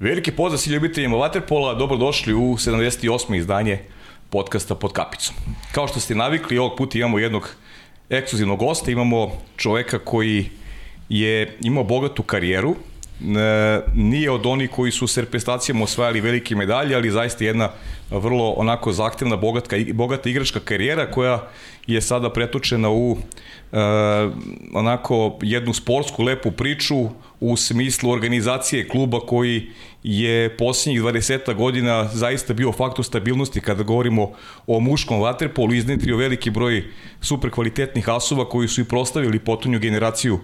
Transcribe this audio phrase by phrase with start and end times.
[0.00, 3.36] Veliki pozdrav svi ljubiteljima Waterpola, dobrodošli u 78.
[3.36, 3.78] izdanje
[4.30, 5.34] podcasta pod kapicom.
[5.72, 7.50] Kao što ste navikli, ovog puta imamo jednog
[8.10, 10.50] ekskluzivnog gosta, imamo čoveka koji
[11.08, 12.74] je imao bogatu karijeru,
[13.94, 17.70] nije od onih koji su s reprezentacijama osvajali velike medalje, ali zaista jedna
[18.10, 21.48] vrlo onako zahtevna, bogata, bogata igračka karijera koja
[21.86, 23.16] je sada pretočena u
[23.72, 23.78] e,
[24.74, 27.08] onako jednu sportsku lepu priču
[27.40, 29.66] u smislu organizacije kluba koji
[30.02, 34.30] je posljednjih 20 godina zaista bio faktor stabilnosti kada govorimo
[34.66, 36.84] o muškom vaterpolu, iznetrio veliki broj
[37.20, 40.40] super kvalitetnih asova koji su i prostavili potonju generaciju e,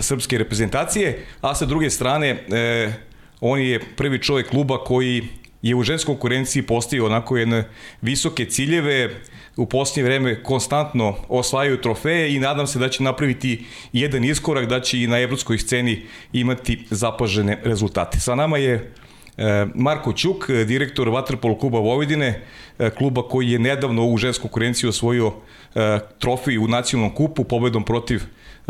[0.00, 2.92] srpske reprezentacije, a sa druge strane e,
[3.40, 5.28] on je prvi čovjek kluba koji
[5.62, 7.64] je u ženskoj konkurenciji postavio onako jedne
[8.02, 9.10] visoke ciljeve,
[9.56, 14.80] u posljednje vreme konstantno osvajaju trofeje i nadam se da će napraviti jedan iskorak, da
[14.80, 18.20] će i na evropskoj sceni imati zapažene rezultate.
[18.20, 18.92] Sa nama je
[19.36, 22.42] e, Marko Ćuk, direktor Vatrpol kluba Vojvodine,
[22.78, 25.32] e, kluba koji je nedavno u žensku konkurenciju osvojio
[25.74, 28.22] e, trofej u nacionalnom kupu pobedom protiv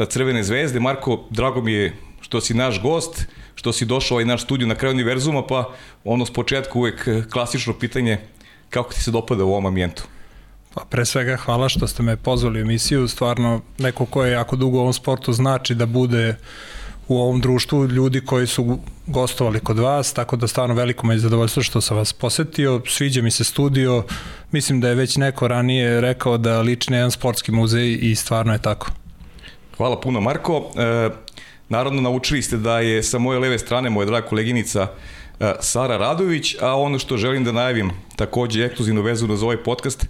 [0.07, 0.81] Crvene zvezde.
[0.81, 4.75] Marko, drago mi je što si naš gost, što si došao ovaj naš studiju na
[4.75, 5.71] kraju univerzuma, pa
[6.05, 8.19] ono s početka uvek klasično pitanje
[8.71, 10.05] kako ti se dopada u ovom ambijentu?
[10.75, 14.57] Pa pre svega hvala što ste me pozvali u emisiju, stvarno neko ko je jako
[14.57, 16.37] dugo u ovom sportu znači da bude
[17.09, 21.19] u ovom društvu ljudi koji su gostovali kod vas, tako da stvarno veliko me je
[21.19, 24.05] zadovoljstvo što sam vas posetio, sviđa mi se studio,
[24.53, 28.53] mislim da je već neko ranije rekao da liči na jedan sportski muzej i stvarno
[28.53, 28.91] je tako.
[29.79, 30.71] Hvala puno Marko.
[30.77, 31.11] E,
[31.69, 34.87] naravno naučili ste da je sa moje leve strane moja draga koleginica
[35.41, 40.03] e, Sara Radović, a ono što želim da najavim takođe ekskluzivno vezano za ovaj podcast,
[40.03, 40.09] e,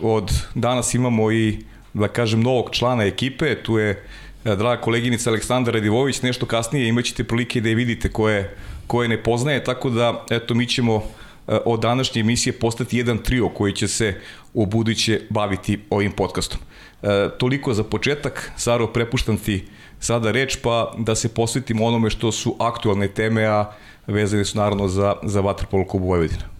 [0.00, 1.58] od danas imamo i
[1.94, 7.24] da kažem novog člana ekipe, tu je e, draga koleginica Aleksandra Radivović, nešto kasnije imaćete
[7.24, 8.56] prilike da je vidite koje,
[8.86, 11.02] koje ne poznaje, tako da eto mi ćemo
[11.46, 14.20] od današnje emisije postati jedan trio koji će se
[14.54, 16.60] u buduće baviti ovim podcastom.
[17.02, 19.64] E, toliko za početak, Saro, prepuštam ti
[20.00, 23.70] sada reč, pa da se posvetimo onome što su aktualne teme, a
[24.06, 26.52] vezane su naravno za, za Vatrpolo klubu Vojvodina.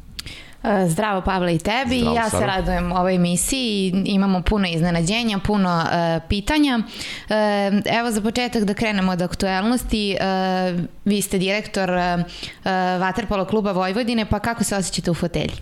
[0.64, 2.41] E, zdravo Pavle i tebi, Zdravo, ja Sara.
[2.41, 6.78] se radujem ovoj emisiji, imamo puno iznenađenja, puno uh, pitanja.
[6.78, 7.34] Uh,
[7.98, 12.22] evo za početak da krenemo od aktuelnosti, uh, vi ste direktor uh,
[13.00, 15.56] Vaterpolo kluba Vojvodine, pa kako se osjećate u fotelji?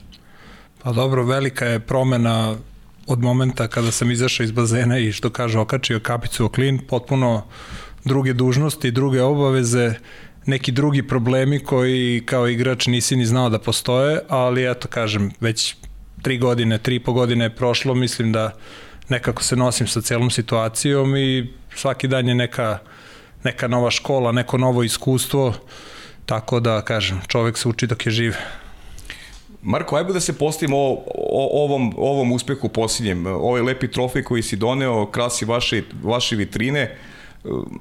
[0.83, 2.55] Pa dobro, velika je promena
[3.07, 7.43] od momenta kada sam izašao iz bazena i što kaže okačio kapicu o klin, potpuno
[8.05, 9.95] druge dužnosti, druge obaveze,
[10.47, 15.77] neki drugi problemi koji kao igrač nisi ni znao da postoje, ali eto kažem, već
[16.23, 18.57] tri godine, tri i po godine je prošlo, mislim da
[19.09, 22.79] nekako se nosim sa celom situacijom i svaki dan je neka,
[23.45, 25.55] neka nova škola, neko novo iskustvo,
[26.27, 28.35] tako da kažem, čovek se uči dok je živ.
[29.63, 33.27] Marko, ajde da se postavimo o, o, ovom, ovom uspehu posljednjem.
[33.27, 36.97] Ovaj lepi trofej koji si doneo, krasi vaše, vaše vitrine.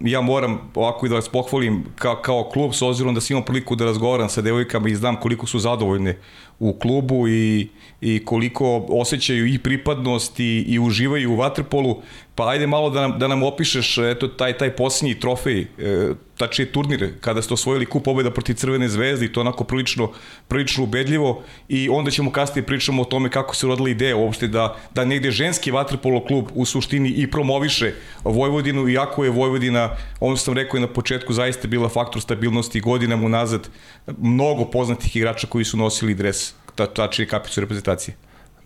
[0.01, 3.45] Ja moram ovako i da vas pohvalim kao, kao klub, s obzirom da sam imao
[3.45, 6.17] priliku da razgovaram sa devojkama i znam koliko su zadovoljne
[6.59, 7.67] u klubu i,
[8.01, 12.01] i koliko osjećaju i pripadnost i, i uživaju u vaterpolu.
[12.35, 16.71] Pa ajde malo da nam, da nam opišeš eto, taj, taj posljednji trofej, e, tačnije
[16.71, 20.11] turnir, kada ste osvojili kup pobjeda protiv Crvene zvezde i to onako prilično,
[20.47, 24.75] prilično ubedljivo i onda ćemo kasnije pričamo o tome kako se rodila ideja uopšte da,
[24.95, 27.93] da negde ženski vaterpolo klub u suštini i promoviše
[28.23, 29.89] Vojvodinu, iako je Vojvodina,
[30.19, 33.69] ono sam rekao i na početku, zaista bila faktor stabilnosti godinama unazad,
[34.17, 36.48] mnogo poznatih igrača koji su nosili dres,
[36.85, 38.15] tačnije kapicu reprezentacije.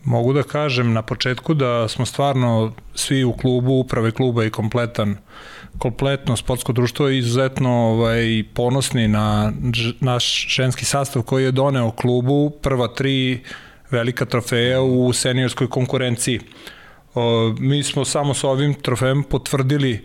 [0.04, 5.18] Mogu da kažem na početku da smo stvarno svi u klubu, uprave kluba i kompletan
[5.78, 9.52] kompletno sportsko društvo je izuzetno ovaj, ponosni na
[10.00, 13.44] naš ženski sastav koji je doneo klubu prva tri
[13.92, 16.40] velika trofeja u seniorskoj konkurenciji.
[17.16, 20.00] O, mi smo samo sa ovim trofejem potvrdili e,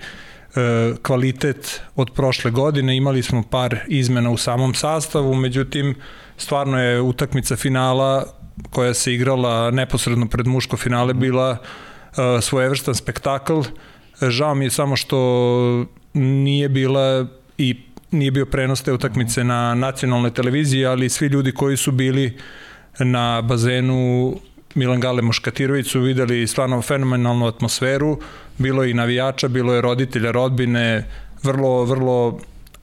[1.02, 5.94] kvalitet od prošle godine, imali smo par izmena u samom sastavu, međutim
[6.38, 8.24] stvarno je utakmica finala
[8.70, 13.60] koja se igrala neposredno pred muško finale bila uh, svojevrstan spektakl.
[14.28, 17.26] Žao mi je samo što nije bila
[17.58, 17.76] i
[18.10, 22.36] nije bio prenos te utakmice na nacionalnoj televiziji, ali svi ljudi koji su bili
[22.98, 24.34] na bazenu
[24.74, 28.18] Milan Gale Moškatirović su videli stvarno fenomenalnu atmosferu,
[28.58, 31.04] bilo je i navijača, bilo je roditelja, rodbine,
[31.42, 32.40] vrlo, vrlo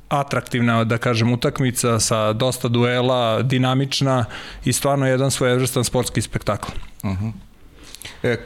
[0.09, 4.25] atraktivna, da kažem, utakmica sa dosta duela, dinamična
[4.65, 6.71] i stvarno jedan svojevrstan sportski spektakl.
[7.03, 7.31] Uh -huh.
[8.23, 8.45] E,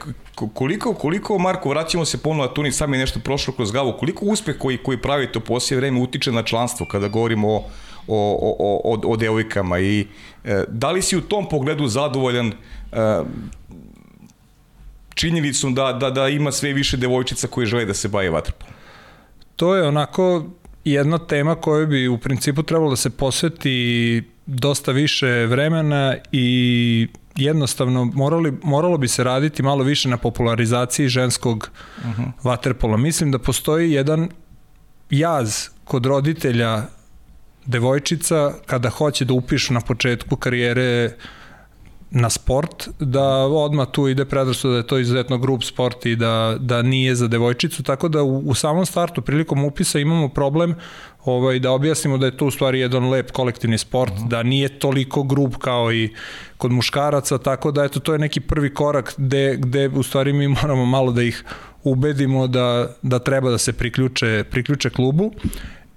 [0.54, 4.26] koliko, koliko, Marko, vraćamo se ponovno na Tunis, sam je nešto prošlo kroz glavu, koliko
[4.26, 7.66] uspeh koji, koji pravite u poslije vreme utiče na članstvo kada govorimo o,
[8.08, 10.08] o, o, o, o devojkama i
[10.44, 12.54] e, da li si u tom pogledu zadovoljan e,
[15.14, 18.74] činjenicom da, da, da ima sve više devojčica koji žele da se bave vaterpolom?
[19.56, 20.46] To je onako
[20.92, 28.06] jedna tema koja bi u principu trebalo da se posveti dosta više vremena i jednostavno
[28.06, 32.22] morali, moralo bi se raditi malo više na popularizaciji ženskog uh mhm.
[32.22, 32.32] -huh.
[32.44, 32.98] vaterpola.
[32.98, 34.30] Mislim da postoji jedan
[35.10, 36.84] jaz kod roditelja
[37.66, 41.12] devojčica kada hoće da upišu na početku karijere
[42.12, 46.56] na sport, da odmah tu ide predrasto da je to izuzetno grup sport i da,
[46.60, 50.76] da nije za devojčicu, tako da u, u samom startu prilikom upisa imamo problem
[51.26, 54.26] ovaj, da objasnimo da je to u stvari jedan lep kolektivni sport, uh mhm.
[54.26, 54.30] -huh.
[54.30, 56.14] da nije toliko grup kao i
[56.58, 60.48] kod muškaraca, tako da eto to je neki prvi korak gde, gde u stvari mi
[60.48, 61.44] moramo malo da ih
[61.84, 65.32] ubedimo da, da treba da se priključe, priključe klubu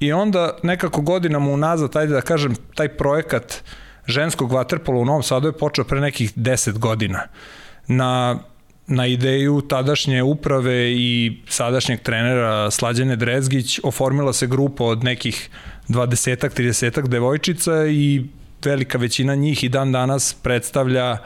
[0.01, 3.63] i onda nekako godinama unazad, ajde da kažem, taj projekat
[4.07, 7.21] ženskog vaterpola u Novom Sadu je počeo pre nekih 10 godina.
[7.89, 8.39] Na
[8.87, 15.51] na ideju tadašnje uprave i sadašnjeg trenera Slađane Drezgić oformila se grupa od nekih
[15.89, 18.25] 20-ak, 30-ak devojčica i
[18.65, 21.19] velika većina njih i dan danas predstavlja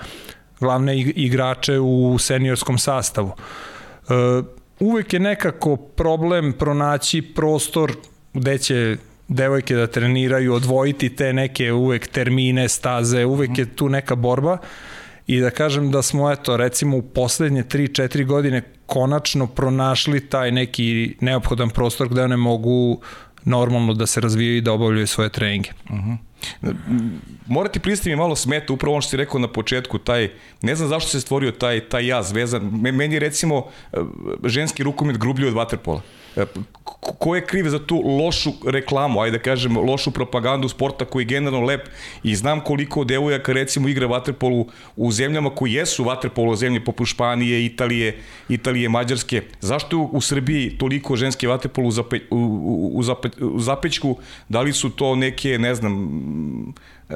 [0.60, 3.32] glavne igrače u seniorskom sastavu.
[3.32, 4.12] E,
[4.80, 7.92] uvek je nekako problem pronaći prostor
[8.34, 8.96] gde će
[9.28, 14.58] devojke da treniraju, odvojiti te neke uvek termine, staze, uvek je tu neka borba
[15.26, 21.16] i da kažem da smo eto recimo u poslednje 3-4 godine konačno pronašli taj neki
[21.20, 23.00] neophodan prostor gde one mogu
[23.44, 25.70] normalno da se razvijaju i da obavljaju svoje treninge.
[25.90, 26.16] Uh -huh.
[27.46, 30.30] Mora ti pristati mi malo smeta, upravo ono što si rekao na početku, taj,
[30.62, 32.62] ne znam zašto se stvorio taj, taj jaz vezan.
[32.72, 33.96] Meni recimo e,
[34.44, 36.02] ženski rukomet grublji od vaterpola.
[37.18, 41.26] Ko je kriv za tu lošu reklamu, ajde da kažem, lošu propagandu sporta koji je
[41.26, 41.88] generalno lep
[42.22, 44.66] i znam koliko devojaka recimo igra vaterpolu
[44.96, 48.18] u zemljama koji jesu vaterpolo zemlje poput Španije, Italije,
[48.48, 49.42] Italije, Mađarske.
[49.60, 54.16] Zašto u Srbiji toliko ženske vaterpolo u, zape, u, u, zape, u zapećku?
[54.48, 56.74] Da li su to neke, ne znam,
[57.10, 57.14] e,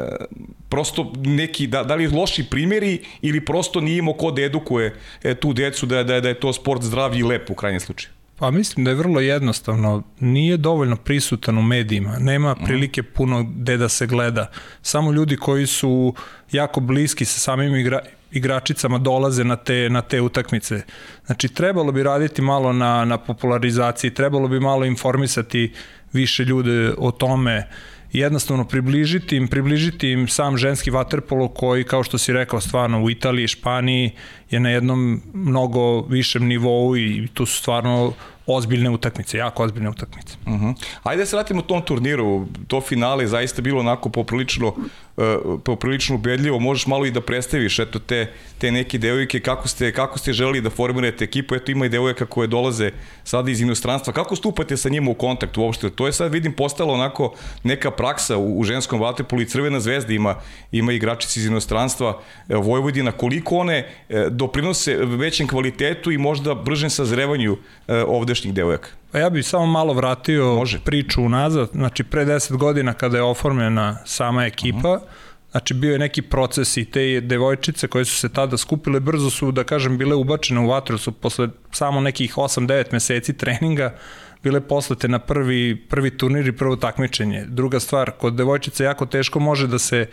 [0.69, 5.35] prosto neki, da, da li loši primjeri ili prosto nije imao ko da edukuje e,
[5.35, 8.20] tu decu da, da, da je to sport zdrav i lep u krajnjem slučaju?
[8.41, 10.03] Pa mislim da je vrlo jednostavno.
[10.21, 12.19] Nije dovoljno prisutan u medijima.
[12.19, 12.65] Nema mhm.
[12.65, 14.51] prilike puno gde da se gleda.
[14.83, 16.15] Samo ljudi koji su
[16.53, 18.01] jako bliski sa samim igra,
[18.31, 20.83] igračicama dolaze na te, na te utakmice.
[21.27, 25.73] Znači, trebalo bi raditi malo na, na popularizaciji, trebalo bi malo informisati
[26.13, 27.67] više ljude o tome
[28.13, 33.11] jednostavno približiti im, približiti im sam ženski vaterpolo koji, kao što si rekao, stvarno u
[33.11, 34.11] Italiji, Španiji
[34.51, 38.13] je na jednom mnogo višem nivou i tu su stvarno
[38.47, 40.37] ozbiljne utakmice, jako ozbiljne utakmice.
[40.47, 40.75] Uh -huh.
[41.03, 46.59] Ajde da se vratimo tom turniru, to finale zaista bilo onako poprilično, uh, poprilično ubedljivo,
[46.59, 50.61] možeš malo i da predstaviš eto te, te neke devojke, kako ste, kako ste želeli
[50.61, 52.91] da formirate ekipu, eto ima i devojaka koje dolaze
[53.25, 56.93] sada iz inostranstva, kako stupate sa njima u kontakt uopšte, to je sad vidim postalo
[56.93, 60.35] onako neka praksa u, u ženskom vaterpolu i Crvena zvezda ima,
[60.73, 67.57] ima igračici iz inostranstva, Vojvodina, koliko one e, doprinose većem kvalitetu i možda bržem sazrevanju
[67.89, 68.89] e, ovde sadašnjih devojaka?
[69.13, 70.79] Pa ja bih samo malo vratio Može.
[70.85, 71.69] priču unazad.
[71.73, 75.31] Znači, pre 10 godina kada je oformljena sama ekipa, uh -huh.
[75.51, 79.53] Znači bio je neki proces i te devojčice koje su se tada skupile brzo su,
[79.53, 83.95] da kažem, bile ubačene u vatru, su posle samo nekih 8-9 meseci treninga
[84.43, 87.45] bile poslate na prvi, prvi turnir i prvo takmičenje.
[87.49, 90.07] Druga stvar, kod devojčice jako teško može da se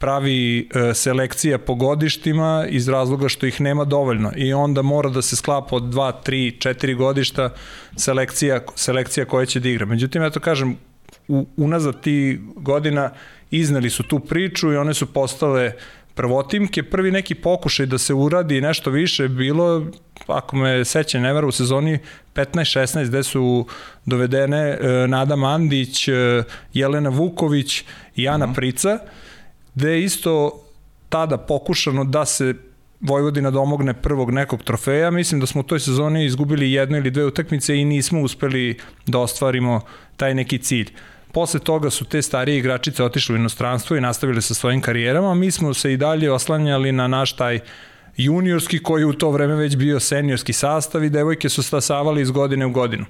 [0.00, 5.22] pravi e, selekcija po godištima iz razloga što ih nema dovoljno i onda mora da
[5.22, 7.50] se sklapa od 2, 3, 4 godišta
[7.96, 9.86] selekcija, selekcija koja će da igra.
[9.86, 10.76] Međutim, ja to kažem,
[11.28, 13.10] u, unazad ti godina
[13.50, 15.72] izneli su tu priču i one su postale
[16.14, 16.82] prvotimke.
[16.82, 19.86] Prvi neki pokušaj da se uradi nešto više bilo,
[20.26, 21.98] ako me seća nevera u sezoni
[22.34, 23.66] 15-16 gde su
[24.06, 26.12] dovedene e, Nada Mandić, e,
[26.74, 27.84] Jelena Vuković
[28.16, 28.52] i Ana uh mhm.
[28.52, 28.56] -huh.
[28.56, 28.98] Prica
[29.74, 30.62] gde je isto
[31.08, 32.54] tada pokušano da se
[33.00, 35.10] Vojvodina domogne prvog nekog trofeja.
[35.10, 39.18] Mislim da smo u toj sezoni izgubili jednu ili dve utakmice i nismo uspeli da
[39.18, 39.80] ostvarimo
[40.16, 40.92] taj neki cilj.
[41.32, 45.34] Posle toga su te starije igračice otišle u inostranstvo i nastavili sa svojim karijerama.
[45.34, 47.60] Mi smo se i dalje oslanjali na naš taj
[48.16, 52.66] juniorski koji u to vreme već bio seniorski sastav i devojke su stasavali iz godine
[52.66, 53.04] u godinu.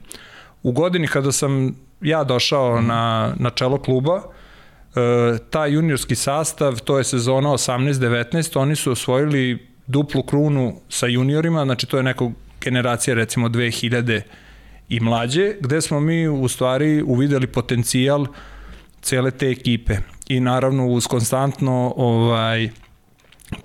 [0.63, 4.23] U godini kada sam ja došao na, na čelo kluba,
[4.95, 11.65] e, taj juniorski sastav, to je sezona 18-19, oni su osvojili duplu krunu sa juniorima,
[11.65, 12.31] znači to je neka
[12.61, 14.21] generacija recimo 2000
[14.89, 18.27] i mlađe, gde smo mi u stvari uvideli potencijal
[19.03, 19.97] cele te ekipe.
[20.29, 22.71] I naravno uz konstantno ovaj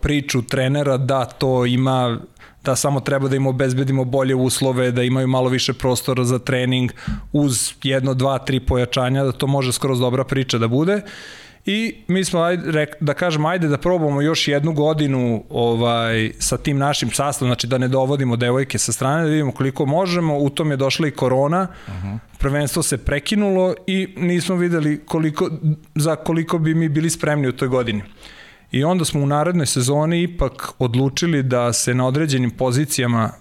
[0.02, 2.20] priču trenera da to ima
[2.66, 6.92] da samo treba da im obezbedimo bolje uslove, da imaju malo više prostora za trening
[7.34, 11.02] uz jedno, dva, tri pojačanja, da to može skroz dobra priča da bude.
[11.66, 16.78] I mi smo, ajde, da kažem, ajde da probamo još jednu godinu ovaj, sa tim
[16.78, 20.38] našim sastavom, znači da ne dovodimo devojke sa strane, da vidimo koliko možemo.
[20.38, 22.18] U tom je došla i korona, uh -huh.
[22.38, 25.50] prvenstvo se prekinulo i nismo videli koliko,
[25.96, 28.04] za koliko bi mi bili spremni u toj godini.
[28.72, 33.32] I onda smo u narednoj sezoni ipak odlučili da se na određenim pozicijama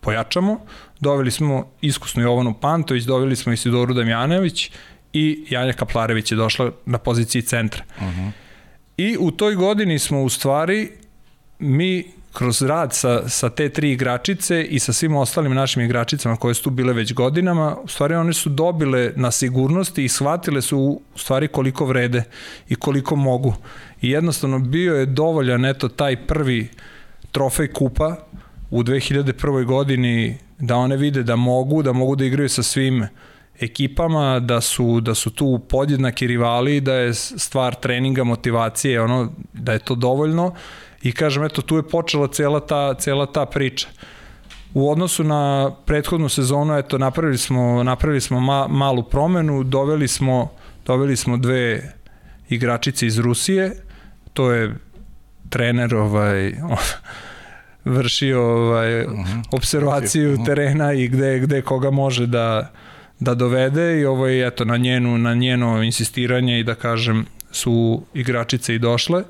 [0.00, 0.60] pojačamo.
[1.00, 4.70] Doveli smo iskusnu Jovanu Pantović, doveli smo Isidoru Damjanović
[5.12, 7.84] i Janja Kaplarević je došla na poziciji centra.
[7.98, 8.30] Uh -huh.
[8.96, 10.90] I u toj godini smo u stvari
[11.58, 16.54] mi kroz rad sa, sa te tri igračice i sa svim ostalim našim igračicama koje
[16.54, 20.78] su tu bile već godinama, u stvari one su dobile na sigurnosti i shvatile su
[21.14, 22.22] u stvari koliko vrede
[22.68, 23.54] i koliko mogu.
[24.02, 26.68] I jednostavno bio je dovoljan eto taj prvi
[27.32, 28.16] trofej kupa
[28.70, 29.64] u 2001.
[29.64, 33.06] godini da one vide da mogu, da mogu da igraju sa svim
[33.60, 39.72] ekipama, da su, da su tu podjednaki rivali, da je stvar treninga, motivacije, ono, da
[39.72, 40.54] je to dovoljno
[41.02, 43.88] i kažem, eto, tu je počela cela ta, cela ta priča.
[44.74, 50.52] U odnosu na prethodnu sezonu, eto, napravili smo, napravili smo ma, malu promenu, doveli smo,
[50.86, 51.92] doveli smo dve
[52.48, 53.72] igračice iz Rusije,
[54.32, 54.74] to je
[55.48, 56.54] trener ovaj,
[57.84, 59.20] vršio ovaj, uh mhm.
[59.20, 59.42] -huh.
[59.52, 60.46] observaciju uh -huh.
[60.46, 62.72] terena i gde, gde koga može da,
[63.20, 68.02] da dovede i ovo je eto na njenu na njeno insistiranje i da kažem su
[68.14, 69.22] igračice i došle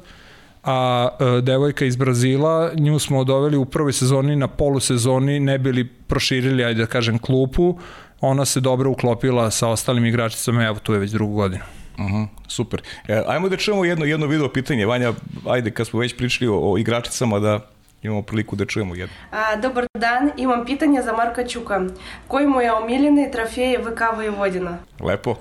[0.67, 5.85] a e, devojka iz Brazila, nju smo doveli u prvoj sezoni na polusezoni, ne bili
[5.85, 7.79] proširili, ajde da kažem, klupu,
[8.21, 11.63] ona se dobro uklopila sa ostalim igračicama, evo tu je već drugu godinu.
[11.99, 12.83] Uh -huh, super.
[13.09, 14.87] E, ajmo da čujemo jedno, jedno video pitanje.
[14.87, 15.13] Vanja,
[15.49, 17.61] ajde, kad smo već pričali o, o igračicama, da
[18.03, 19.15] imamo priliku da čujemo jedno.
[19.31, 21.81] A, dobar dan, imam pitanje za Marka Čuka.
[22.29, 24.79] Koji mu je omiljeni trofej VK Vojvodina?
[25.01, 25.37] Lepo.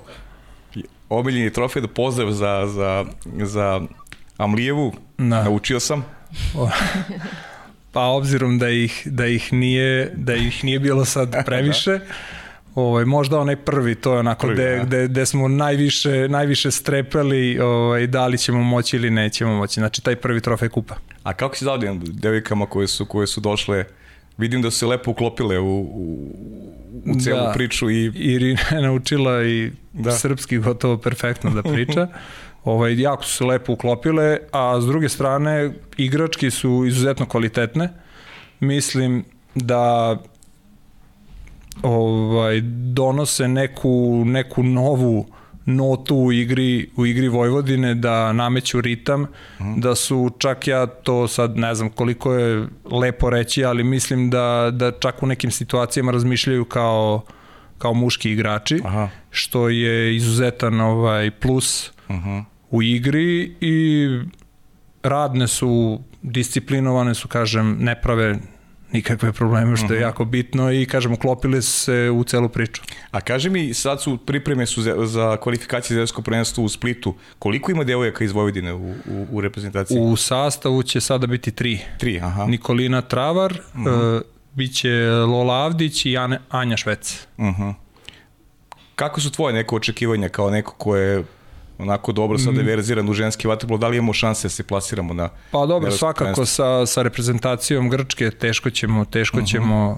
[1.09, 3.05] Omiljeni trofej da pozdrav za, za,
[3.43, 3.81] za
[4.37, 5.43] Amlijevu, da.
[5.43, 6.05] naučio sam.
[7.91, 12.05] pa obzirom da ih, da ih nije da ih nije bilo sad previše, da.
[12.75, 14.83] Ovaj možda onaj prvi, to je onako prvi, gde, da.
[14.83, 19.79] gde, gde smo najviše najviše strepeli, ovaj da li ćemo moći ili nećemo moći.
[19.79, 20.95] Znači taj prvi trofej kupa.
[21.23, 23.85] A kako si zadovoljan devojkama koje su koje su došle
[24.37, 26.31] Vidim da su se lepo uklopile u, u,
[27.05, 27.89] u celu da, priču.
[27.89, 28.11] I...
[28.15, 30.11] Irina je naučila i da.
[30.11, 32.07] srpski gotovo perfektno da priča.
[32.65, 37.89] ovaj, jako su se lepo uklopile, a s druge strane igrački su izuzetno kvalitetne.
[38.59, 40.17] Mislim da
[41.83, 42.61] ovaj
[42.93, 45.25] donose neku neku novu
[45.65, 49.79] notu u igri u igri Vojvodine da nameću ritam mm.
[49.79, 54.69] da su čak ja to sad ne znam koliko je lepo reći ali mislim da
[54.73, 57.21] da čak u nekim situacijama razmišljaju kao
[57.77, 59.09] kao muški igrači Aha.
[59.31, 62.29] što je izuzetan ovaj plus uh mhm.
[62.29, 62.43] -huh.
[62.75, 64.07] U igri i
[65.03, 68.39] radne su disciplinovane su kažem ne prave
[68.91, 70.07] nikakve probleme, što je mhm.
[70.07, 72.81] jako bitno i kažem, uklopili se u celu priču.
[73.11, 77.15] A kaži mi, sad su pripreme su za, za kvalifikacije za evropsko prvenstvo u Splitu.
[77.39, 79.97] Koliko ima devojaka iz Vojvodine u, u, u reprezentaciji?
[79.99, 81.79] U sastavu će sada biti tri.
[81.97, 82.45] Tri, aha.
[82.45, 84.15] Nikolina Travar, uh -huh.
[84.15, 84.21] uh,
[84.53, 87.27] biće Lola Avdić i Ane, Anja Švec.
[87.37, 87.61] Uh mhm.
[87.61, 87.73] -huh.
[88.95, 91.23] Kako su tvoje neko očekivanja kao neko ko je
[91.77, 92.65] onako dobro sad mm.
[92.65, 96.45] verziran u ženski vaterpolo, da li imamo šanse da se plasiramo na Pa dobro, svakako
[96.45, 99.47] sa, sa reprezentacijom Grčke teško ćemo, teško uh mhm.
[99.47, 99.51] -huh.
[99.51, 99.97] ćemo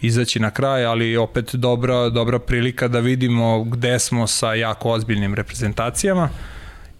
[0.00, 5.34] izaći na kraj, ali opet dobra, dobra prilika da vidimo gde smo sa jako ozbiljnim
[5.34, 6.28] reprezentacijama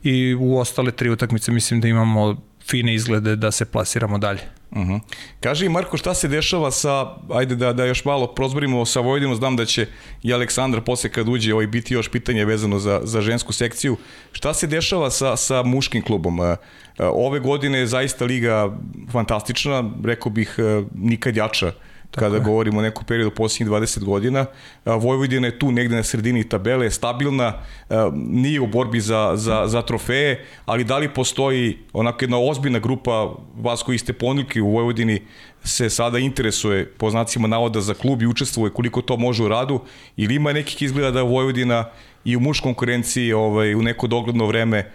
[0.02, 4.40] i u ostale tri utakmice mislim da imamo fine izglede da se plasiramo dalje.
[4.74, 4.92] Uh mhm.
[4.92, 5.00] -huh.
[5.40, 9.56] Kaži Marko šta se dešava sa, ajde da, da još malo prozborimo sa Vojvodinom, znam
[9.56, 9.86] da će
[10.22, 13.96] i Aleksandar posle kad uđe ovaj biti još pitanje vezano za, za žensku sekciju.
[14.32, 16.40] Šta se dešava sa, sa muškim klubom?
[16.40, 16.56] E,
[16.98, 18.76] ove godine je zaista liga
[19.12, 21.72] fantastična, rekao bih e, nikad jača
[22.14, 22.42] Tako kada je.
[22.42, 24.46] govorimo o nekom periodu posljednjih 20 godina.
[24.84, 27.52] Vojvodina je tu negde na sredini tabele, stabilna,
[28.14, 33.34] nije u borbi za, za, za trofeje, ali da li postoji onako jedna ozbiljna grupa
[33.56, 35.22] vas koji ste ponilki u Vojvodini
[35.64, 39.80] se sada interesuje po znacima navoda za klub i učestvuje koliko to može u radu
[40.16, 41.84] ili ima nekih izgleda da Vojvodina
[42.24, 44.90] i u muš konkurenciji ovaj, u neko dogledno vreme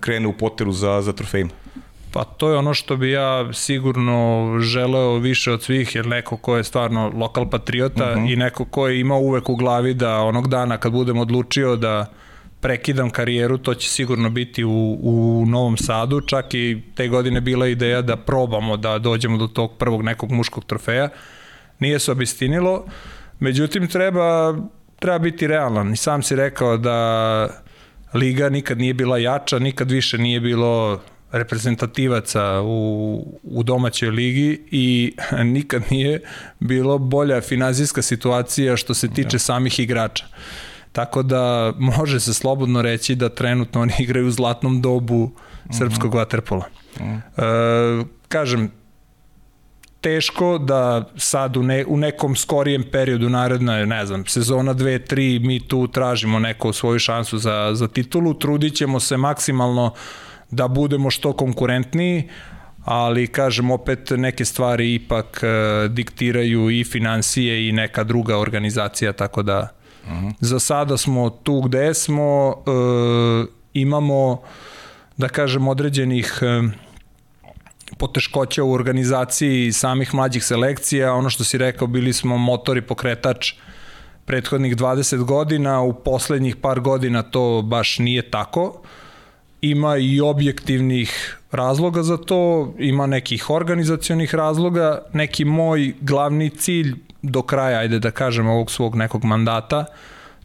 [0.00, 1.50] krene u poteru za, za trofejima?
[2.12, 6.56] Pa to je ono što bi ja sigurno želeo više od svih, jer neko ko
[6.56, 8.26] je stvarno lokal patriota uh mhm.
[8.26, 8.32] -huh.
[8.32, 12.06] i neko ko je imao uvek u glavi da onog dana kad budem odlučio da
[12.60, 17.66] prekidam karijeru, to će sigurno biti u, u Novom Sadu, čak i te godine bila
[17.66, 21.08] ideja da probamo da dođemo do tog prvog nekog muškog trofeja.
[21.78, 22.84] Nije se obistinilo,
[23.40, 24.58] međutim treba,
[24.98, 25.92] treba biti realan.
[25.92, 27.48] I sam si rekao da
[28.14, 31.00] Liga nikad nije bila jača, nikad više nije bilo
[31.32, 35.14] reprezentativaca u, u domaćoj ligi i
[35.54, 36.20] nikad nije
[36.60, 39.40] bilo bolja finansijska situacija što se tiče ja.
[39.40, 40.24] samih igrača.
[40.92, 45.30] Tako da može se slobodno reći da trenutno oni igraju u zlatnom dobu
[45.78, 46.18] srpskog mm -hmm.
[46.18, 46.64] vaterpola.
[47.00, 48.02] Mm -hmm.
[48.02, 48.70] e, kažem,
[50.00, 55.46] teško da sad u, ne, u nekom skorijem periodu naredna, ne znam, sezona 2, 3,
[55.46, 59.94] mi tu tražimo neku svoju šansu za, za titulu, trudit ćemo se maksimalno
[60.50, 62.28] da budemo što konkurentniji,
[62.84, 69.42] ali kažem opet neke stvari ipak e, diktiraju i financije i neka druga organizacija, tako
[69.42, 69.68] da
[70.04, 70.32] uh -huh.
[70.40, 74.42] za sada smo tu gde smo, e, imamo
[75.16, 76.62] da kažem određenih e,
[77.98, 83.52] poteškoća u organizaciji samih mlađih selekcija, ono što si rekao, bili smo motor i pokretač
[84.24, 88.82] prethodnih 20 godina, u poslednjih par godina to baš nije tako.
[89.60, 95.02] Ima i objektivnih razloga za to, ima nekih organizacionih razloga.
[95.12, 99.84] Neki moj glavni cilj do kraja, ajde da kažem, ovog svog nekog mandata,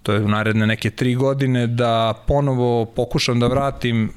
[0.04, 4.12] to je u naredne neke tri godine, da ponovo pokušam da vratim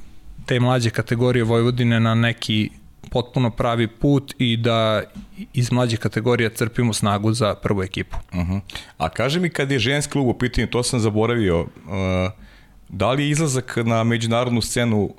[0.47, 2.71] te mlađe kategorije Vojvodine na neki
[3.11, 5.03] potpuno pravi put i da
[5.53, 8.17] iz mlađih kategorija crpimo snagu za prvu ekipu.
[8.33, 8.61] Uh -huh.
[8.99, 11.69] A kaže mi kad je ženski klub u pitanju, to sam zaboravio, uh,
[12.89, 15.15] da li je izlazak na međunarodnu scenu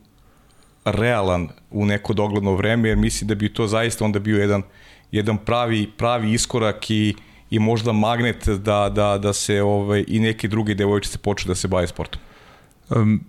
[0.86, 4.64] realan u neko dogledno vreme, jer mislim da bi to zaista onda bio jedan,
[5.12, 7.16] jedan pravi, pravi iskorak i,
[7.50, 11.68] i možda magnet da, da, da se ovaj, i neke druge devojčice počnu da se
[11.68, 12.22] bave sportom.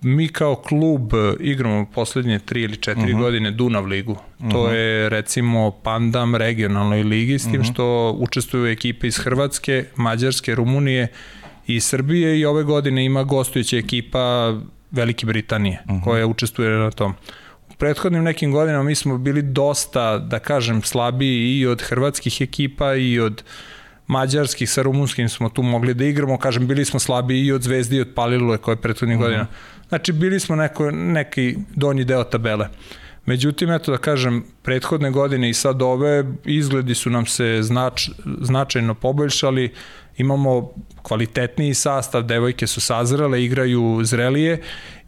[0.01, 3.17] Mi kao klub e, igramo poslednje tri ili četiri uh mhm.
[3.17, 3.21] -huh.
[3.21, 4.11] godine Dunav ligu.
[4.11, 4.51] Uh -huh.
[4.51, 4.75] To mhm.
[4.75, 7.63] je recimo Pandam regionalnoj ligi, s tim uh mhm.
[7.63, 7.73] -huh.
[7.73, 11.07] što učestvuju ekipe iz Hrvatske, Mađarske, Rumunije
[11.75, 14.53] i Srbije i ove godine ima gostujuća ekipa
[14.91, 16.03] Velike Britanije uh -huh.
[16.03, 17.13] koja učestvuje na tom.
[17.69, 22.95] U prethodnim nekim godinama mi smo bili dosta, da kažem, slabiji i od hrvatskih ekipa
[22.95, 23.79] i od uh,
[24.09, 27.97] mađarskih sa rumunskim smo tu mogli da igramo, kažem, bili smo slabi i od Zvezde
[27.97, 29.31] i od Palilule koje je prethodnih uh mhm.
[29.31, 29.37] -huh.
[29.37, 29.47] godina.
[29.89, 32.67] Znači, bili smo neko, neki donji deo tabele.
[33.25, 38.09] Međutim, eto da kažem, prethodne godine i sad ove izgledi su nam se znač,
[38.41, 39.73] značajno poboljšali,
[40.19, 44.61] imamo kvalitetniji sastav, devojke su sazrele, igraju zrelije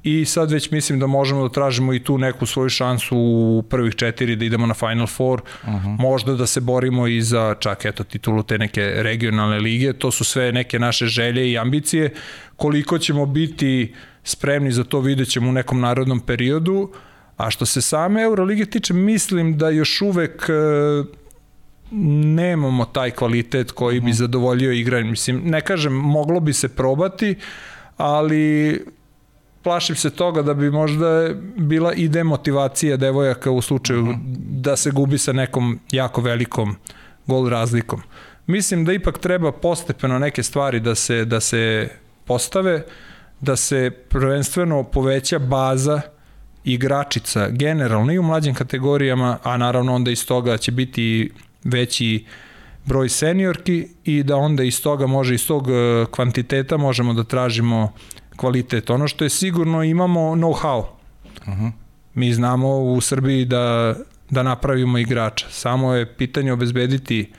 [0.03, 3.95] i sad već mislim da možemo da tražimo i tu neku svoju šansu u prvih
[3.95, 5.77] četiri da idemo na Final Four, uh mhm.
[5.77, 5.99] -huh.
[5.99, 10.23] možda da se borimo i za čak eto titulu te neke regionalne lige, to su
[10.23, 12.13] sve neke naše želje i ambicije,
[12.55, 13.93] koliko ćemo biti
[14.23, 16.91] spremni za to vidjet ćemo u nekom narodnom periodu,
[17.37, 21.20] a što se same Eurolige tiče, mislim da još uvek e,
[21.91, 24.15] nemamo taj kvalitet koji bi mhm.
[24.15, 25.09] zadovoljio igranje.
[25.09, 27.35] Mislim, ne kažem, moglo bi se probati,
[27.97, 28.85] ali
[29.63, 34.17] plašim se toga da bi možda bila i demotivacija devojaka u slučaju uh mhm.
[34.17, 34.61] -huh.
[34.61, 36.75] da se gubi sa nekom jako velikom
[37.27, 38.01] gol razlikom.
[38.47, 41.89] Mislim da ipak treba postepeno neke stvari da se, da se
[42.25, 42.85] postave,
[43.41, 46.01] da se prvenstveno poveća baza
[46.63, 51.31] igračica generalno i u mlađim kategorijama, a naravno onda iz toga će biti
[51.63, 52.25] veći
[52.85, 57.93] broj seniorki i da onda iz toga može, iz tog e, kvantiteta možemo da tražimo
[58.35, 58.89] kvalitet.
[58.89, 60.79] Ono što je sigurno imamo know-how.
[60.79, 60.87] Uh
[61.47, 61.71] -huh.
[62.13, 63.95] Mi znamo u Srbiji da,
[64.29, 65.47] da napravimo igrača.
[65.49, 67.31] Samo je pitanje obezbediti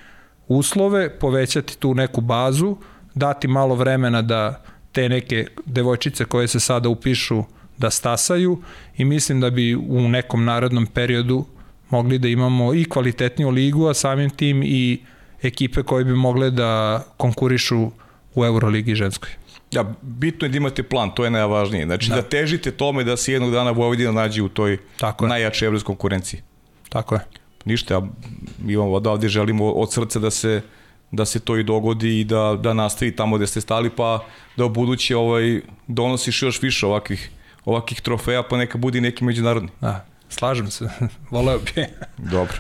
[0.49, 2.77] uslove, povećati tu neku bazu,
[3.15, 7.45] dati malo vremena da te neke devojčice koje se sada upišu
[7.79, 8.63] da stasaju
[8.97, 11.45] i mislim da bi u nekom narodnom periodu
[11.93, 14.99] mogli da imamo i kvalitetniju ligu, a samim tim i
[15.43, 17.91] ekipe koje bi mogle da konkurišu
[18.35, 19.31] u Euroligi ženskoj.
[19.73, 21.87] Ja, bitno je da imate plan, to je najvažnije.
[21.87, 25.67] Znači da, da težite tome da se jednog dana Vojvodina nađe u toj Tako najjačoj
[25.67, 26.41] evropskoj konkurenciji.
[26.89, 27.21] Tako je.
[27.65, 28.03] Ništa,
[28.59, 30.61] mi vam odavde želimo od srca da se
[31.13, 34.25] da se to i dogodi i da, da nastavi tamo gde ste stali, pa
[34.57, 37.31] da u buduće ovaj, donosiš još više ovakvih,
[37.65, 39.69] ovakvih trofeja, pa neka budi neki međunarodni.
[39.81, 40.89] Da, slažem se,
[41.31, 41.87] voleo bi.
[42.19, 42.55] Dobro.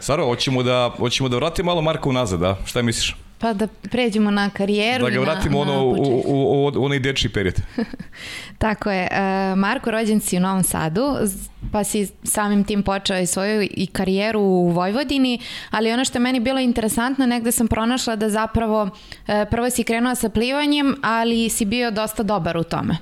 [0.00, 2.56] Saro, hoćemo da, hoćemo da vratimo malo Marka unazad, da?
[2.64, 3.16] Šta misliš?
[3.38, 5.04] Pa da pređemo na karijeru.
[5.04, 7.60] Da ga vratimo na, ono, na u, u, u, onaj dečji period.
[8.58, 9.08] Tako je.
[9.10, 11.16] E, Marko rođen si u Novom Sadu,
[11.72, 16.22] pa si samim tim počeo i svoju i karijeru u Vojvodini, ali ono što je
[16.22, 18.90] meni bilo interesantno, negde sam pronašla da zapravo
[19.26, 22.96] e, prvo si krenuo sa plivanjem, ali si bio dosta dobar u tome.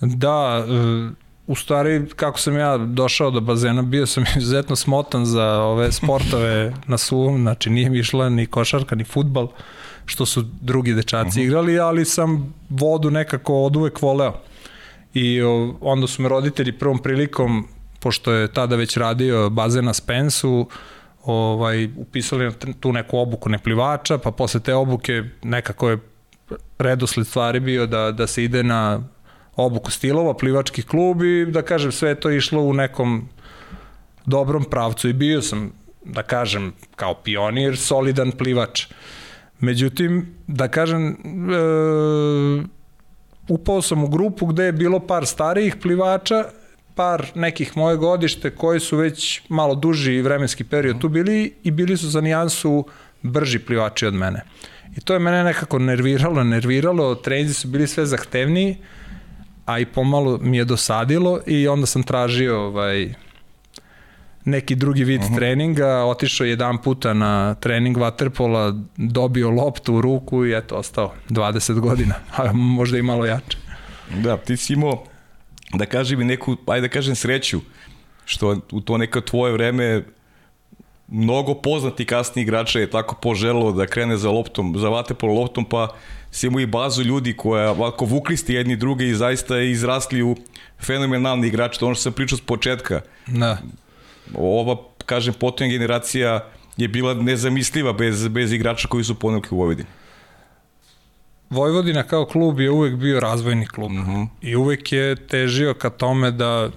[0.00, 5.44] Da, e, u stvari kako sam ja došao do bazena, bio sam izuzetno smotan za
[5.44, 9.48] ove sportove na suvom, znači nije mi išla ni košarka ni futbal,
[10.04, 11.40] što su drugi dečaci uh mhm.
[11.40, 11.44] -huh.
[11.44, 14.40] igrali, ali sam vodu nekako od uvek voleo.
[15.14, 15.40] I
[15.80, 17.68] onda su me roditelji prvom prilikom,
[18.00, 20.68] pošto je tada već radio bazen na Spensu,
[21.24, 25.98] ovaj, upisali na tu neku obuku neplivača, pa posle te obuke nekako je
[26.78, 29.00] redosled stvari bio da, da se ide na
[29.56, 33.28] obuku stilova, plivački klub i da kažem sve to išlo u nekom
[34.26, 35.72] dobrom pravcu i bio sam,
[36.04, 38.86] da kažem, kao pionir, solidan plivač.
[39.60, 41.16] Međutim, da kažem, e,
[43.48, 46.44] upao sam u grupu gde je bilo par starijih plivača,
[46.94, 51.96] par nekih moje godište koji su već malo duži vremenski period tu bili i bili
[51.96, 52.86] su za nijansu
[53.22, 54.42] brži plivači od mene.
[54.96, 58.76] I to je mene nekako nerviralo, nerviralo, treninzi su bili sve zahtevniji,
[59.66, 63.14] a i pomalo mi je dosadilo i onda sam tražio ovaj,
[64.44, 65.34] neki drugi vid uh mhm.
[65.34, 65.38] -huh.
[65.38, 71.80] treninga, otišao jedan puta na trening waterpola, dobio loptu u ruku i eto, ostao 20
[71.80, 73.58] godina, a možda i malo jače.
[74.22, 75.04] Da, ti si imao,
[75.74, 77.60] da kažem neku, ajde da kažem sreću,
[78.24, 80.04] što u to neka tvoje vreme
[81.08, 85.88] mnogo poznati kasni igrača je tako poželilo da krene za loptom, za vaterpolo loptom, pa
[86.30, 90.36] si imao i bazu ljudi koja ovako vukli ste jedni druge i zaista izrasli u
[90.80, 93.00] fenomenalni igrač, to ono što sam pričao s početka.
[93.26, 93.58] Da.
[94.34, 99.88] Ova, kažem, potonja generacija je bila nezamisliva bez, bez igrača koji su ponelki u Vojvodini.
[101.50, 104.10] Vojvodina kao klub je uvek bio razvojni klub mhm.
[104.10, 104.26] -huh.
[104.40, 106.70] i uvek je težio ka tome da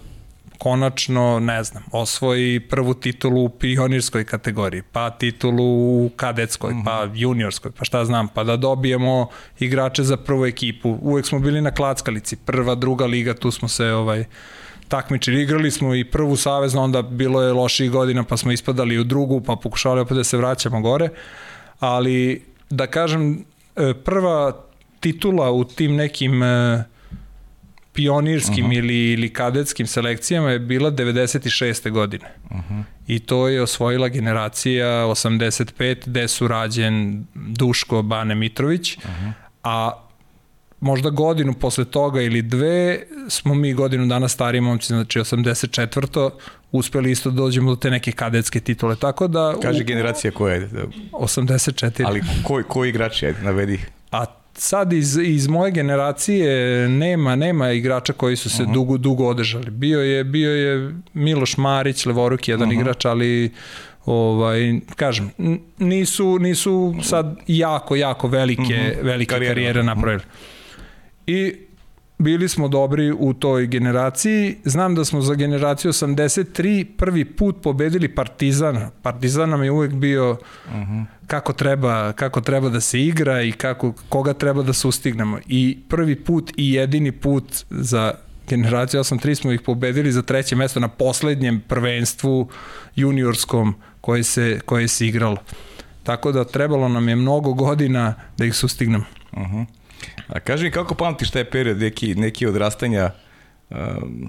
[0.59, 5.65] konačno, ne znam, osvoji prvu titulu u pionirskoj kategoriji, pa titulu
[6.05, 6.85] u kadetskoj, mm -hmm.
[6.85, 9.27] pa juniorskoj, pa šta znam, pa da dobijemo
[9.59, 10.97] igrače za prvu ekipu.
[11.01, 14.25] Uvek smo bili na klackalici, prva, druga liga, tu smo se ovaj,
[14.87, 15.41] takmičili.
[15.41, 19.41] Igrali smo i prvu saveznu, onda bilo je loših godina, pa smo ispadali u drugu,
[19.41, 21.09] pa pokušavali opet da se vraćamo gore.
[21.79, 23.45] Ali, da kažem,
[23.75, 24.53] e, prva
[24.99, 26.47] titula u tim nekim uh,
[27.99, 28.77] pionirskim uh -huh.
[28.77, 31.91] ili, ili kadetskim selekcijama je bila 96.
[31.91, 32.25] godine.
[32.49, 32.83] Uh -huh.
[33.07, 39.31] I to je osvojila generacija 85 gde su rađen Duško Bane Mitrović, uh -huh.
[39.63, 40.05] a
[40.79, 46.29] možda godinu posle toga ili dve smo mi godinu dana stariji momci, znači 84.
[46.71, 48.95] uspeli isto da dođemo do te neke kadetske titule.
[48.95, 49.55] Tako da...
[49.61, 49.85] Kaže u...
[49.85, 50.69] generacija koja je?
[51.11, 52.03] 84.
[52.05, 53.89] Ali koji, koji igrači, ajde, navedi ih.
[54.11, 54.25] A
[54.59, 58.73] sad iz, iz moje generacije nema nema igrača koji su se uh -huh.
[58.73, 59.71] dugo dugo održali.
[59.71, 62.81] Bio je bio je Miloš Marić, levoruk jedan uh -huh.
[62.81, 63.51] igrač, ali
[64.05, 65.31] ovaj kažem
[65.77, 69.03] nisu nisu sad jako jako velike uh -huh.
[69.03, 70.23] velike karijere, karijere napravili.
[71.27, 71.53] I
[72.19, 74.55] bili smo dobri u toj generaciji.
[74.63, 78.89] Znam da smo za generaciju 83 prvi put pobedili Partizan.
[79.01, 81.05] Partizan nam je uvek bio uh -huh.
[81.27, 85.39] kako, treba, kako treba da se igra i kako, koga treba da sustignemo.
[85.47, 88.13] I prvi put i jedini put za
[88.47, 92.49] generaciju 83 smo ih pobedili za treće mesto na poslednjem prvenstvu
[92.95, 95.37] juniorskom koje se, koje se igralo.
[96.03, 99.05] Tako da trebalo nam je mnogo godina da ih sustignemo.
[99.31, 99.78] Uh -huh.
[100.29, 103.11] A kaži mi kako pamtiš taj period neki, neki odrastanja?
[103.69, 103.77] Uh,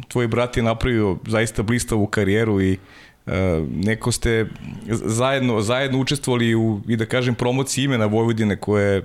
[0.08, 2.78] tvoj brat je napravio zaista blistavu karijeru i
[3.26, 3.32] uh,
[3.74, 4.46] neko ste
[4.88, 9.02] zajedno, zajedno učestvovali u, i da kažem, promociji imena Vojvodine koje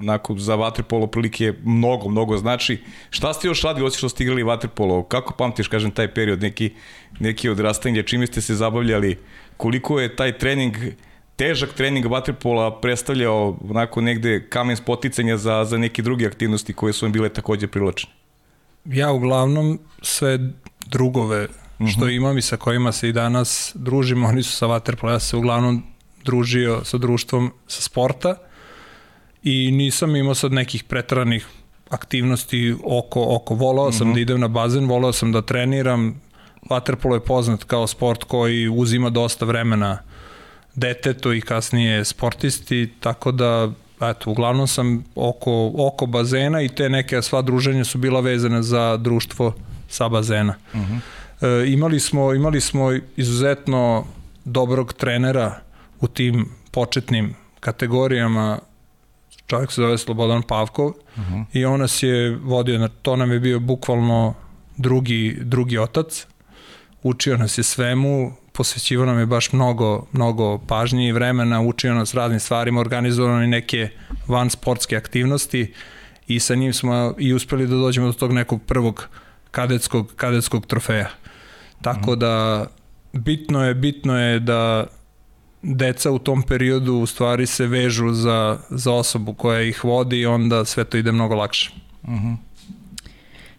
[0.00, 2.78] onako za vaterpolo prilike mnogo, mnogo znači.
[3.10, 5.02] Šta ste još radili osim što ste igrali vaterpolo?
[5.02, 6.70] Kako pamtiš, kažem, taj period, neki,
[7.20, 9.18] neki odrastanje, čime ste se zabavljali?
[9.56, 10.76] Koliko je taj trening
[11.40, 17.06] težak trening vaterpola predstavljao onako negde kamen spoticanja za, za neke druge aktivnosti koje su
[17.06, 18.10] im bile takođe privlačne?
[18.84, 20.38] Ja uglavnom sve
[20.86, 22.00] drugove što uh mhm.
[22.02, 22.16] -huh.
[22.16, 25.82] imam i sa kojima se i danas družimo, oni su sa vaterpola, ja se uglavnom
[26.24, 28.34] družio sa društvom sa sporta
[29.42, 31.46] i nisam imao sad nekih pretranih
[31.90, 34.12] aktivnosti oko, oko volao sam uh mhm.
[34.12, 34.14] -huh.
[34.14, 36.20] da idem na bazen, volao sam da treniram,
[36.70, 40.09] vaterpolo je poznat kao sport koji uzima dosta vremena
[40.74, 47.22] detetu i kasnije sportisti, tako da eto, uglavnom sam oko, oko bazena i te neke
[47.22, 49.54] sva druženja su bila vezane za društvo
[49.88, 50.54] sa bazena.
[50.74, 50.94] Uh mhm.
[51.40, 51.62] -huh.
[51.62, 54.06] e, imali, smo, imali smo izuzetno
[54.44, 55.60] dobrog trenera
[56.00, 58.58] u tim početnim kategorijama
[59.46, 61.34] čovjek se zove Slobodan Pavkov uh mhm.
[61.34, 61.44] -huh.
[61.52, 64.34] i on nas je vodio, to nam je bio bukvalno
[64.76, 66.26] drugi, drugi otac,
[67.02, 72.14] učio nas je svemu, posvećivao nam je baš mnogo, mnogo pažnje i vremena, učio nas
[72.14, 73.88] raznim stvarima, organizovao nam neke
[74.28, 75.72] van sportske aktivnosti
[76.26, 79.08] i sa njim smo i uspeli da dođemo do tog nekog prvog
[79.50, 81.08] kadetskog, kadetskog trofeja.
[81.82, 82.66] Tako da
[83.12, 84.86] bitno je, bitno je da
[85.62, 90.26] deca u tom periodu u stvari se vežu za, za osobu koja ih vodi i
[90.26, 91.72] onda sve to ide mnogo lakše.
[92.02, 92.36] Uh -huh.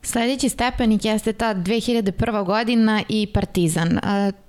[0.04, 2.46] Sledeći stepenik jeste ta 2001.
[2.46, 4.00] godina i Partizan.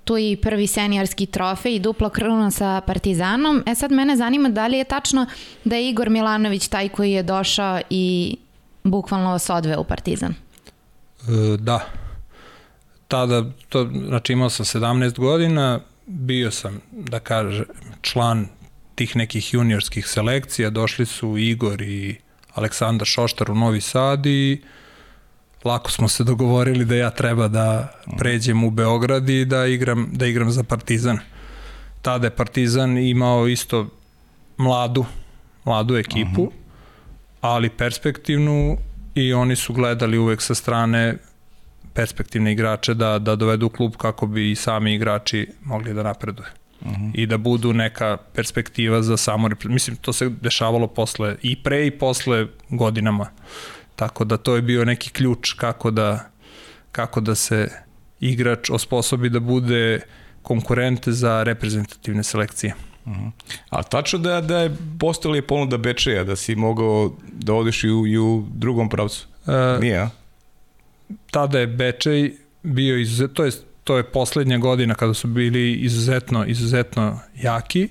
[0.03, 3.63] Tu je i prvi seniorski trofej i duplo kruna sa Partizanom.
[3.65, 5.25] E sad mene zanima da li je tačno
[5.63, 8.35] da je Igor Milanović taj koji je došao i
[8.83, 10.31] bukvalno vas odveo u Partizan?
[10.31, 11.85] E, da.
[13.07, 17.65] Tada, to, znači imao sam 17 godina, bio sam, da kažem,
[18.01, 18.47] član
[18.95, 22.15] tih nekih juniorskih selekcija, došli su Igor i
[22.53, 24.61] Aleksandar Šoštar u Novi Sad i
[25.65, 30.25] lako smo se dogovorili da ja treba da pređem u Beograd i da igram, da
[30.25, 31.19] igram za Partizan.
[32.01, 33.87] Tada je Partizan imao isto
[34.57, 35.05] mladu,
[35.65, 36.51] mladu ekipu, uh -huh.
[37.41, 38.77] ali perspektivnu
[39.15, 41.17] i oni su gledali uvek sa strane
[41.93, 46.47] perspektivne igrače da, da dovedu klub kako bi i sami igrači mogli da napreduju.
[46.81, 47.11] Uh -huh.
[47.13, 51.91] i da budu neka perspektiva za samo mislim to se dešavalo posle i pre i
[51.91, 53.27] posle godinama
[53.95, 56.29] tako da to je bio neki ključ kako da
[56.91, 57.69] kako da se
[58.19, 60.01] igrač osposobi da bude
[60.41, 62.75] konkurent za reprezentativne selekcije.
[63.05, 63.31] Uh -huh.
[63.69, 67.89] A tačno da, da je postojala je ponuda Bečeja, da si mogao da odeš i
[67.89, 69.27] u, i u drugom pravcu?
[69.45, 70.09] Uh, Nije, a?
[71.31, 73.51] tada je Bečej bio izuzetno, to je,
[73.83, 77.89] to je poslednja godina kada su bili izuzetno, izuzetno jaki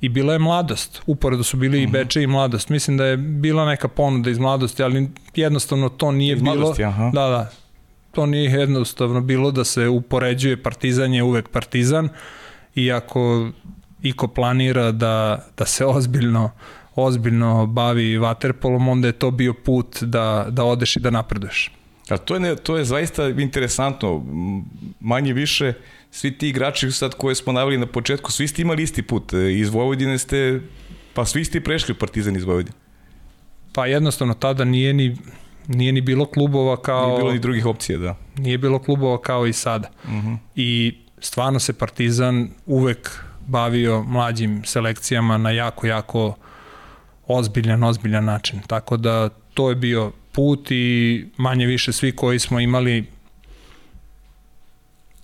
[0.00, 1.02] i bila je mladost.
[1.06, 1.84] Uporedo su bili uh -huh.
[1.84, 1.92] i mhm.
[1.92, 2.68] Bečej i mladost.
[2.68, 6.56] Mislim da je bila neka ponuda iz mladosti, ali jednostavno to nije iz bilo.
[6.56, 7.10] Mladosti, aha.
[7.14, 7.50] Da, da.
[8.10, 12.08] To nije jednostavno bilo da se upoređuje Partizan je uvek Partizan
[12.74, 13.48] i ako
[14.02, 16.50] iko planira da, da se ozbiljno
[16.94, 21.72] ozbiljno bavi vaterpolom, onda je to bio put da, da odeš i da napreduješ.
[22.08, 24.24] A to je, ne, to je zaista interesantno.
[25.00, 25.72] Manje više,
[26.10, 29.32] svi ti igrači sad koje smo naveli na početku, svi ste imali isti put.
[29.32, 30.60] E, iz Vojvodine ste,
[31.14, 32.76] pa svi ste prešli u Partizan iz Vojvodine.
[33.72, 35.16] Pa jednostavno, tada nije ni,
[35.66, 37.06] nije ni bilo klubova kao...
[37.06, 38.16] Nije bilo ni drugih opcija, da.
[38.36, 39.88] Nije bilo klubova kao i sada.
[40.04, 40.28] Uh mhm.
[40.28, 40.38] -huh.
[40.56, 43.10] I stvarno se Partizan uvek
[43.46, 46.34] bavio mlađim selekcijama na jako, jako
[47.26, 48.60] ozbiljan, ozbiljan način.
[48.66, 53.06] Tako da to je bio put i manje više svi koji smo imali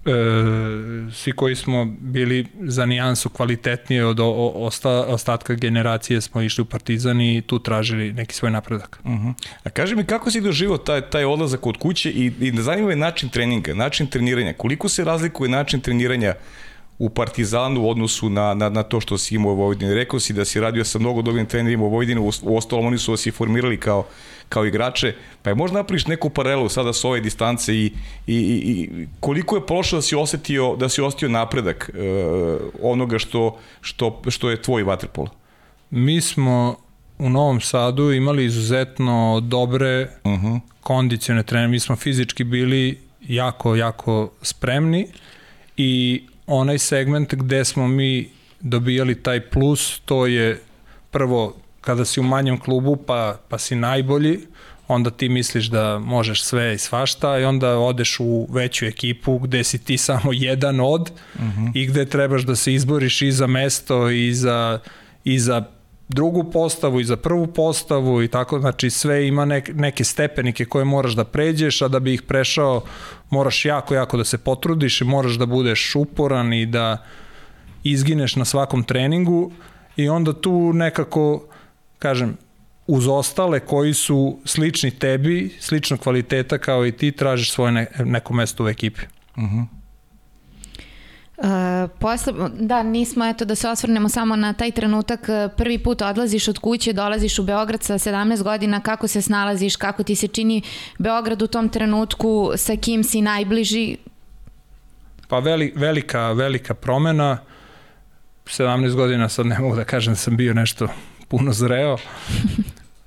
[0.06, 6.62] e, svi koji smo bili za nijansu kvalitetnije od o, osta, ostatka generacije smo išli
[6.62, 9.00] u Partizan i tu tražili neki svoj napredak.
[9.04, 9.28] Uh mhm.
[9.28, 9.34] -huh.
[9.64, 12.90] A kaži mi kako si doživao taj, taj odlazak od kuće i, i da zanima
[12.90, 14.52] je način treninga, način treniranja.
[14.52, 16.34] Koliko se razlikuje način treniranja
[16.98, 19.94] u Partizanu u odnosu na, na, na to što si imao u Vojvodini.
[19.94, 22.98] Rekao si da si radio sa mnogo dobrim trenerima u Vojvodini, u, u ostalom oni
[22.98, 24.06] su vas i formirali kao,
[24.48, 27.92] kao igrače, pa je možda napriš neku paralelu sada sa ove distance i,
[28.26, 33.58] i, i koliko je prošlo da si osetio, da si osetio napredak uh, onoga što,
[33.80, 35.28] što, što je tvoj vaterpolo?
[35.90, 36.76] Mi smo
[37.18, 40.46] u Novom Sadu imali izuzetno dobre uh mhm.
[40.46, 40.60] -huh.
[40.80, 45.06] kondicione trenere, mi smo fizički bili jako, jako spremni
[45.76, 48.28] i onaj segment gde smo mi
[48.60, 50.60] dobijali taj plus, to je
[51.10, 54.40] prvo kada si u manjem klubu pa, pa si najbolji,
[54.88, 59.64] onda ti misliš da možeš sve i svašta i onda odeš u veću ekipu gde
[59.64, 61.64] si ti samo jedan od uh mhm.
[61.64, 61.70] -huh.
[61.74, 64.78] i gde trebaš da se izboriš i za mesto i za,
[65.24, 65.64] i za
[66.08, 70.84] drugu postavu i za prvu postavu i tako, znači sve ima nek, neke stepenike koje
[70.84, 72.82] moraš da pređeš, a da bi ih prešao
[73.30, 77.04] moraš jako, jako da se potrudiš i moraš da budeš uporan i da
[77.84, 79.52] izgineš na svakom treningu
[79.96, 81.44] i onda tu nekako,
[81.98, 82.36] kažem,
[82.86, 88.34] uz ostale koji su slični tebi, sličnog kvaliteta kao i ti, tražiš svoje ne, neko
[88.34, 89.00] mesto u ekipi.
[89.36, 89.56] Uh mhm.
[89.56, 89.66] -huh.
[91.36, 96.02] Uh, posle, da, nismo, eto, da se osvrnemo samo na taj trenutak, e, prvi put
[96.02, 100.28] odlaziš od kuće, dolaziš u Beograd sa 17 godina, kako se snalaziš, kako ti se
[100.28, 100.62] čini
[100.98, 103.96] Beograd u tom trenutku, sa kim si najbliži?
[105.28, 107.38] Pa veli, velika, velika promena,
[108.46, 110.88] 17 godina sad ne mogu da kažem da sam bio nešto
[111.28, 111.96] puno zreo,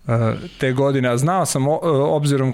[0.08, 2.54] e, te godine, a znao sam obzirom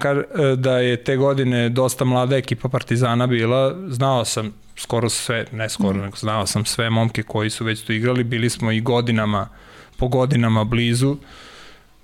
[0.56, 5.98] da je te godine dosta mlada ekipa Partizana bila, znao sam skoro sve, ne skoro,
[5.98, 6.02] mm.
[6.02, 9.48] nego znao sam sve momke koji su već tu igrali, bili smo i godinama,
[9.96, 11.16] po godinama blizu,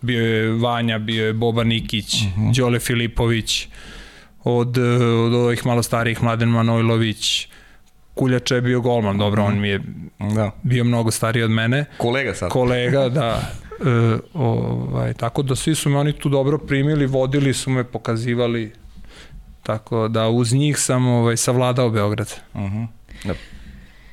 [0.00, 2.40] bio je Vanja, bio je Boba Nikić, mhm.
[2.40, 2.56] -huh.
[2.56, 3.68] Đole Filipović,
[4.44, 4.78] od,
[5.26, 7.48] od ovih malo starijih Mladen Manojlović,
[8.14, 9.80] Kuljača je bio golman, dobro, on mi je
[10.18, 10.50] da.
[10.62, 11.84] bio mnogo stariji od mene.
[11.96, 12.50] Kolega sad.
[12.50, 13.40] Kolega, da.
[13.80, 18.72] E, ovaj, tako da svi su me oni tu dobro primili, vodili su me, pokazivali,
[19.62, 22.34] tako da uz njih sam ovaj, savladao Beograd.
[22.54, 22.86] Uh -huh.
[23.24, 23.34] Da.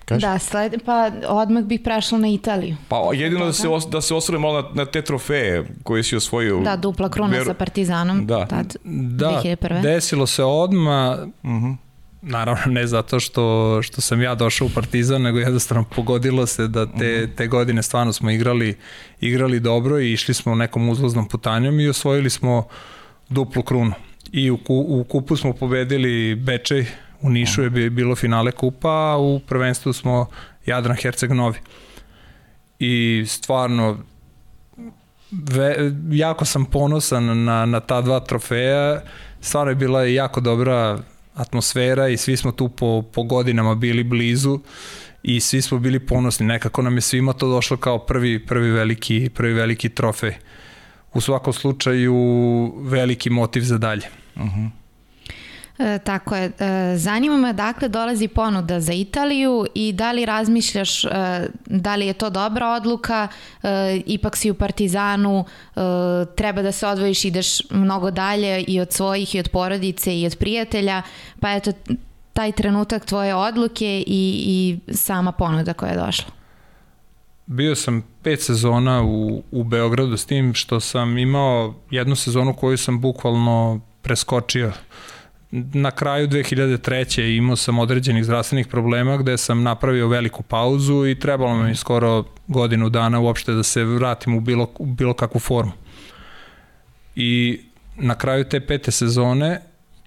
[0.08, 0.22] Kaži?
[0.22, 2.76] Da, sled, pa odmah bih prešla na Italiju.
[2.90, 6.16] Pa jedino da se, os, da se osvrne malo na, na te trofeje koje si
[6.16, 6.60] osvojio.
[6.60, 7.46] Da, dupla kruna Ver...
[7.46, 8.28] sa Partizanom.
[8.28, 9.82] Da, tad, da 2001.
[9.82, 11.76] desilo se odmah, uh -huh.
[12.22, 16.86] naravno ne zato što, što sam ja došao u Partizan, nego jednostavno pogodilo se da
[16.86, 17.36] te, uh -huh.
[17.36, 18.78] te godine stvarno smo igrali,
[19.22, 22.68] igrali dobro i išli smo nekom uzlaznom putanjom i osvojili smo
[23.30, 23.94] duplu krunu.
[24.32, 26.86] I u, u kupu smo pobedili Bečej,
[27.22, 30.26] U Nišu je bilo finale kupa, a u prvenstvu smo
[30.66, 31.60] Jadran Herceg Novi.
[32.80, 33.98] I stvarno
[35.32, 39.02] ve, jako sam ponosan na, na ta dva trofeja.
[39.42, 41.00] Stvarno je bila jako dobra
[41.36, 44.60] atmosfera i svi smo tu po, po godinama bili blizu
[45.24, 46.46] i svi smo bili ponosni.
[46.46, 50.34] Nekako nam je svima to došlo kao prvi, prvi, veliki, prvi veliki trofej.
[51.18, 52.16] U svakom slučaju
[52.78, 54.08] veliki motiv za dalje.
[54.36, 54.60] Uh mhm.
[54.60, 54.70] -huh.
[55.80, 56.52] E, tako je.
[56.60, 61.10] E, zanima me dakle dolazi ponuda za Italiju i da li razmišljaš e,
[61.66, 63.28] da li je to dobra odluka,
[63.64, 65.80] e, ipak si u Partizanu, e,
[66.36, 70.36] treba da se odvojiš, ideš mnogo dalje i od svojih i od porodice i od
[70.36, 71.02] prijatelja,
[71.40, 71.72] pa eto
[72.34, 74.44] taj trenutak tvoje odluke i,
[74.88, 76.37] i sama ponuda koja je došla.
[77.48, 82.78] Bio sam pet sezona u, u Beogradu s tim što sam imao jednu sezonu koju
[82.78, 84.72] sam bukvalno preskočio
[85.52, 87.38] na kraju 2003.
[87.38, 92.90] imao sam određenih zdravstvenih problema gde sam napravio veliku pauzu i trebalo mi skoro godinu
[92.90, 95.72] dana uopšte da se vratim u bilo, u bilo kakvu formu.
[97.16, 97.62] I
[97.96, 99.62] na kraju te pete sezone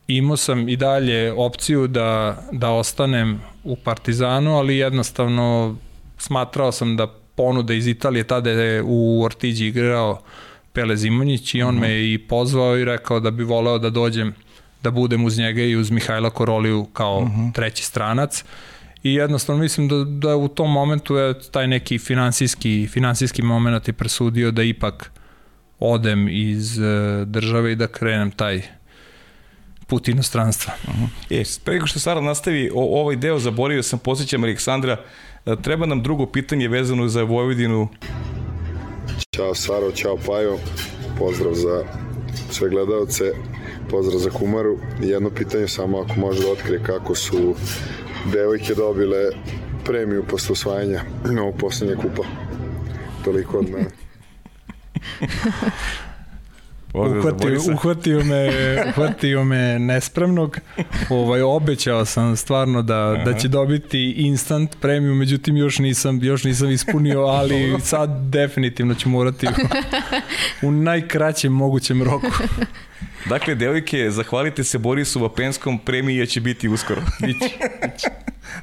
[0.08, 5.76] imao sam i dalje opciju da, da ostanem u Partizanu, ali jednostavno
[6.18, 10.20] smatrao sam da ponuda iz Italije, tada je u Ortiđi igrao
[10.72, 11.80] Pele Zimonjić i on mm -hmm.
[11.80, 14.34] me i pozvao i rekao da bi voleo da dođem
[14.82, 17.40] da budem uz njega i uz Mihajla Koroliju kao mhm.
[17.40, 17.52] -huh.
[17.54, 18.44] treći stranac
[19.02, 23.92] i jednostavno mislim da, da u tom momentu je taj neki finansijski, finansijski moment i
[23.92, 25.10] presudio da ipak
[25.78, 26.84] odem iz uh,
[27.26, 28.62] države i da krenem taj
[29.90, 30.72] put inostranstva.
[30.88, 31.40] Uh -huh.
[31.40, 34.96] E, pre nego što Sara nastavi o, ovaj deo, zaboravio sam, posjećam Aleksandra,
[35.46, 37.88] e, treba nam drugo pitanje vezano za Vojvodinu.
[39.36, 40.58] Ćao Saro, ćao Pajo,
[41.18, 41.84] pozdrav za
[42.50, 43.32] sve gledalce
[43.90, 44.78] pozdrav za Kumaru.
[45.00, 47.54] Jedno pitanje samo ako može da otkrije kako su
[48.32, 49.30] devojke dobile
[49.84, 52.22] premiju posle osvajanja novog poslednje kupa.
[53.24, 53.90] Toliko od mene.
[56.94, 58.48] uhvatio, uhvatio, me,
[58.88, 60.58] uhvatio me nespremnog.
[61.10, 66.70] Ovaj, obećao sam stvarno da, da će dobiti instant premiju, međutim još nisam, još nisam
[66.70, 69.50] ispunio, ali sad definitivno ću morati u,
[70.66, 72.26] u najkraćem mogućem roku.
[73.28, 77.02] Dakle, devojke, zahvalite se Borisu Vapenskom, premija će biti uskoro.
[77.20, 77.48] Biće.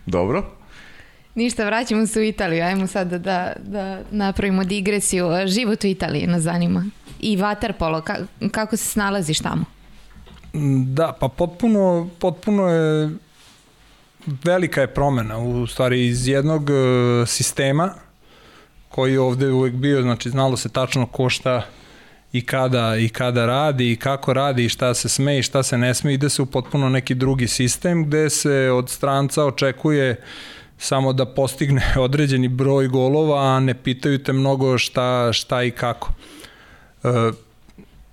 [0.05, 0.57] Dobro.
[1.37, 2.63] Ništa, vraćamo se u Italiju.
[2.63, 5.27] Ajmo sad da, da, napravimo digresiju.
[5.47, 6.85] Život u Italiji nas zanima.
[7.19, 8.15] I waterpolo, ka,
[8.51, 9.65] kako se snalaziš tamo?
[10.85, 13.09] Da, pa potpuno, potpuno je
[14.25, 17.93] velika je promena u stvari iz jednog uh, sistema
[18.89, 21.65] koji je ovde uvek bio, znači znalo se tačno ko šta
[22.31, 25.77] i kada, i kada radi i kako radi i šta se sme i šta se
[25.77, 30.21] ne sme, ide se u potpuno neki drugi sistem gde se od stranca očekuje
[30.77, 36.13] samo da postigne određeni broj golova, a ne pitaju te mnogo šta, šta i kako.
[37.03, 37.31] E,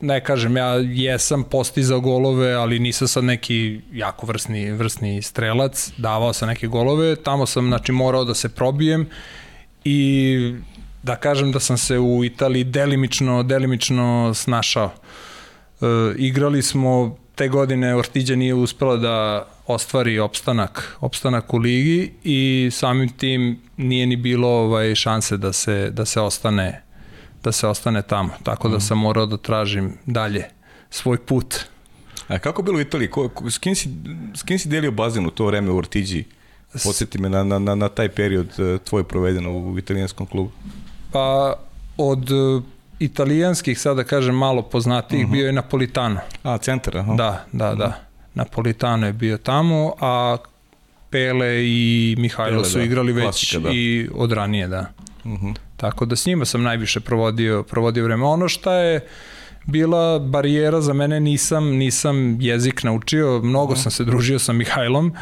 [0.01, 6.33] ne kažem, ja jesam postizao golove, ali nisam sad neki jako vrsni, vrsni strelac, davao
[6.33, 9.07] sam neke golove, tamo sam znači, morao da se probijem
[9.85, 10.55] i
[11.03, 14.91] da kažem da sam se u Italiji delimično, delimično snašao.
[15.81, 22.71] E, igrali smo te godine Ortiđa nije uspela da ostvari opstanak, opstanak u ligi i
[22.73, 26.85] samim tim nije ni bilo ovaj šanse da se da se ostane
[27.45, 28.31] da se ostane tamo.
[28.43, 28.85] Tako da mhm.
[28.85, 30.45] sam morao da tražim dalje
[30.91, 31.57] svoj put.
[32.29, 33.11] A kako bilo u Italiji?
[33.11, 33.89] Ko, s, kim si,
[34.35, 36.25] s kim si delio bazen u to vreme u Ortiđi?
[36.85, 40.51] Podsjeti me na, na, na taj period e, tvoj provedeno u italijanskom klubu.
[41.13, 41.55] Pa
[41.97, 42.31] od
[42.99, 45.35] italijanskih, sada da kažem malo poznatijih, uh mhm.
[45.35, 45.39] -huh.
[45.39, 46.21] bio je Napolitano.
[46.43, 47.15] A, centar, aha.
[47.15, 47.79] Da, da, uh -huh.
[47.79, 47.87] da.
[47.87, 47.97] Mhm.
[48.35, 50.37] Napolitano je bio tamo, a
[51.11, 52.85] Pele i Mihajlo Pele, su da.
[52.85, 53.71] igrali već Klasika, da.
[53.73, 54.87] i od ranije, da.
[55.25, 55.55] Uh -huh.
[55.77, 58.25] Tako da s njima sam najviše provodio, provodio vreme.
[58.25, 59.07] Ono šta je
[59.67, 63.83] bila barijera za mene, nisam, nisam jezik naučio, mnogo uh -huh.
[63.83, 65.13] sam se družio sa Mihajlom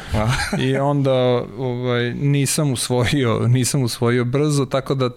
[0.59, 1.13] i onda
[1.57, 5.09] ovaj, nisam usvojio, nisam usvojio brzo, tako da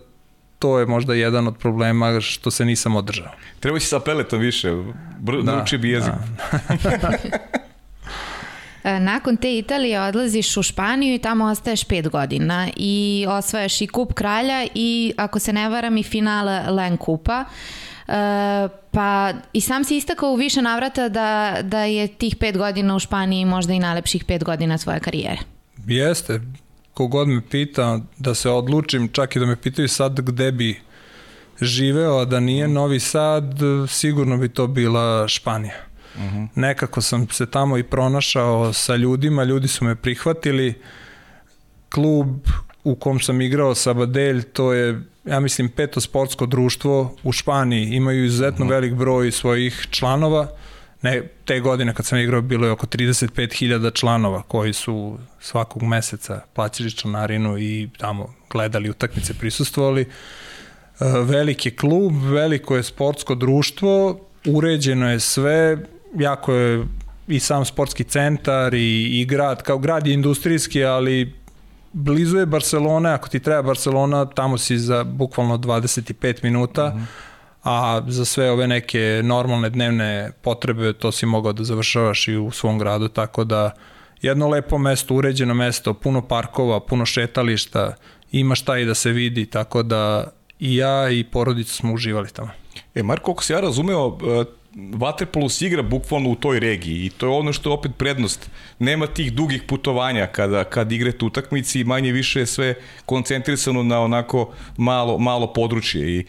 [0.58, 3.32] to je možda jedan od problema što se nisam održao.
[3.60, 4.72] Treba si sa peletom više,
[5.18, 6.12] br da, nauči bi jezik.
[6.82, 7.10] Da.
[8.86, 13.86] E, nakon te Italije odlaziš u Španiju i tamo ostaješ pet godina i osvajaš i
[13.86, 17.44] kup kralja i ako se ne varam i finale Len kupa.
[18.08, 18.14] Uh,
[18.90, 22.98] pa i sam si istakao u više navrata da, da je tih pet godina u
[22.98, 25.38] Španiji možda i najlepših pet godina svoje karijere.
[25.86, 26.40] Jeste,
[26.96, 30.80] kogod me pita da se odlučim, čak i da me pitaju sad gde bi
[31.60, 33.44] živeo, a da nije Novi Sad,
[33.88, 35.74] sigurno bi to bila Španija.
[36.14, 36.36] Uh mhm.
[36.36, 36.48] -huh.
[36.54, 40.74] Nekako sam se tamo i pronašao sa ljudima, ljudi su me prihvatili.
[41.88, 42.28] Klub
[42.84, 47.94] u kom sam igrao Sabadelj, to je, ja mislim, peto sportsko društvo u Španiji.
[47.94, 48.68] Imaju izuzetno uh mhm.
[48.68, 48.74] -huh.
[48.74, 50.48] velik broj svojih članova
[51.02, 56.40] ne, te godine kad sam igrao bilo je oko 35.000 članova koji su svakog meseca
[56.54, 60.02] plaćali članarinu i tamo gledali utakmice, prisustvovali.
[60.02, 60.06] E,
[61.24, 65.78] veliki klub, veliko je sportsko društvo, uređeno je sve,
[66.18, 66.84] jako je
[67.28, 71.34] i sam sportski centar i, i grad, kao grad je industrijski, ali
[71.92, 77.04] blizu je Barcelona, ako ti treba Barcelona, tamo si za bukvalno 25 minuta, uh mhm.
[77.66, 82.50] A za sve ove neke normalne dnevne potrebe to si mogao da završavaš i u
[82.50, 83.70] svom gradu, tako da
[84.22, 87.94] jedno lepo mesto, uređeno mesto, puno parkova, puno šetališta,
[88.32, 92.50] ima šta i da se vidi, tako da i ja i porodica smo uživali tamo.
[92.94, 94.44] E, Marko, ako se ja razumeo, e,
[94.92, 98.50] Vaterpolo se igra bukvalno u toj regiji i to je ono što je opet prednost.
[98.78, 102.74] Nema tih dugih putovanja kada, kad igrate utakmici i manje više je sve
[103.06, 106.24] koncentrisano na onako malo, malo područje i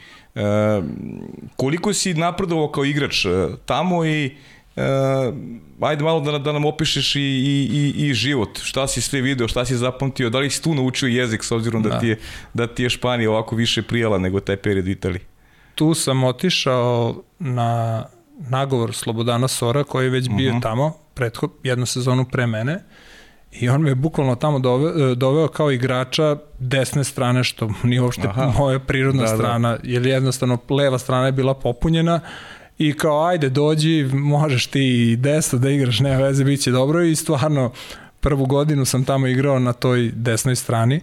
[1.55, 3.29] koliko si napredovao kao igrač e,
[3.65, 4.35] tamo i
[4.75, 4.81] e,
[5.81, 9.47] ajde malo da, da nam opišeš i, i, i, i život, šta si sve video,
[9.47, 11.99] šta si zapamtio, da li si tu naučio jezik s obzirom da, da.
[11.99, 12.19] ti, je,
[12.53, 15.21] da ti je Španija ovako više prijala nego taj period u Italiji?
[15.75, 18.03] Tu sam otišao na
[18.39, 20.57] nagovor Slobodana Sora koji je već bio uh mhm.
[20.57, 20.61] -huh.
[20.61, 22.83] tamo, prethod, jednu sezonu pre mene
[23.59, 28.27] I on me je bukvalno tamo doveo, doveo kao igrača desne strane, što nije uopšte
[28.27, 28.51] Aha.
[28.59, 29.37] moja prirodna da, da.
[29.37, 29.79] strana, da.
[29.83, 32.19] jer jednostavno leva strana je bila popunjena
[32.77, 37.03] i kao ajde dođi, možeš ti i desno da igraš, nema veze, bit će dobro
[37.03, 37.71] i stvarno
[38.19, 41.01] prvu godinu sam tamo igrao na toj desnoj strani,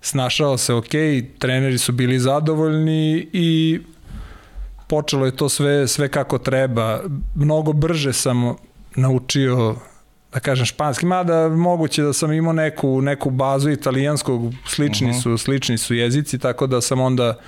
[0.00, 0.90] snašao se ok,
[1.38, 3.80] treneri su bili zadovoljni i
[4.86, 7.00] počelo je to sve, sve kako treba.
[7.34, 8.54] Mnogo brže sam
[8.96, 9.76] naučio
[10.36, 15.18] da kažem španski, mada moguće da sam imao neku, neku bazu italijanskog, slični mhm.
[15.18, 17.38] su, slični su jezici, tako da sam onda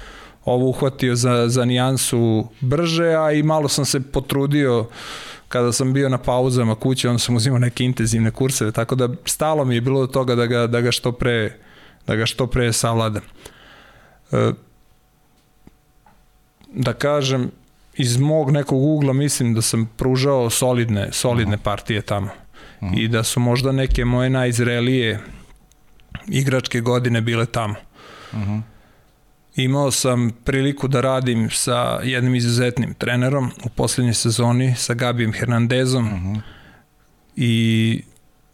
[0.45, 4.87] ovo uhvatio za, za nijansu brže, a i malo sam se potrudio
[5.49, 9.65] kada sam bio na pauzama kući, onda sam uzimao neke intenzivne kurseve, tako da stalo
[9.65, 11.57] mi je bilo do toga da ga, da ga što pre
[12.07, 13.23] da ga što pre savladam.
[14.33, 14.53] E,
[16.73, 17.51] da kažem,
[17.95, 21.65] iz mog nekog ugla mislim da sam pružao solidne, solidne uh -huh.
[21.65, 22.48] partije tamo
[22.97, 25.21] i da su možda neke moje najzrelije
[26.29, 27.75] igračke godine bile tamo.
[28.33, 28.59] Mm.
[29.57, 36.05] Imao sam priliku da radim sa jednim izuzetnim trenerom u poslednjoj sezoni, sa Gabijem Hernandezom
[36.05, 36.43] mm
[37.41, 38.03] i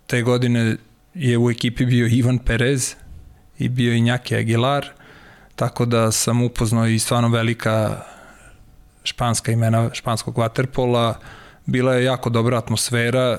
[0.06, 0.76] te godine
[1.14, 2.94] je u ekipi bio Ivan Perez
[3.58, 4.86] i bio i Njake Aguilar,
[5.56, 8.02] tako da sam upoznao i stvarno velika
[9.04, 11.18] španska imena španskog vaterpola,
[11.66, 13.38] bila je jako dobra atmosfera,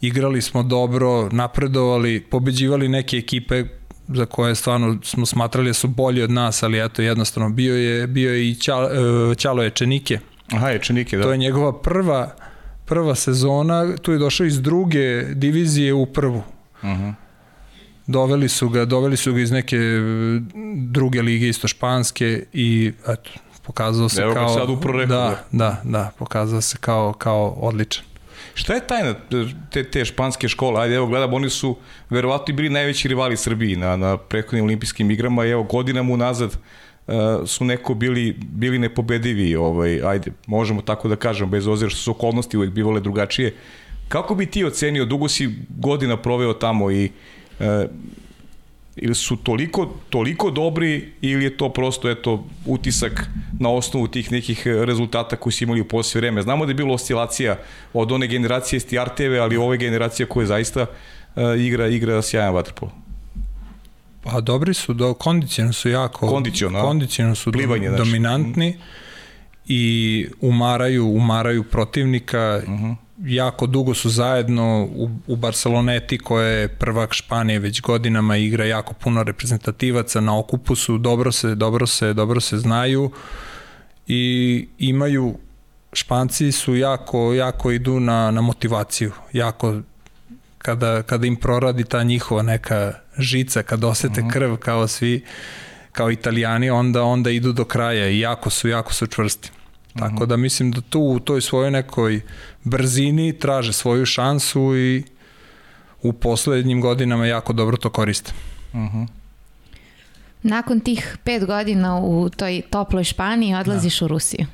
[0.00, 3.64] igrali smo dobro, napredovali, pobeđivali neke ekipe
[4.08, 8.06] za koje stvarno smo smatrali da su bolji od nas, ali eto jednostavno bio je
[8.06, 8.88] bio je i Ćalo,
[9.32, 10.18] e, Ćalo je Čenike.
[10.52, 11.22] Aha, je Čenike, da.
[11.22, 12.34] To je njegova prva
[12.84, 16.42] prva sezona, tu je došao iz druge divizije u prvu.
[16.82, 17.14] Uh -huh.
[18.06, 20.00] Doveli su ga, doveli su ga iz neke e,
[20.76, 23.30] druge lige isto španske i eto
[23.62, 24.76] pokazao se Evo kao sad u
[25.06, 28.04] da, da, da, pokazao se kao kao odličan.
[28.56, 29.14] Šta je tajna
[29.70, 30.80] te, te španske škole?
[30.82, 31.76] Ajde, evo gledam, oni su
[32.10, 36.50] verovatno i bili najveći rivali Srbiji na, na prethodnim olimpijskim igrama i evo godinama unazad
[37.06, 37.14] uh,
[37.46, 42.10] su neko bili, bili nepobedivi, ovaj, ajde, možemo tako da kažem, bez ozira što su
[42.10, 43.54] okolnosti uvek bivale drugačije.
[44.08, 47.10] Kako bi ti ocenio, dugo si godina proveo tamo i
[47.60, 47.66] uh,
[48.96, 53.28] ili su toliko, toliko dobri ili je to prosto eto, utisak
[53.58, 56.42] na osnovu tih nekih rezultata koji su imali u poslije vreme.
[56.42, 57.58] Znamo da je bilo oscilacija
[57.92, 62.92] od one generacije Stijarteve, ali ove generacije koje zaista uh, igra, igra sjajan vaterpolo.
[64.22, 68.84] Pa dobri su, do, kondicijalno su jako, kondicijalno, kondicijalno su Plivanje, do, dominantni znači.
[69.66, 72.96] i umaraju, umaraju protivnika uh -huh.
[73.24, 78.94] Jako dugo su zajedno u, u Barceloneti koja je prvak Španije već godinama igra jako
[78.94, 83.10] puno reprezentativaca na okupu su dobro se dobro se dobro se znaju
[84.06, 85.38] i imaju
[85.92, 89.80] Španci su jako jako idu na na motivaciju jako
[90.58, 94.32] kada kada im proradi ta njihova neka žica kad osete -huh.
[94.32, 95.24] krv kao svi
[95.92, 99.50] kao Italijani onda onda idu do kraja i jako su jako su čvrsti
[99.98, 100.24] Tako mhm.
[100.24, 102.20] da mislim da tu u toj svojoj nekoj
[102.64, 105.02] brzini traže svoju šansu i
[106.02, 108.32] u poslednjim godinama jako dobro to koriste.
[108.72, 108.98] Uh mhm.
[108.98, 109.06] -huh.
[110.42, 114.04] Nakon tih pet godina u toj toploj Španiji odlaziš da.
[114.04, 114.46] u Rusiju.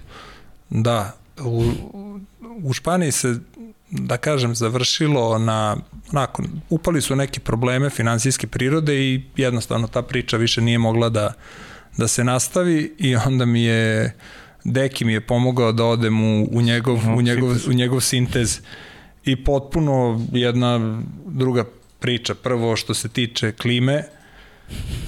[0.70, 1.72] Da, u,
[2.62, 3.38] u Španiji se
[3.90, 5.76] da kažem, završilo na,
[6.12, 11.32] onako, upali su neki probleme finansijske prirode i jednostavno ta priča više nije mogla da,
[11.96, 14.12] da se nastavi i onda mi je uh,
[14.64, 18.60] Deki mi je pomogao da odem u, u, njegov, u, njegov, u njegov sintez
[19.24, 21.64] i potpuno jedna druga
[21.98, 22.34] priča.
[22.34, 24.04] Prvo što se tiče klime,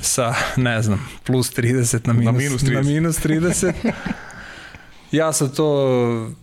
[0.00, 2.74] sa, ne znam, plus 30 na minus, na minus 30.
[2.74, 3.72] Na minus 30.
[5.12, 6.34] ja sam to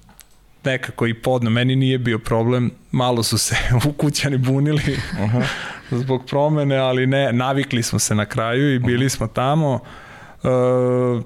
[0.64, 3.56] nekako i podno, meni nije bio problem, malo su se
[3.90, 5.42] u kućani bunili Aha.
[6.02, 9.80] zbog promene, ali ne, navikli smo se na kraju i bili smo tamo.
[10.44, 11.24] Uh,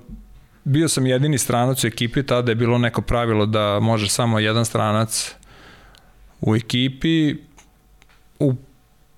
[0.65, 4.65] bio sam jedini stranac u ekipi, tada je bilo neko pravilo da može samo jedan
[4.65, 5.35] stranac
[6.41, 7.35] u ekipi.
[8.39, 8.53] U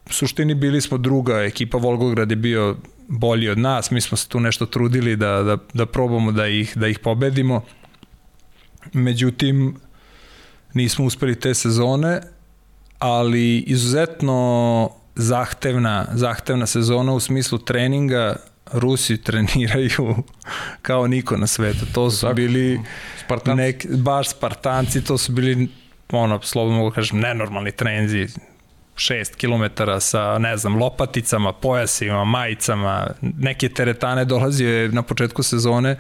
[0.10, 2.76] suštini bili smo druga ekipa, Volgograd je bio
[3.08, 6.78] bolji od nas, mi smo se tu nešto trudili da, da, da probamo da ih,
[6.78, 7.64] da ih pobedimo.
[8.94, 9.76] Međutim,
[10.74, 12.22] nismo uspeli te sezone,
[13.00, 18.36] ali izuzetno zahtevna, zahtevna sezona u smislu treninga,
[18.72, 20.16] Rusi treniraju
[20.82, 21.86] kao niko na svetu.
[21.94, 22.80] To su Tako, bili
[23.26, 23.62] Spartanci.
[23.62, 25.68] Nek, baš Spartanci, to su bili
[26.12, 28.28] ono, slobodno mogu kažem, nenormalni trenzi
[28.96, 35.98] 6 km sa, ne znam, lopaticama, pojasima, majicama, neke teretane dolazio je na početku sezone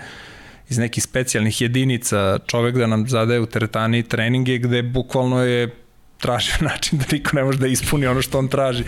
[0.70, 5.76] iz nekih specijalnih jedinica čovek da nam zadaje u teretani treninge gde bukvalno je
[6.18, 8.84] tražio način da niko ne može da ispuni ono što on traži.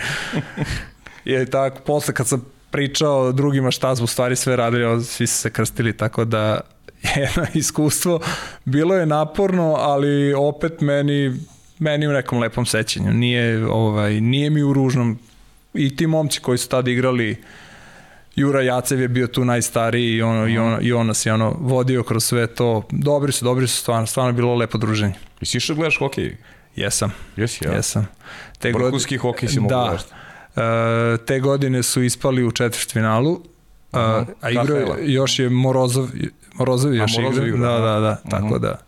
[1.24, 5.50] je tako, posle kad sam pričao drugima šta smo stvari sve radili, svi su se
[5.50, 6.60] krstili, tako da
[7.16, 8.20] jedno iskustvo.
[8.64, 11.36] Bilo je naporno, ali opet meni
[11.80, 13.12] meni u nekom lepom sećanju.
[13.12, 15.18] Nije, ovaj, nije mi u ružnom
[15.74, 17.42] i ti momci koji su tada igrali
[18.36, 21.56] Jura Jacev je bio tu najstariji i, ono, i, on, i on nas je ono,
[21.60, 22.82] vodio kroz sve to.
[22.90, 25.14] Dobri su, dobri su stvarno, stvarno je bilo lepo druženje.
[25.40, 26.36] I si išao da gledaš hokej?
[26.76, 27.12] Jesam.
[27.36, 27.72] Jesi, ja?
[27.72, 28.08] Jesam.
[28.58, 30.14] Te Vrhunski hokej si mogu da, gledati.
[30.56, 33.98] E, te godine su ispali u četvrtfinalu, uh,
[34.40, 36.08] a igrao još je Morozov,
[36.54, 37.46] Morozov još igrao.
[37.46, 38.78] Igra, da, da, da, uh tako da.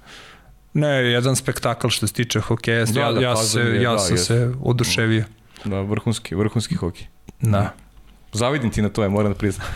[0.75, 3.99] Ne, jedan spektakl što se tiče hokeja, da, ja, da, ja, se, je, ja da,
[3.99, 4.27] sam jest.
[4.27, 5.25] se oduševio.
[5.65, 7.07] Da, vrhunski, vrhunski hokej.
[7.41, 7.75] Da.
[8.33, 9.67] Zavidim ti na to, je, moram da priznam.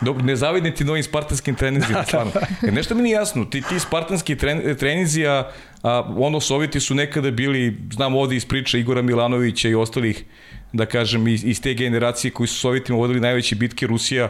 [0.00, 2.32] Dobro, ne zavidim ti novim spartanskim trenizima, da, stvarno.
[2.62, 5.50] Jer nešto mi nije jasno, ti, ti spartanski tren, trenizi, a,
[5.82, 10.24] a ono Sovjeti su nekada bili, znam ovde iz priče Igora Milanovića i ostalih
[10.72, 14.28] da kažem, iz, iz te generacije koji su Sovjetima vodili najveće bitke Rusija,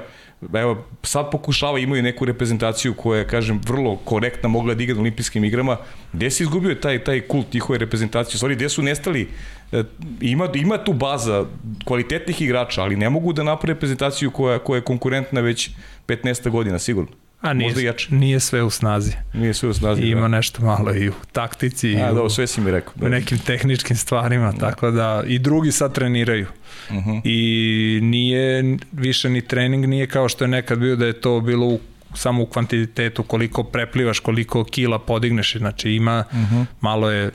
[0.54, 5.00] evo, sad pokušava, imaju neku reprezentaciju koja je, kažem, vrlo korektna, mogla da igra na
[5.00, 5.76] olimpijskim igrama.
[6.12, 8.36] Gde se izgubio taj, taj kult njihove reprezentacije?
[8.36, 9.28] Stvari, gde su nestali?
[9.72, 9.82] E,
[10.20, 11.44] ima, ima tu baza
[11.84, 15.70] kvalitetnih igrača, ali ne mogu da naprave reprezentaciju koja, koja je konkurentna već
[16.06, 17.29] 15 godina, sigurno.
[17.40, 18.14] A nije, Možda jače.
[18.14, 19.12] nije sve u snazi.
[19.34, 20.02] Nije sve u snazi.
[20.02, 20.28] Ima da.
[20.28, 21.96] nešto malo i u taktici.
[21.96, 22.92] A, i da, sve si mi rekao.
[22.96, 23.06] Da.
[23.06, 24.58] U nekim tehničkim stvarima, da.
[24.58, 26.46] tako da i drugi sad treniraju.
[26.90, 27.10] Uh mhm.
[27.10, 27.20] -huh.
[27.24, 31.66] I nije više ni trening nije kao što je nekad bio da je to bilo
[31.66, 31.80] u
[32.14, 36.56] samo u kvantitetu koliko preplivaš, koliko kila podigneš, znači ima, uh mhm.
[36.56, 36.64] -huh.
[36.80, 37.30] malo je,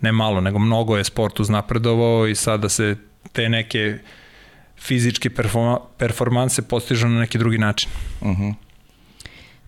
[0.00, 2.96] ne malo, nego mnogo je sport uznapredovao i sada se
[3.32, 3.98] te neke
[4.78, 5.30] fizičke
[5.98, 7.90] performanse postižu na neki drugi način.
[8.20, 8.42] Uh mhm.
[8.42, 8.54] -huh.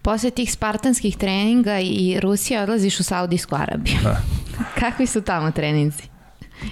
[0.03, 3.97] Posle tih spartanskih treninga i Rusija odlaziš u Saudijsku Arabiju.
[4.03, 4.21] Da.
[4.81, 6.03] Kakvi su tamo treninzi?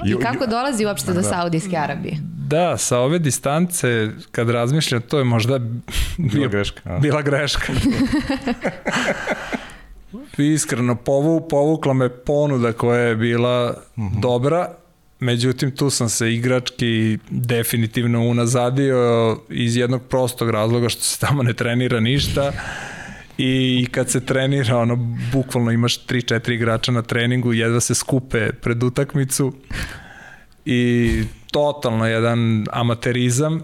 [0.06, 1.28] I kako dolazi uopšte do da.
[1.28, 2.16] Saudijske Arabije?
[2.50, 6.80] Da, sa ove distance, kad razmišljam, to je možda bio, bila greška.
[6.84, 6.98] A?
[6.98, 7.72] Bila greška.
[10.38, 14.16] Iskreno, povu, povukla me ponuda koja je bila uh mhm.
[14.16, 14.20] -huh.
[14.20, 14.74] dobra,
[15.20, 21.52] međutim tu sam se igrački definitivno unazadio iz jednog prostog razloga što se tamo ne
[21.52, 22.52] trenira ništa
[23.42, 24.96] i kad se trenira, ono,
[25.32, 29.52] bukvalno imaš 3-4 igrača na treningu, jedva se skupe pred utakmicu
[30.64, 33.62] i totalno jedan amaterizam, e,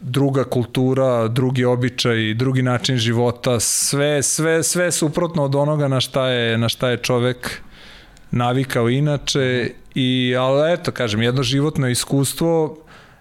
[0.00, 6.28] druga kultura, drugi običaj, drugi način života, sve, sve, sve suprotno od onoga na šta
[6.28, 7.60] je, na šta je čovek
[8.30, 12.78] navikao inače i ali eto kažem jedno životno iskustvo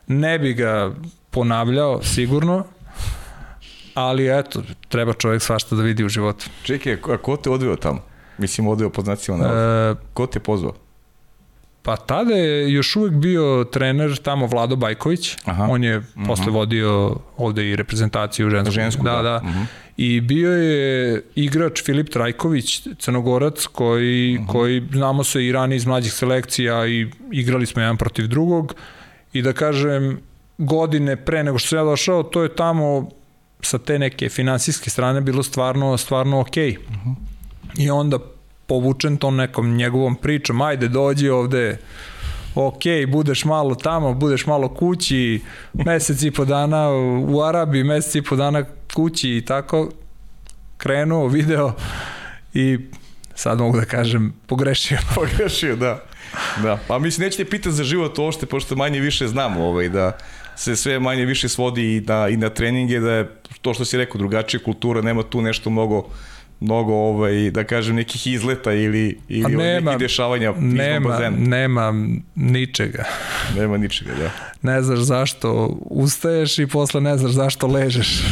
[0.07, 0.91] ne bi ga
[1.29, 2.65] ponavljao sigurno
[3.93, 6.45] ali eto treba čovjek svašta da vidi u životu.
[6.63, 7.99] Čekaj, a ko te odveo tamo?
[8.37, 10.73] Mislim, odveo po znacima E, ko te pozvao?
[11.83, 15.37] Pa tada je još uvek bio trener tamo Vlado Bajković.
[15.45, 15.67] Aha.
[15.69, 16.23] On je uh mhm.
[16.23, 16.27] -huh.
[16.27, 18.71] posle vodio ovde i reprezentaciju žensku.
[18.71, 19.21] žensku da, da.
[19.21, 19.35] da.
[19.43, 19.59] Uh mhm.
[19.59, 19.65] -huh.
[19.97, 24.49] I bio je igrač Filip Trajković, crnogorac, koji, uh mhm.
[24.49, 24.51] -huh.
[24.51, 28.75] koji znamo se i ranije iz mlađih selekcija i igrali smo jedan protiv drugog.
[29.33, 30.19] I da kažem,
[30.57, 33.09] godine pre nego što sam ja došao, to je tamo
[33.61, 36.71] sa te neke finansijske strane bilo stvarno, stvarno okej.
[36.71, 36.77] Okay.
[36.77, 37.15] Uh -huh.
[37.77, 38.19] I onda
[38.67, 41.77] povučen tom nekom njegovom pričom, ajde dođi ovde,
[42.55, 45.41] ok, budeš malo tamo, budeš malo kući,
[45.73, 46.89] mesec i po dana
[47.27, 49.89] u Arabiji, mesec i po dana kući i tako,
[50.77, 51.73] krenuo video
[52.53, 52.79] i
[53.35, 54.97] sad mogu da kažem, pogrešio.
[55.15, 56.03] pogrešio, da.
[56.63, 60.17] Da, pa mislim, nećete pitati za život ošte, pošto manje više znamo ovaj, da
[60.55, 63.27] se sve manje više svodi i na, i na treninge, da je
[63.61, 66.07] to što si rekao, drugačija kultura, nema tu nešto mnogo
[66.61, 71.37] mnogo ovaj da kažem nekih izleta ili ili nema, nekih dešavanja nema, bazena.
[71.37, 71.93] Nema
[72.35, 73.03] ničega.
[73.57, 74.31] Nema ničega, da.
[74.61, 78.23] Ne znaš zašto ustaješ i posle ne znaš zašto ležeš.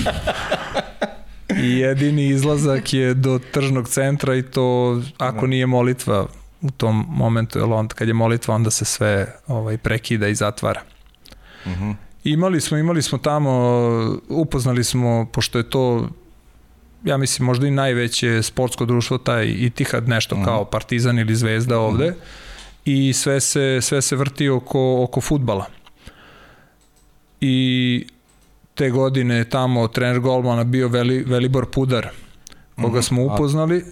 [1.64, 6.28] I jedini izlazak je do tržnog centra i to ako nije molitva
[6.62, 10.82] u tom momentu, jer onda kad je molitva onda se sve ovaj prekida i zatvara.
[11.66, 11.72] Mhm.
[11.72, 12.09] Uh -huh.
[12.24, 13.52] Imali smo, imali smo tamo,
[14.30, 16.10] upoznali smo, pošto je to
[17.04, 20.36] ja mislim možda i najveće sportsko društvo taj Itihad nešto.
[20.36, 20.46] -huh.
[20.46, 22.20] kao Partizan ili Zvezda ovde mhm.
[22.20, 23.10] -huh.
[23.10, 25.66] i sve se sve se vrti oko oko fudbala.
[27.42, 28.08] I
[28.76, 32.08] te godine tamo trener golmana bio Veli, Velibor Pudar
[32.76, 33.00] koga.
[33.00, 33.08] -huh.
[33.08, 33.86] smo upoznali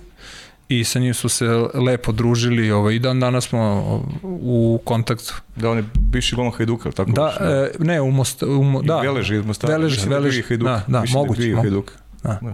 [0.70, 3.84] i sa njim su se lepo družili ovaj, i dan danas smo
[4.24, 5.34] u kontaktu.
[5.56, 7.12] Da, on je bivši golman Hajduka, tako?
[7.12, 9.00] Da, e, ne, u Most, u, da.
[9.00, 9.74] Veleži iz Mostara.
[9.74, 11.50] Veleži, Veleži, da, da, moguće.
[11.50, 11.94] Da Hajduka.
[12.24, 12.40] Da.
[12.42, 12.54] da.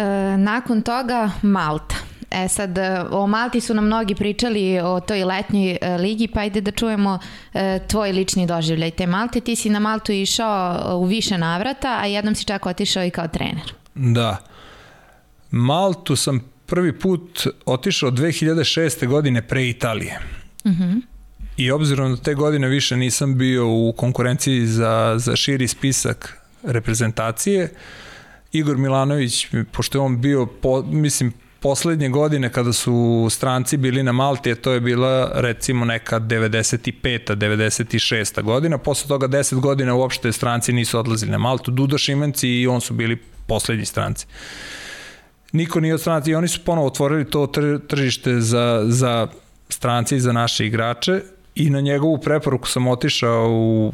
[0.00, 1.96] E, nakon toga Malta.
[2.30, 2.78] E sad,
[3.10, 7.18] o Malti su nam mnogi pričali o toj letnjoj e, ligi, pa ajde da čujemo
[7.54, 9.40] e, tvoj lični doživljaj te Malte.
[9.40, 13.28] Ti si na Maltu išao u više navrata, a jednom si čak otišao i kao
[13.28, 13.74] trener.
[13.94, 14.36] Da.
[15.50, 19.06] Maltu sam prvi put otišao 2006.
[19.06, 20.20] godine pre Italije.
[20.64, 20.82] Uh mhm.
[20.82, 21.00] -huh.
[21.56, 27.64] I obzirom da te godine više nisam bio u konkurenciji za, za širi spisak reprezentacije,
[27.64, 27.70] uh,
[28.52, 34.12] Igor Milanović, pošto je on bio, po, mislim, poslednje godine kada su stranci bili na
[34.12, 37.36] Malti, to je bila recimo neka 95.
[37.36, 38.42] 96.
[38.42, 42.80] godina, posle toga 10 godina uopšte stranci nisu odlazili na Maltu, Duda Šimenci i on
[42.80, 44.26] su bili poslednji stranci.
[45.52, 47.46] Niko nije od stranci i oni su ponovo otvorili to
[47.88, 49.28] tržište za, za
[49.68, 51.20] stranci i za naše igrače
[51.54, 53.92] i na njegovu preporuku sam otišao u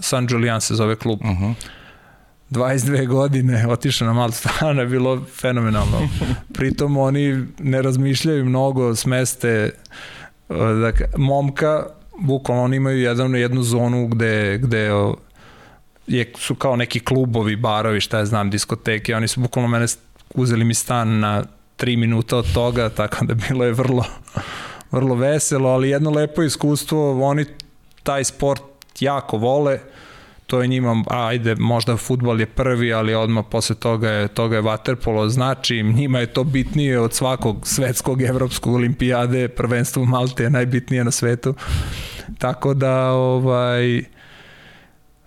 [0.00, 1.20] San Julian se zove klub.
[1.20, 1.54] Uh -huh
[2.50, 6.08] 22 godine otišao na Maltu, stvarno je bilo fenomenalno.
[6.54, 9.70] Pritom oni ne razmišljaju mnogo, smeste
[10.80, 11.86] dakle, momka,
[12.18, 14.90] bukvalno oni imaju jedan, jednu zonu gde, gde
[16.06, 19.86] je, su kao neki klubovi, barovi, šta je znam, diskoteke, oni su bukvalno mene
[20.34, 21.44] uzeli mi stan na
[21.78, 24.04] 3 minuta od toga, tako da bilo je vrlo,
[24.90, 27.44] vrlo veselo, ali jedno lepo iskustvo, oni
[28.02, 28.62] taj sport
[29.00, 29.78] jako vole,
[30.46, 34.62] to je njima, ajde, možda futbol je prvi, ali odmah posle toga je, toga je
[34.62, 41.04] vaterpolo, znači njima je to bitnije od svakog svetskog, evropskog olimpijade, prvenstvo Malte je najbitnije
[41.04, 41.54] na svetu,
[42.38, 44.13] tako da, ovaj,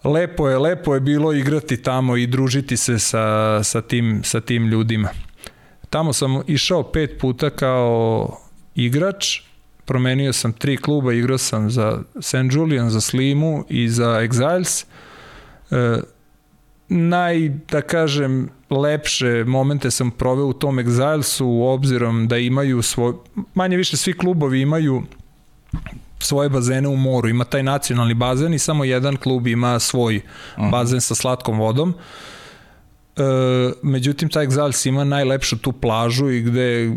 [0.03, 4.67] lepo je, lepo je bilo igrati tamo i družiti se sa, sa, tim, sa tim
[4.67, 5.09] ljudima.
[5.89, 8.37] Tamo sam išao pet puta kao
[8.75, 9.41] igrač,
[9.85, 12.51] promenio sam tri kluba, igrao sam za St.
[12.51, 14.85] Julian, za Slimu i za Exiles.
[15.71, 16.01] E,
[16.89, 23.13] naj, da kažem, lepše momente sam proveo u tom Exilesu, obzirom da imaju svoj,
[23.53, 25.03] manje više svi klubovi imaju
[26.19, 30.21] svoje bazene u moru, ima taj nacionalni bazen i samo jedan klub ima svoj
[30.59, 30.69] mhm.
[30.69, 31.93] bazen sa slatkom vodom.
[33.17, 33.21] E,
[33.83, 36.95] međutim, taj Exiles ima najlepšu tu plažu i gde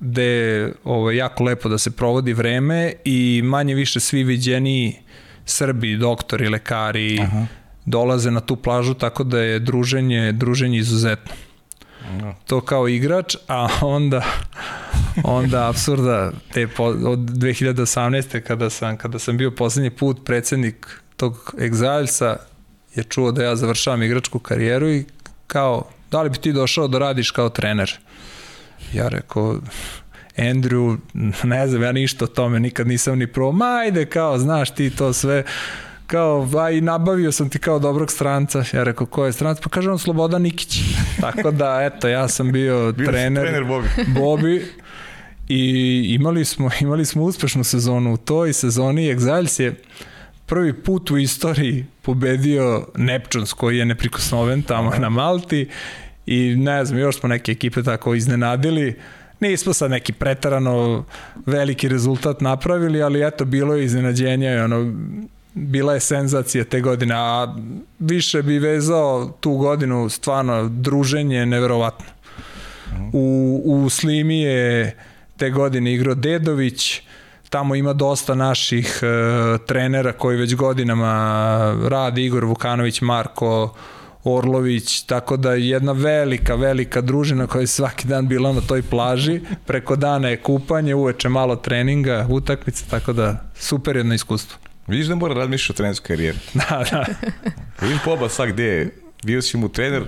[0.00, 4.96] gde je ovo, jako lepo da se provodi vreme i manje više svi viđeni
[5.44, 7.46] Srbi, doktori, lekari, Aha
[7.90, 11.32] dolaze na tu plažu, tako da je druženje, druženje izuzetno.
[12.20, 12.34] No.
[12.46, 14.22] To kao igrač, a onda
[15.24, 18.40] onda apsurda te po, od 2018.
[18.40, 22.36] kada sam kada sam bio poslednji put predsednik tog Exilesa
[22.94, 25.04] je čuo da ja završavam igračku karijeru i
[25.46, 27.98] kao da li bi ti došao da radiš kao trener?
[28.92, 29.60] Ja rekao
[30.36, 30.98] Andrew,
[31.44, 34.90] ne znam, ja ništa o tome nikad nisam ni probao, ma ajde kao, znaš ti
[34.90, 35.44] to sve,
[36.10, 38.64] kao, aj, nabavio sam ti kao dobrog stranca.
[38.72, 39.60] Ja rekao, ko je stranac?
[39.62, 40.78] Pa kaže on Slobodan Nikić.
[41.20, 43.88] Tako da, eto, ja sam bio, bio trener, trener Bobi.
[44.20, 44.72] Bobi.
[45.52, 49.14] I imali smo, imali smo uspešnu sezonu u toj sezoni.
[49.14, 49.74] Exiles je
[50.46, 55.68] prvi put u istoriji pobedio Neptunes koji je neprikosnoven tamo na Malti
[56.26, 58.96] i ne znam, još smo neke ekipe tako iznenadili.
[59.40, 61.04] Nismo sad neki pretarano
[61.46, 64.94] veliki rezultat napravili, ali eto, bilo je iznenađenja i ono,
[65.54, 67.54] bila je senzacija te godine, a
[67.98, 72.06] više bi vezao tu godinu stvarno druženje neverovatno.
[73.12, 74.96] U, u Slimi je
[75.40, 77.00] te godine igrao Dedović,
[77.50, 81.12] tamo ima dosta naših uh, trenera koji već godinama
[81.88, 83.74] radi, Igor Vukanović, Marko
[84.24, 89.40] Orlović, tako da jedna velika, velika družina koja je svaki dan bila na toj plaži,
[89.66, 94.58] preko dana je kupanje, uveče malo treninga, utakmice, tako da super jedno iskustvo.
[94.86, 96.38] Vidiš da mora razmišljati o trenerskoj karijeri.
[96.54, 97.06] Da, da.
[97.80, 98.90] Vidim poba sad gde je,
[99.24, 100.02] bio si mu trener,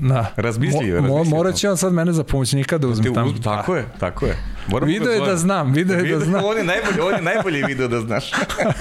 [0.00, 0.32] Da.
[0.36, 3.32] Razmišljivo, Mo, morat će on sad mene za pomoćnika da uzme tamo.
[3.44, 4.36] Tako je, tako je.
[4.68, 6.44] Moram video da je da znam, video je da znam.
[6.50, 8.30] On je najbolji, on je najbolji video da znaš.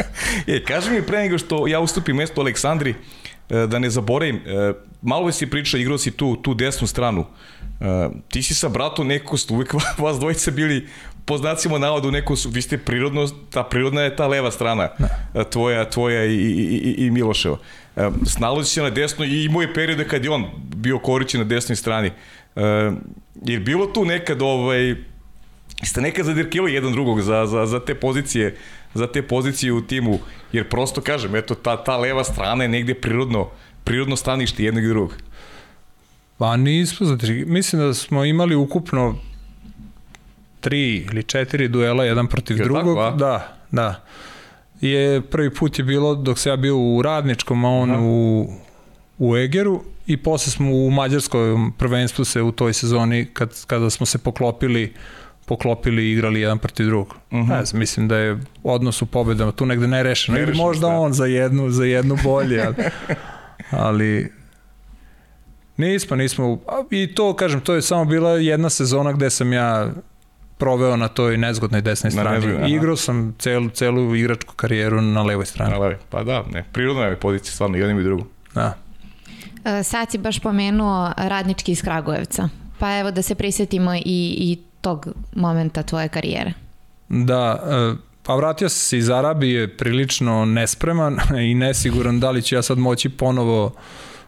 [0.47, 2.95] e, kaži mi pre nego što ja ustupim mesto Aleksandri,
[3.49, 7.25] e, da ne zaboravim, e, malo si priča, igrao si tu, tu desnu stranu.
[7.81, 10.87] E, ti si sa bratom neko ste uvek vas dvojice bili
[11.25, 14.89] po znacima navodu neko su, vi ste prirodno, ta prirodna je ta leva strana,
[15.33, 15.43] da.
[15.43, 17.57] tvoja, tvoja i, i, i, i Miloševa.
[18.25, 21.75] Snalazi se na desno i imao je periode kad je on bio korićen na desnoj
[21.75, 22.11] strani.
[23.45, 24.95] Je bilo tu nekad ovaj,
[25.83, 28.55] ste nekad zadirkivali jedan drugog za, za, za te pozicije
[28.93, 30.19] za te pozicije u timu,
[30.51, 33.49] jer prosto kažem, eto, ta, ta leva strana je negde prirodno,
[33.83, 35.13] prirodno stanište jednog i drugog.
[36.37, 39.15] Pa nismo, znači, mislim da smo imali ukupno
[40.59, 42.97] tri ili četiri duela jedan protiv je drugog.
[42.97, 44.03] Tako, da, da.
[44.81, 48.01] Je, prvi put je bilo dok se ja bio u Radničkom, a on Aha.
[48.03, 48.47] u,
[49.17, 54.05] u Egeru i posle smo u Mađarskoj prvenstvu se u toj sezoni kad, kada smo
[54.05, 54.93] se poklopili
[55.45, 57.07] poklopili i igrali jedan protiv drugog.
[57.07, 57.49] Uh -huh.
[57.49, 60.39] ne znam, mislim da je odnos u pobedama tu negde nerešeno.
[60.39, 60.93] Ili možda da.
[60.93, 62.75] on za jednu, za jednu bolje, ali,
[63.71, 64.31] ali
[65.77, 66.59] nismo, nismo.
[66.91, 69.91] I to, kažem, to je samo bila jedna sezona gde sam ja
[70.59, 72.47] proveo na toj nezgodnoj desnoj strani.
[72.47, 75.71] Na Igrao sam celu, celu igračku karijeru na levoj strani.
[75.71, 78.27] Na levoj, pa da, ne, prirodno je pozicija, stvarno, jednim i drugom.
[78.55, 78.73] Da.
[79.65, 82.49] E, sad si baš pomenuo radnički iz Kragujevca.
[82.79, 86.53] Pa evo da se prisetimo i, i tog momenta tvoje karijere.
[87.09, 91.17] Da, e, pa vratio sam se iz Arabije prilično nespreman
[91.49, 93.71] i nesiguran da li ću ja sad moći ponovo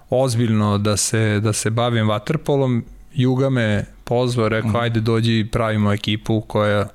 [0.09, 2.85] ozbiljno da se, da se bavim vaterpolom.
[3.13, 4.75] Juga me pozvao, rekao mm.
[4.75, 6.87] ajde dođi pravimo ekipu koja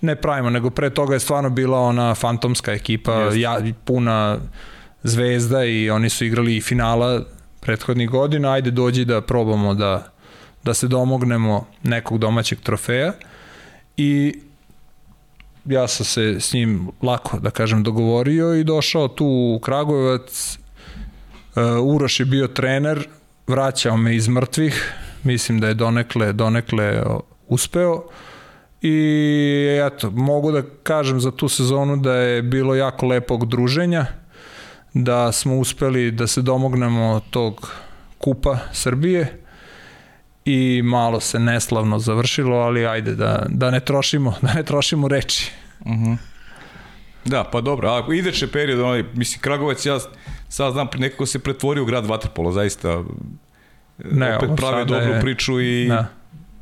[0.00, 4.38] ne pravimo, nego pre toga je stvarno bila ona fantomska ekipa, ja, puna
[5.02, 7.24] zvezda i oni su igrali i finala
[7.60, 10.12] prethodnih godina, ajde dođi da probamo da,
[10.62, 13.12] da se domognemo nekog domaćeg trofeja.
[13.96, 14.38] I
[15.64, 20.58] ja sam se s njim lako, da kažem, dogovorio i došao tu u Kragujevac,
[21.56, 23.08] uh, Uroš je bio trener,
[23.46, 24.94] vraćao me iz mrtvih,
[25.24, 27.02] mislim da je donekle, donekle
[27.48, 28.04] uspeo
[28.82, 34.06] i eto, mogu da kažem za tu sezonu da je bilo jako lepog druženja,
[34.94, 37.72] da smo uspeli da se domognemo tog
[38.18, 39.40] kupa Srbije
[40.44, 45.52] i malo se neslavno završilo, ali ajde da, da ne trošimo, da ne trošimo reči.
[45.80, 46.04] Uh mhm.
[46.04, 46.16] -huh.
[47.24, 49.98] Da, pa dobro, a ideće period, onaj, mislim, Kragovac, ja
[50.48, 53.02] sad znam, nekako se pretvorio u grad Vatrpola, zaista
[53.98, 55.20] ne, opet pravi dobru je...
[55.20, 56.06] priču i da.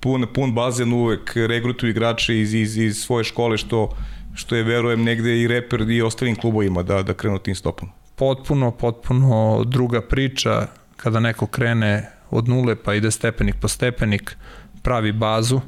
[0.01, 3.97] pun, pun bazen uvek regrutuju igrače iz, iz, iz svoje škole što,
[4.35, 7.89] što je verujem negde i reper i ostalim klubovima da, da krenu tim stopom.
[8.17, 10.67] Potpuno, potpuno druga priča
[10.97, 14.37] kada neko krene od nule pa ide stepenik po stepenik,
[14.83, 15.61] pravi bazu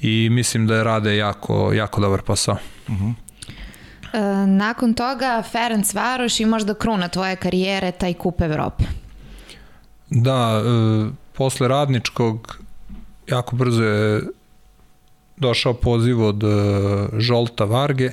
[0.00, 2.56] i mislim da je rade jako, jako dobar posao.
[2.88, 3.14] Uh -huh.
[4.12, 8.84] E, nakon toga Ferenc Varoš i možda kruna tvoje karijere, taj kup Evrope.
[10.10, 12.58] Da, e, posle radničkog
[13.26, 14.22] jako brzo je
[15.36, 16.46] došao poziv od e,
[17.18, 18.10] Žolta Varge.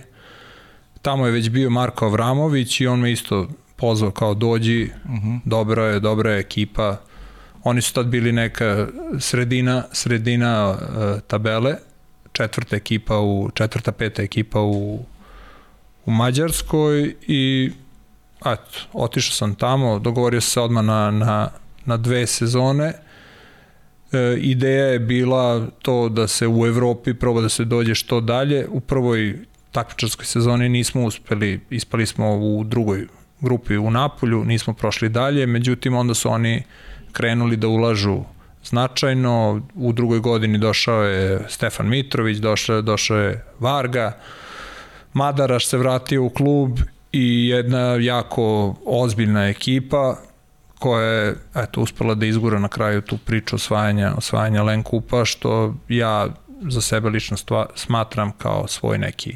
[1.02, 5.30] Tamo je već bio Marko Avramović i on me isto pozvao kao dođi, uh mhm.
[5.30, 5.40] -huh.
[5.46, 6.98] dobra je, dobra je ekipa.
[7.64, 8.88] Oni su tad bili neka
[9.20, 10.78] sredina, sredina uh,
[11.28, 11.76] tabele,
[12.32, 15.06] četvrta ekipa u, četvrta, peta ekipa u,
[16.06, 17.72] u Mađarskoj i
[18.46, 21.50] eto, otišao sam tamo, dogovorio se odmah na, na
[21.86, 22.94] na dve sezone.
[24.12, 28.68] E, ideja je bila to da se u Evropi proba da se dođe što dalje.
[28.70, 29.38] U prvoj
[29.72, 33.08] takmičarskoj sezoni nismo uspeli, ispali smo u drugoj
[33.42, 36.64] grupi u Napolju, nismo prošli dalje, međutim onda su oni
[37.12, 38.24] krenuli da ulažu
[38.64, 44.18] značajno, u drugoj godini došao je Stefan Mitrović, došao, došao je Varga,
[45.14, 46.80] Madaraš se vratio u klub
[47.12, 50.18] i jedna jako ozbiljna ekipa
[50.84, 55.76] koja je eto, uspela da izgura na kraju tu priču osvajanja, osvajanja Len Kupa, što
[55.90, 56.28] ja
[56.62, 59.36] za sebe lično stva, smatram kao svoj neki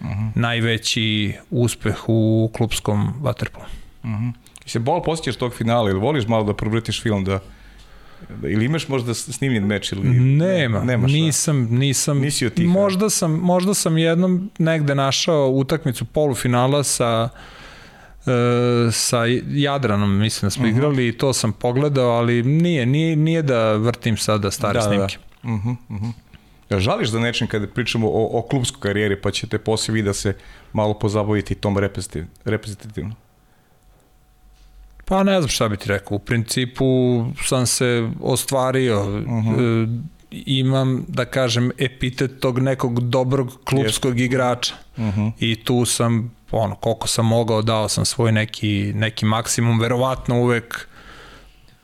[0.00, 0.12] uh mhm.
[0.12, 0.30] -huh.
[0.34, 3.66] najveći uspeh u klubskom vaterpolu.
[4.02, 4.10] Uh.
[4.10, 4.32] -huh.
[4.66, 7.40] Se bol posjećaš tog finala ili voliš malo da provrtiš film da
[8.42, 13.32] ili imaš možda snimljen meč ili nema nemaš, nisam nisam nisi od tih možda sam
[13.32, 17.61] možda sam jednom negde našao utakmicu polufinala sa e,
[18.92, 19.18] sa
[19.48, 20.76] Jadranom mislim da smo uh mhm.
[20.76, 20.78] -huh.
[20.78, 25.16] igrali i to sam pogledao ali nije nije nije da vrtim sada stare da, snimke.
[25.42, 25.52] Da.
[25.52, 26.12] Uh -huh, uh -huh.
[26.70, 30.36] Ja žališ za nečem kada pričamo o, o klubskoj karijeri, pa ćete posle da se
[30.72, 31.78] malo pozabaviti tom
[32.44, 33.14] reprezentativno?
[35.04, 36.16] Pa ne znam šta bi ti rekao.
[36.16, 36.84] U principu
[37.44, 39.00] sam se ostvario.
[39.00, 39.48] Uh mhm.
[39.48, 39.84] -huh.
[39.84, 44.24] E, imam, da kažem, epitet tog nekog dobrog klubskog yes.
[44.24, 44.74] igrača.
[44.96, 45.20] Uh mhm.
[45.20, 45.32] -huh.
[45.38, 49.80] I tu sam, ono, koliko sam mogao, dao sam svoj neki, neki maksimum.
[49.80, 50.88] Verovatno uvek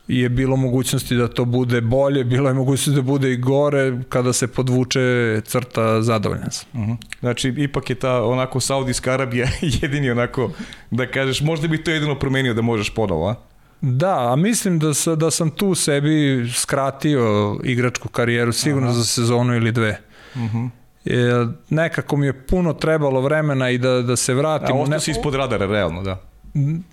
[0.09, 4.33] je bilo mogućnosti da to bude bolje, bilo je mogućnosti da bude i gore, kada
[4.33, 6.69] se podvuče crta zadovoljan sam.
[6.73, 6.91] Uh mhm.
[6.91, 6.97] -huh.
[7.21, 9.49] Znači, ipak je ta onako Saudijska Arabija
[9.83, 10.51] jedini onako,
[10.91, 13.35] da kažeš, možda bi to jedino promenio da možeš ponovo, a?
[13.81, 18.97] Da, a mislim da, sa, da sam tu sebi skratio igračku karijeru sigurno Aha.
[18.97, 20.01] za sezonu ili dve.
[20.35, 20.57] Uh mhm.
[20.57, 20.71] -huh.
[21.11, 24.77] E, nekako mi je puno trebalo vremena i da, da se vratim.
[24.77, 26.21] A ostao si ispod radara, realno, da.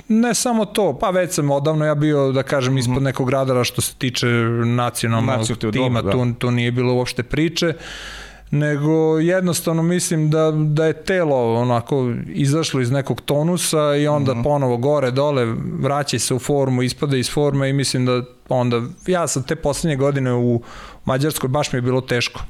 [0.07, 3.03] Ne samo to, pa već sam odavno ja bio, da kažem, ispod mhm.
[3.03, 4.28] nekog radara što se tiče
[4.66, 6.34] nacionalnog Nacionalno tima, dobro, da.
[6.34, 7.74] tu, tu nije bilo uopšte priče
[8.51, 14.38] nego jednostavno mislim da, da je telo onako izašlo iz nekog tonusa i onda mm
[14.38, 14.43] -hmm.
[14.43, 15.45] ponovo gore, dole,
[15.80, 19.95] vraća se u formu, ispada iz forme i mislim da onda, ja sam te poslednje
[19.95, 20.61] godine u
[21.05, 22.41] Mađarskoj, baš mi je bilo teško.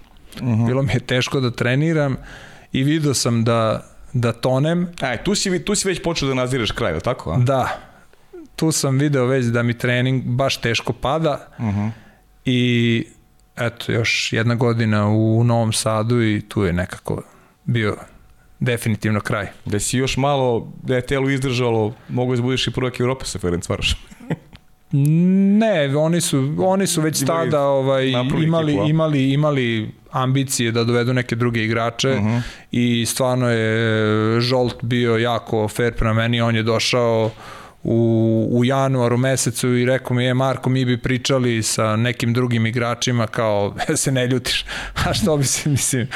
[0.42, 0.68] Mm -hmm.
[0.68, 2.18] Bilo mi je teško da treniram
[2.72, 4.88] i video sam da da tonem.
[5.02, 7.32] Aj, tu si, tu si već počeo da naziraš kraj, je tako?
[7.32, 7.38] A?
[7.38, 7.80] Da.
[8.56, 11.80] Tu sam video već da mi trening baš teško pada uh mhm.
[11.80, 11.90] -huh.
[12.46, 13.06] i
[13.58, 17.24] eto, još jedna godina u Novom Sadu i tu je nekako
[17.64, 17.98] bio
[18.60, 19.48] definitivno kraj.
[19.66, 23.40] Da si još malo, da je telo izdržalo, mogu da budeš i prvak Evrope sa
[23.40, 24.00] Ferenc Varošom.
[25.58, 31.36] Ne, oni su, oni su već tada ovaj, imali, imali, imali ambicije da dovedu neke
[31.36, 32.28] druge igrače uh mhm.
[32.28, 32.42] -huh.
[32.72, 37.32] i stvarno je Žolt bio jako fair prema meni, on je došao
[37.84, 42.66] u, u januaru mesecu i rekao mi je Marko mi bi pričali sa nekim drugim
[42.66, 44.66] igračima kao se ne ljutiš
[45.06, 46.08] a što bi se mislim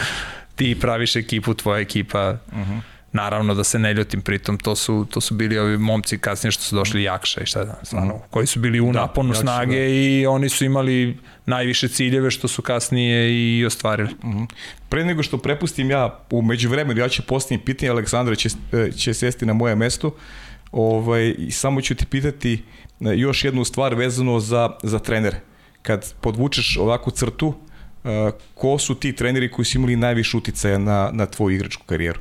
[0.56, 2.72] ti praviš ekipu tvoja ekipa uh mhm.
[2.72, 6.52] -huh Naravno da se ne ljutim, pritom to su, to su bili ovi momci kasnije
[6.52, 8.22] što su došli jakša i šta da, stvarno, mm.
[8.30, 9.86] koji su bili u da, naponu jakša, snage da.
[9.86, 14.10] i oni su imali najviše ciljeve što su kasnije i ostvarili.
[14.24, 14.48] Mm -hmm.
[14.90, 18.50] Pre nego što prepustim ja u međuvremenu, ja ću postaviti pitanje, Aleksandra će,
[18.98, 20.16] će sesti na moje mesto,
[20.72, 25.42] ovaj, samo ću ti pitati e, još jednu stvar vezano za, za trenere.
[25.82, 28.12] Kad podvučeš ovakvu crtu, uh,
[28.54, 32.20] ko su ti treneri koji su imali najviše uticaja na, na tvoju igračku karijeru?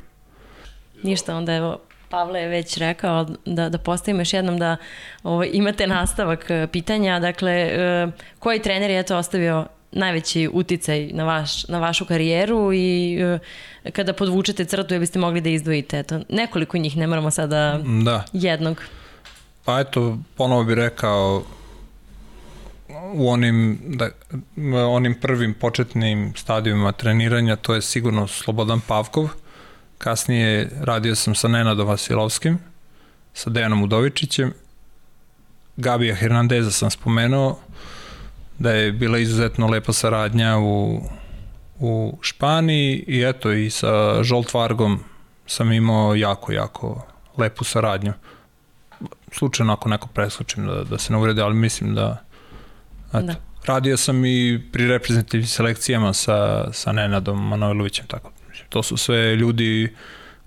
[1.03, 1.79] Ništa, onda evo,
[2.09, 4.77] Pavle je već rekao da, da postavimo još jednom da
[5.23, 7.19] ovo, imate nastavak e, pitanja.
[7.19, 8.07] Dakle, e,
[8.39, 14.13] koji trener je to ostavio najveći uticaj na, vaš, na vašu karijeru i e, kada
[14.13, 18.25] podvučete crtu ja biste mogli da izdvojite eto, nekoliko njih, ne moramo sada da.
[18.33, 18.81] jednog.
[19.65, 21.43] Pa eto, ponovo bih rekao
[23.13, 24.09] u onim, da,
[24.87, 29.29] onim prvim početnim stadijima treniranja to je sigurno Slobodan Pavkov,
[29.99, 32.59] Kasnije radio sam sa Nenadom Vasilovskim,
[33.33, 34.53] sa Dejanom Udovičićem,
[35.77, 37.59] Gabija Hernandeza sam spomenuo,
[38.59, 41.01] da je bila izuzetno lepa saradnja u,
[41.79, 44.99] u Španiji i eto i sa Žolt Vargom
[45.47, 48.13] sam imao jako, jako lepu saradnju.
[49.31, 52.23] Slučajno ako neko preslučim da, da se ne urede, ali mislim da,
[53.09, 53.35] eto, da.
[53.65, 58.31] radio sam i pri reprezentativnim selekcijama sa, sa Nenadom Manojlovićem, tako
[58.69, 59.95] To su sve ljudi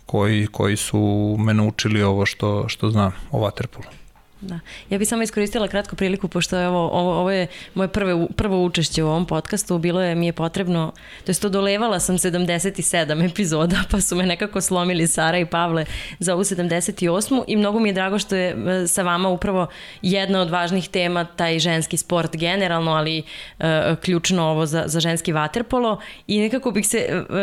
[0.07, 4.02] koji, koji su me naučili ovo što, što znam o Waterpolu.
[4.43, 4.59] Da.
[4.91, 8.65] Ja bih samo iskoristila kratku priliku, pošto je ovo, ovo, ovo je moje prve, prvo
[8.65, 10.93] učešće u ovom podcastu, bilo je, mi je potrebno,
[11.25, 15.85] to je to dolevala sam 77 epizoda, pa su me nekako slomili Sara i Pavle
[16.19, 17.45] za ovu 78.
[17.47, 19.67] I mnogo mi je drago što je e, sa vama upravo
[20.03, 23.23] jedna od važnih tema taj ženski sport generalno, ali
[23.59, 23.65] uh,
[24.01, 27.37] ključno ovo za, za ženski vaterpolo i nekako bih se uh,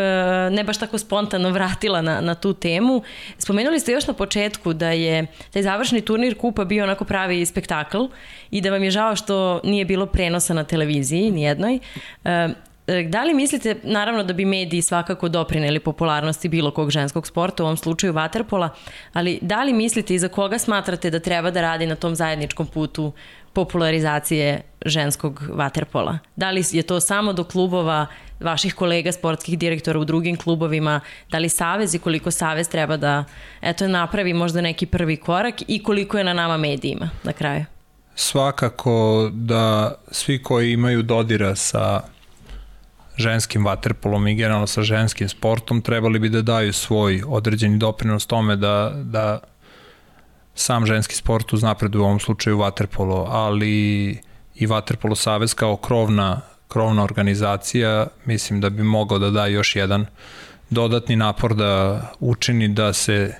[0.51, 3.03] ne baš tako spontano vratila na, na tu temu.
[3.37, 8.05] Spomenuli ste još na početku da je taj završni turnir kupa bio onako pravi spektakl
[8.51, 11.79] i da vam je žao što nije bilo prenosa na televiziji, nijednoj.
[12.89, 17.63] E, da li mislite, naravno da bi mediji svakako doprineli popularnosti bilo kog ženskog sporta,
[17.63, 18.69] u ovom slučaju vaterpola,
[19.13, 22.67] ali da li mislite i za koga smatrate da treba da radi na tom zajedničkom
[22.67, 23.11] putu
[23.53, 26.17] popularizacije ženskog vaterpola?
[26.35, 28.07] Da li je to samo do klubova
[28.39, 30.99] vaših kolega sportskih direktora u drugim klubovima,
[31.31, 33.23] da li Savez i koliko Savez treba da
[33.61, 37.65] eto, napravi možda neki prvi korak i koliko je na nama medijima na kraju?
[38.15, 42.01] Svakako da svi koji imaju dodira sa
[43.17, 48.55] ženskim vaterpolom i generalno sa ženskim sportom trebali bi da daju svoj određeni doprinos tome
[48.55, 49.39] da, da
[50.59, 54.17] sam ženski sport uznapreduje u ovom slučaju vaterpolo, ali
[54.55, 60.05] i Vaterpolo Savez kao krovna krovna organizacija, mislim da bi mogao da da još jedan
[60.69, 63.35] dodatni napor da učini da se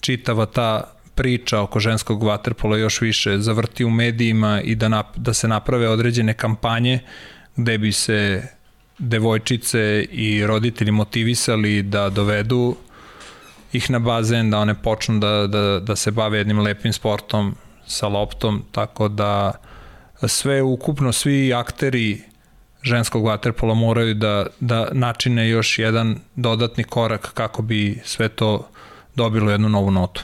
[0.00, 5.34] čitava ta priča oko ženskog vaterpola još više zavrti u medijima i da, nap, da
[5.34, 6.98] se naprave određene kampanje
[7.56, 8.48] gde bi se
[8.98, 12.76] devojčice i roditelji motivisali da dovedu
[13.72, 17.54] ih na bazen, da one počnu da, da, da se bave jednim lepim sportom
[17.86, 19.52] sa loptom, tako da
[20.26, 22.22] sve ukupno svi akteri
[22.82, 28.68] ženskog vaterpola moraju da, da načine još jedan dodatni korak kako bi sve to
[29.14, 30.22] dobilo jednu novu notu.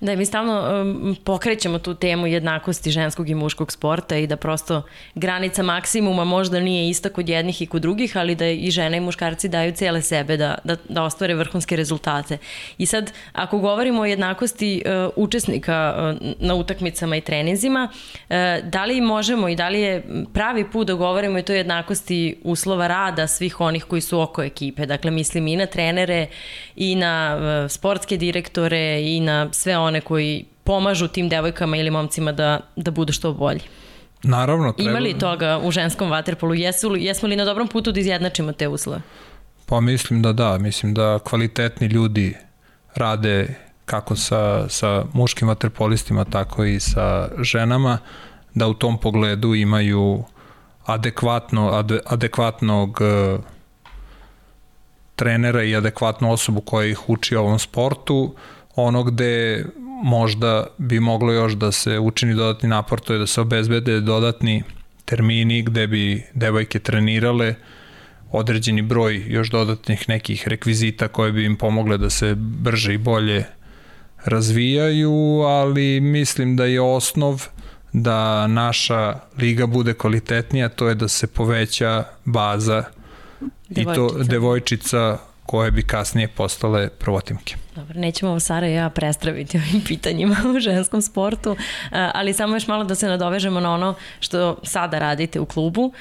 [0.00, 4.82] Da, mi stalno um, pokrećemo tu temu jednakosti ženskog i muškog sporta i da prosto
[5.14, 9.00] granica maksimuma možda nije ista kod jednih i kod drugih, ali da i žene i
[9.00, 12.38] muškarci daju cele sebe da, da, da ostvare vrhunske rezultate.
[12.78, 18.84] I sad, ako govorimo o jednakosti uh, učesnika uh, na utakmicama i treninzima, uh, da
[18.84, 23.26] li možemo i da li je pravi put da govorimo i to jednakosti uslova rada
[23.26, 24.86] svih onih koji su oko ekipe?
[24.86, 26.26] Dakle, mislim i na trenere,
[26.76, 31.90] i na uh, sportske direktore, i na sve one one koji pomažu tim devojkama ili
[31.90, 33.60] momcima da, da budu što bolji.
[34.22, 34.72] Naravno.
[34.72, 34.90] Treba...
[34.90, 36.54] Ima li toga u ženskom vaterpolu?
[36.54, 39.00] Jesu li, jesmo li na dobrom putu da izjednačimo te uslove?
[39.66, 40.58] Pa mislim da da.
[40.58, 42.34] Mislim da kvalitetni ljudi
[42.94, 47.98] rade kako sa, sa muškim vaterpolistima, tako i sa ženama,
[48.54, 50.24] da u tom pogledu imaju
[50.86, 53.40] adekvatno, ade, adekvatnog uh,
[55.16, 58.34] trenera i adekvatnu osobu koja ih uči ovom sportu.
[58.76, 59.64] Ono gde
[60.04, 64.62] možda bi moglo još da se učini dodatni napor, to je da se obezbede dodatni
[65.04, 67.54] termini gde bi devojke trenirale
[68.30, 73.44] određeni broj još dodatnih nekih rekvizita koje bi im pomogle da se brže i bolje
[74.24, 77.46] razvijaju, ali mislim da je osnov
[77.92, 82.84] da naša liga bude kvalitetnija, to je da se poveća baza
[83.68, 83.92] devojčica.
[83.92, 87.54] i to devojčica koje bi kasnije postale prvotimke.
[87.76, 91.56] Dobro, nećemo ovo Sara i ja prestraviti ovim pitanjima u ženskom sportu,
[91.90, 95.92] ali samo još malo da se nadovežemo na ono što sada radite u klubu.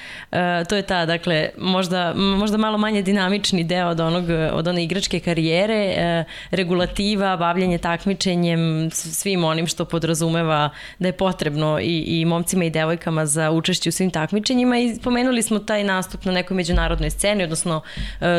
[0.70, 5.20] To je ta, dakle, možda, možda malo manje dinamični deo od, onog, od one igračke
[5.20, 12.70] karijere, regulativa, bavljanje takmičenjem, svim onim što podrazumeva da je potrebno i, i momcima i
[12.70, 17.44] devojkama za učešće u svim takmičenjima i spomenuli smo taj nastup na nekoj međunarodnoj sceni,
[17.44, 17.82] odnosno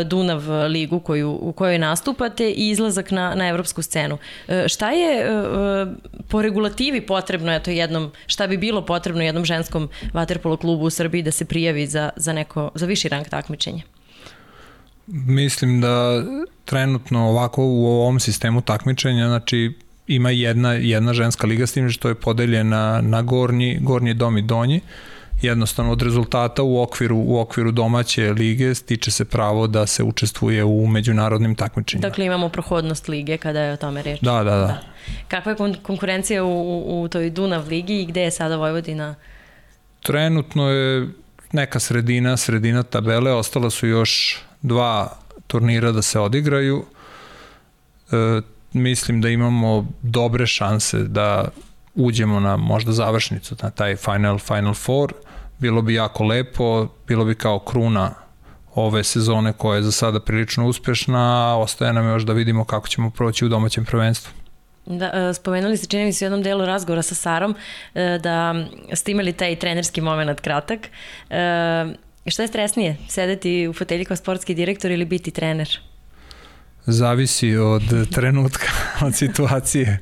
[0.04, 4.18] Dunav ligu koju, u kojoj nastupate i izlazak na na, evropsku scenu.
[4.48, 5.86] E, šta je e, e,
[6.28, 11.22] po regulativi potrebno, eto jednom, šta bi bilo potrebno jednom ženskom vaterpolo klubu u Srbiji
[11.22, 13.82] da se prijavi za, za, neko, za viši rang takmičenja?
[15.06, 16.24] Mislim da
[16.64, 19.72] trenutno ovako u ovom sistemu takmičenja, znači
[20.06, 24.42] ima jedna, jedna ženska liga s tim što je podeljena na gornji, gornji dom i
[24.42, 24.76] donji.
[24.76, 25.09] Uh,
[25.42, 30.64] jednostavno od rezultata u okviru u okviru domaće lige stiče se pravo da se učestvuje
[30.64, 32.08] u međunarodnim takmičenjima.
[32.08, 34.20] Dakle imamo prohodnost lige kada je o tome reč.
[34.20, 34.56] Da, da, da.
[34.56, 34.82] da.
[35.28, 39.14] Kakva je kon konkurencija u, u, u toj Dunav ligi i gde je sada Vojvodina?
[40.02, 41.08] Trenutno je
[41.52, 45.16] neka sredina, sredina tabele, ostala su još dva
[45.46, 46.84] turnira da se odigraju.
[48.12, 48.40] E,
[48.72, 51.48] mislim da imamo dobre šanse da
[51.94, 55.12] uđemo na možda završnicu, na taj final, final four.
[55.12, 55.29] Uh,
[55.60, 58.14] bilo bi jako lepo, bilo bi kao kruna
[58.74, 63.10] ove sezone koja je za sada prilično uspešna, ostaje nam još da vidimo kako ćemo
[63.10, 64.32] proći u domaćem prvenstvu.
[64.86, 67.54] Da, spomenuli ste, čini mi se u jednom delu razgovora sa Sarom,
[68.22, 68.54] da
[68.94, 70.80] ste imali taj trenerski moment kratak.
[72.26, 75.78] Šta je stresnije, sedeti u fotelji kao sportski direktor ili biti trener?
[76.86, 77.82] Zavisi od
[78.14, 78.66] trenutka,
[79.02, 79.98] od situacije.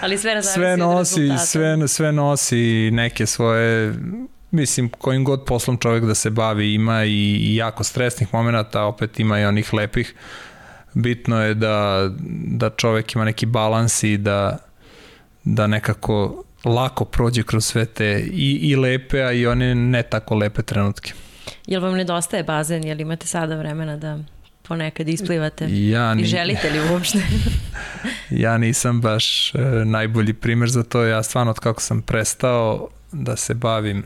[0.00, 3.94] Ali sve, sve nosi, sve, sve nosi neke svoje
[4.50, 9.40] mislim, kojim god poslom čovjek da se bavi ima i, jako stresnih momenta, opet ima
[9.40, 10.14] i onih lepih.
[10.94, 12.08] Bitno je da,
[12.46, 14.58] da čovjek ima neki balans i da,
[15.44, 20.34] da nekako lako prođe kroz sve te i, i lepe, a i one ne tako
[20.34, 21.12] lepe trenutke.
[21.66, 22.84] Jel vam nedostaje bazen?
[22.84, 24.18] Jel imate sada vremena da
[24.62, 25.66] ponekad isplivate?
[25.70, 26.22] Ja ni...
[26.22, 27.18] I želite li uopšte?
[28.44, 31.04] ja nisam baš e, najbolji primer za to.
[31.04, 34.04] Ja stvarno od kako sam prestao da se bavim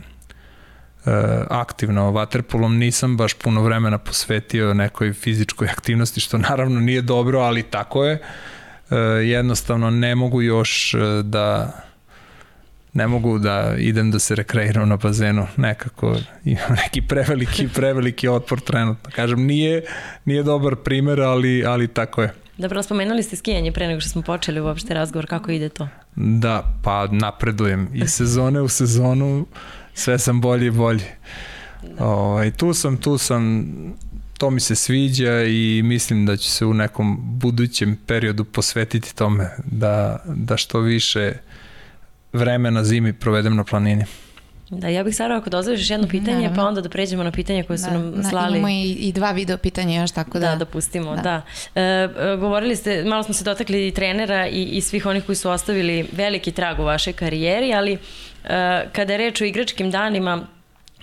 [1.50, 7.62] aktivno vaterpolom nisam baš puno vremena posvetio nekoj fizičkoj aktivnosti što naravno nije dobro, ali
[7.62, 8.22] tako je.
[8.90, 11.72] E, jednostavno ne mogu još e, da
[12.92, 18.60] ne mogu da idem da se rekreiram na bazenu, nekako imam neki preveliki, preveliki otpor
[18.60, 19.10] trenutno.
[19.14, 19.82] Kažem, nije,
[20.24, 22.32] nije dobar primer, ali, ali tako je.
[22.58, 25.88] Dobro, spomenuli ste skijanje pre nego što smo počeli uopšte razgovor, kako ide to?
[26.16, 29.46] Da, pa napredujem i sezone u sezonu
[29.94, 31.04] sve sam bolji i bolji.
[31.82, 32.04] Da.
[32.04, 33.66] Ovaj, tu sam, tu sam,
[34.38, 39.50] to mi se sviđa i mislim da ću se u nekom budućem periodu posvetiti tome
[39.64, 41.54] da, da što više uh,
[42.34, 44.04] vreme na zimi provedem na planini.
[44.78, 46.56] Da, ja bih Sara, ako dozvoliš jedno pitanje, Naravno.
[46.56, 48.58] pa onda da pređemo na pitanje koje su da, nam slali.
[48.58, 50.50] Imamo i, i dva video pitanja još, tako da...
[50.50, 51.22] Da, da pustimo, da.
[51.22, 51.42] da.
[51.74, 55.36] E, e, govorili ste, malo smo se dotakli i trenera i, i svih onih koji
[55.36, 57.98] su ostavili veliki trag u vašoj karijeri, ali e,
[58.92, 60.46] kada je reč o igračkim danima,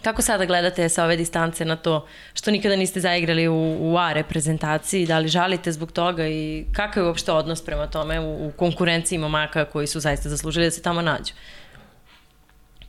[0.01, 4.13] Kako sada gledate sa ove distance na to što nikada niste zaigrali u, u A
[4.13, 5.05] reprezentaciji?
[5.05, 9.19] Da li žalite zbog toga i kakav je uopšte odnos prema tome u, u konkurenciji
[9.19, 11.33] momaka koji su zaista zaslužili da se tamo nađu?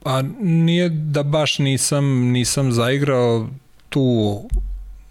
[0.04, 3.48] Pa nije da baš nisam, nisam zaigrao
[3.88, 4.40] tu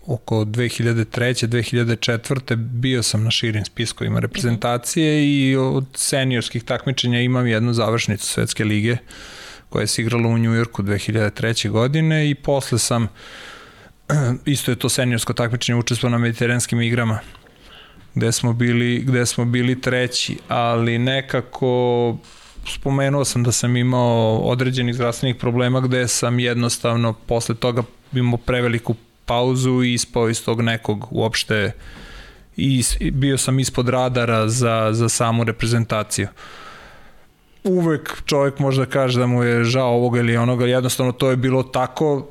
[0.08, 1.48] oko 2003.
[1.48, 2.56] 2004.
[2.56, 5.52] bio sam na širim spiskovima reprezentacije -hmm.
[5.52, 8.98] i od seniorskih takmičenja imam jednu završnicu Svetske lige.
[9.70, 11.70] Koja se igrala u Njujorku 2003.
[11.70, 13.08] godine i posle sam
[14.46, 17.20] isto je to seniorsko takmičenje učestvo na mediteranskim igrama
[18.16, 22.18] gde smo bili, gde smo bili treći, ali nekako
[22.68, 27.84] spomenuo sam da sam imao određenih zdravstvenih problema gde sam jednostavno posle toga
[28.14, 28.96] imao preveliku
[29.26, 31.72] pauzu i ispao iz tog nekog uopšte
[32.58, 36.28] i bio sam ispod radara za, za samu reprezentaciju.
[37.64, 41.36] Uvek čovjek može da kaže da mu je žao ovoga ili onoga, jednostavno to je
[41.36, 42.28] bilo tako,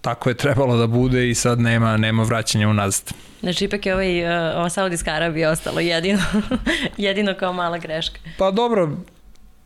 [0.00, 3.12] tako je trebalo da bude i sad nema, nema vraćanja unazad.
[3.40, 6.22] Znači, ipak je ovaj, uh, ova Saudijska Arabija ostalo jedino,
[6.96, 8.18] jedino kao mala greška.
[8.38, 8.96] Pa dobro,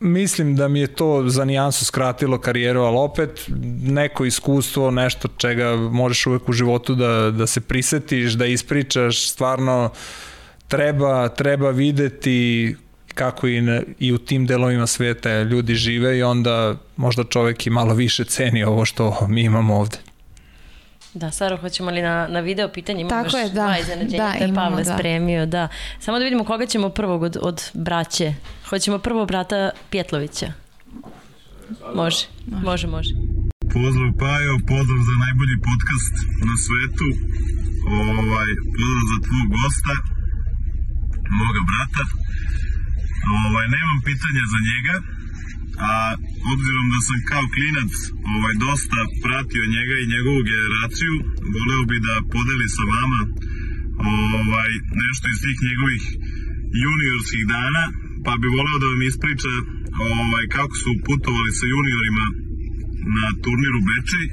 [0.05, 3.49] mislim da mi je to za nijansu skratilo karijeru, ali opet
[3.81, 9.89] neko iskustvo, nešto čega možeš uvek u životu da, da se prisetiš, da ispričaš, stvarno
[10.67, 12.75] treba, treba videti
[13.13, 17.69] kako i, na, i u tim delovima sveta ljudi žive i onda možda čovek i
[17.69, 19.97] malo više ceni ovo što mi imamo ovde.
[21.21, 23.01] Da, Saro, hoćemo li na, na video pitanje?
[23.01, 23.53] Imamo Tako je, da.
[23.53, 24.93] Dva iznenađenja, da, te Pavle da.
[24.93, 25.67] spremio, da.
[25.99, 28.33] Samo da vidimo koga ćemo prvog od, od braće.
[28.69, 30.49] Hoćemo prvo brata Pjetlovića.
[32.01, 32.23] Može,
[32.67, 33.11] može, može.
[33.75, 36.15] Pozdrav Pajo, pozdrav za najbolji podcast
[36.49, 37.07] na svetu.
[38.11, 39.95] Ovaj, pozdrav za tvog gosta,
[41.41, 42.03] moga brata.
[43.45, 44.95] Ovaj, nemam pitanja za njega,
[45.89, 45.91] a
[46.53, 47.91] obzirom da sam kao klinac
[48.35, 51.13] ovaj, dosta pratio njega i njegovu generaciju,
[51.55, 53.21] voleo bi da podeli sa vama
[54.39, 54.71] ovaj,
[55.01, 56.03] nešto iz tih njegovih
[56.83, 57.83] juniorskih dana,
[58.25, 59.53] pa bi voleo da vam ispriča
[60.13, 62.25] ovaj, kako su putovali sa juniorima
[63.17, 64.25] na turniru Bečej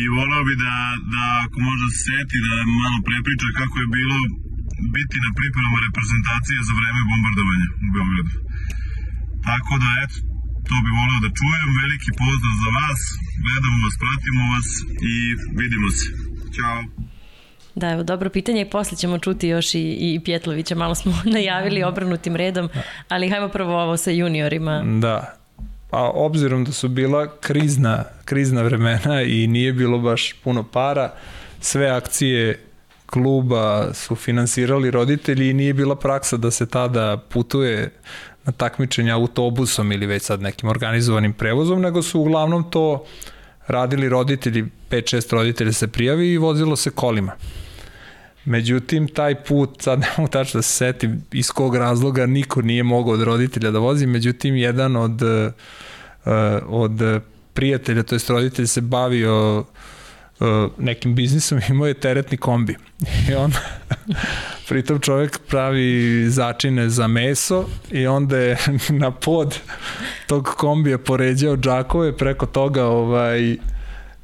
[0.00, 0.76] i voleo bi da,
[1.14, 4.18] da ako može se seti da malo prepriča kako je bilo
[4.96, 8.49] biti na pripremama reprezentacije za vreme bombardovanja u Beogradu.
[9.48, 10.16] Tako da, eto,
[10.68, 11.68] to bi voleo da čujem.
[11.82, 13.00] Veliki pozdrav za vas,
[13.44, 14.68] gledamo vas, pratimo vas
[15.12, 15.14] i
[15.60, 16.06] vidimo se.
[16.56, 16.78] Ćao.
[17.74, 21.82] Da, evo, dobro pitanje i posle ćemo čuti još i, i Pjetlovića, malo smo najavili
[21.82, 22.68] obrnutim redom,
[23.08, 24.82] ali hajmo prvo ovo sa juniorima.
[25.00, 25.36] Da,
[25.90, 31.12] pa obzirom da su bila krizna, krizna vremena i nije bilo baš puno para,
[31.60, 32.64] sve akcije
[33.06, 37.92] kluba su finansirali roditelji i nije bila praksa da se tada putuje
[38.52, 43.04] takmičenja autobusom ili već sad nekim organizovanim prevozom, nego su uglavnom to
[43.66, 47.32] radili roditelji, 5-6 roditelja se prijavi i vozilo se kolima.
[48.44, 52.82] Međutim, taj put, sad ne mogu tačno da se setim iz kog razloga niko nije
[52.82, 55.52] mogao od roditelja da vozi, međutim, jedan od, uh,
[56.66, 57.00] od
[57.54, 59.66] prijatelja, to jest roditelj se bavio uh,
[60.78, 62.76] nekim biznisom, imao je teretni kombi.
[63.30, 63.52] I on,
[64.68, 68.58] pritom čovjek pravi začine za meso i onda je
[69.02, 69.58] na pod
[70.26, 73.56] tog kombija poređao džakove, preko toga ovaj,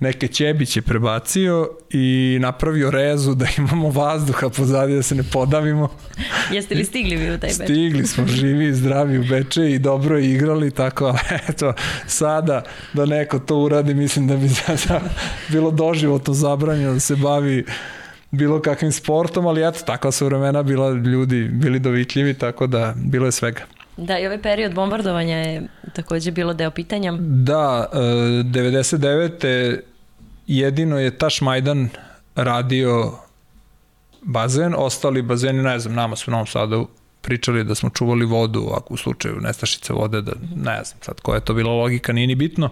[0.00, 5.88] neke ćebiće prebacio i napravio rezu da imamo vazduha pozadi da se ne podavimo.
[6.52, 7.66] Jeste li stigli vi u taj Beč?
[7.66, 11.18] Stigli smo živi i zdravi u Beče i dobro igrali, tako
[11.48, 11.72] eto,
[12.06, 12.62] sada
[12.92, 15.00] da neko to uradi, mislim da bi sada
[15.48, 17.64] bilo doživotno zabranjeno da se bavi
[18.30, 23.26] bilo kakvim sportom, ali eto, takva su vremena bila, ljudi bili dovitljivi, tako da bilo
[23.26, 23.75] je svega.
[23.96, 25.62] Da, i ovaj period bombardovanja je
[25.92, 27.12] takođe bilo deo pitanja.
[27.20, 29.44] Da, 99.
[29.44, 29.80] E,
[30.46, 31.88] jedino je Taš Majdan
[32.34, 33.12] radio
[34.22, 36.88] bazen, ostali bazeni, ne znam, nama su u Novom Sadu
[37.22, 41.36] pričali da smo čuvali vodu, ako u slučaju nestašice vode, da ne znam sad koja
[41.36, 42.70] je to bila logika, nije ni bitno.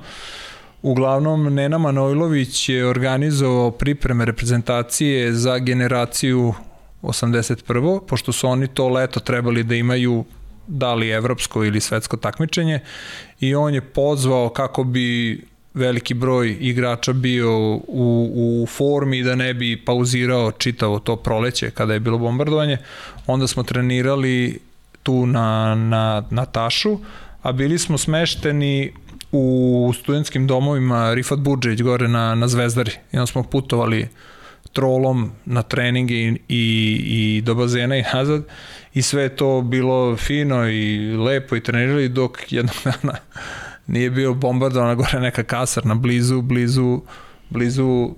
[0.83, 6.55] Uglavnom, Nena Manojlović je organizovao pripreme reprezentacije za generaciju
[7.03, 8.01] 81.
[8.07, 10.25] Pošto su oni to leto trebali da imaju
[10.67, 12.81] da li evropsko ili svetsko takmičenje
[13.41, 15.41] i on je pozvao kako bi
[15.75, 21.93] veliki broj igrača bio u, u formi da ne bi pauzirao čitavo to proleće kada
[21.93, 22.79] je bilo bombardovanje.
[23.27, 24.59] Onda smo trenirali
[25.03, 26.99] tu na, na, na Tašu,
[27.43, 28.93] a bili smo smešteni
[29.33, 32.93] u studentskim domovima Rifat Budžević gore na, na Zvezdari.
[33.13, 34.09] I onda smo putovali
[34.73, 38.45] trolom na treninge i, i, i do bazena i nazad
[38.95, 43.19] i sve je to bilo fino i lepo i trenirali dok jednog dana
[43.87, 47.01] nije bio bombardovana gore neka kasarna blizu, blizu,
[47.51, 48.15] blizu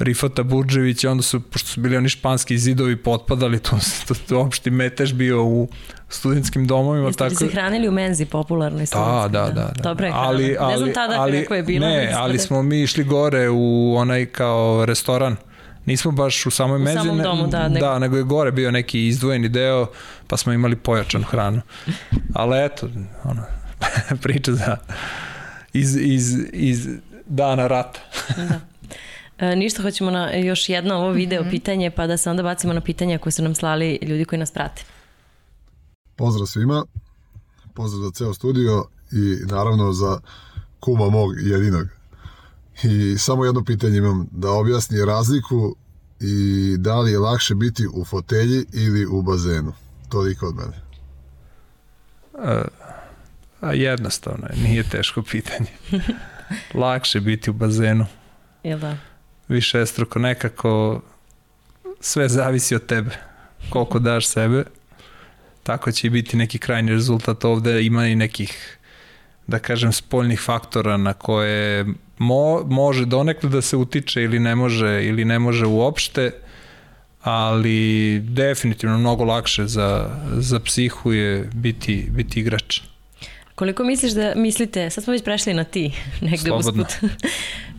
[0.00, 3.78] Rifata Burđevića, onda su, pošto su bili oni španski zidovi potpadali, to,
[4.08, 5.68] to, to opšti metež bio u
[6.08, 7.06] studentskim domovima.
[7.06, 7.30] Jeste tako...
[7.30, 9.50] li se hranili u menzi popularnoj Da, da, da.
[9.50, 9.72] da.
[9.82, 11.86] Dobro je ali, ali, ne znam tada ali, kako je bilo.
[11.86, 15.36] Ne, ali smo mi išli gore u onaj kao restoran.
[15.90, 17.68] Nismo baš u samoj samom domu, da.
[17.68, 17.86] Nego...
[17.86, 19.86] Da, nego je gore bio neki izdvojeni deo,
[20.26, 21.60] pa smo imali pojačanu hranu.
[22.34, 22.88] Ali eto,
[23.24, 23.42] ono,
[24.22, 24.76] priča za
[25.72, 26.88] iz, iz, iz
[27.26, 28.00] dana rata.
[28.36, 28.60] da.
[29.38, 31.50] E, ništa, hoćemo na još jedno ovo video mm -hmm.
[31.50, 34.50] pitanje, pa da se onda bacimo na pitanja koje su nam slali ljudi koji nas
[34.50, 34.84] prate.
[36.16, 36.84] Pozdrav svima,
[37.74, 40.20] pozdrav za ceo studio i naravno za
[40.80, 41.86] kuma mog jedinog.
[42.82, 45.76] I samo jedno pitanje imam, da objasni razliku
[46.20, 49.72] i da li je lakše biti u fotelji ili u bazenu.
[50.08, 50.80] Toliko od mene.
[52.32, 52.66] Uh,
[53.60, 55.70] a jednostavno je, nije teško pitanje.
[56.84, 58.06] lakše biti u bazenu.
[58.62, 58.96] Jel da?
[59.48, 61.00] Više struko nekako
[62.00, 63.10] sve zavisi od tebe.
[63.70, 64.64] Koliko daš sebe,
[65.62, 67.84] tako će i biti neki krajni rezultat ovde.
[67.84, 68.78] Ima i nekih,
[69.46, 71.86] da kažem, spoljnih faktora na koje
[72.20, 76.30] mo, može donekle da se utiče ili ne može ili ne može uopšte,
[77.22, 82.80] ali definitivno mnogo lakše za, za psihu je biti, biti igrač.
[83.54, 86.82] Koliko misliš da, mislite, sad smo već prešli na ti, negde Slobodno.
[86.82, 87.10] usput.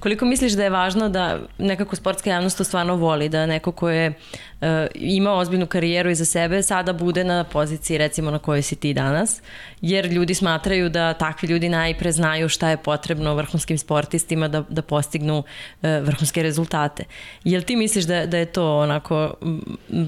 [0.02, 3.90] Koliko misliš da je važno da nekako sportska javnost to stvarno voli, da neko ko
[3.90, 8.76] je uh, imao ozbiljnu karijeru iza sebe, sada bude na poziciji recimo na kojoj si
[8.76, 9.42] ti danas,
[9.82, 14.82] jer ljudi smatraju da takvi ljudi najpre znaju šta je potrebno vrhunskim sportistima da, da
[14.82, 15.46] postignu uh,
[15.82, 17.04] vrhunske rezultate.
[17.44, 19.34] Jel ti misliš da, da je to onako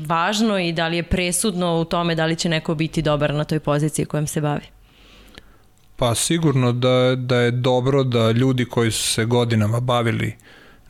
[0.07, 3.43] važno i da li je presudno u tome da li će neko biti dobar na
[3.43, 4.82] toj poziciji kojom se bavi?
[5.95, 10.35] Pa sigurno da, da je dobro da ljudi koji su se godinama bavili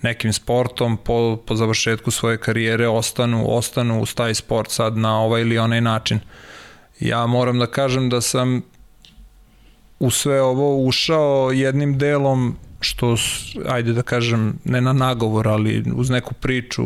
[0.01, 5.41] nekim sportom po, po završetku svoje karijere ostanu, ostanu uz taj sport sad na ovaj
[5.41, 6.19] ili onaj način.
[6.99, 8.61] Ja moram da kažem da sam
[9.99, 13.15] u sve ovo ušao jednim delom što,
[13.69, 16.83] ajde da kažem, ne na nagovor, ali uz neku priču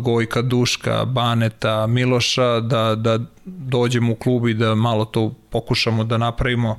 [0.00, 6.18] Gojka, Duška, Baneta, Miloša, da, da dođemo u klub i da malo to pokušamo da
[6.18, 6.78] napravimo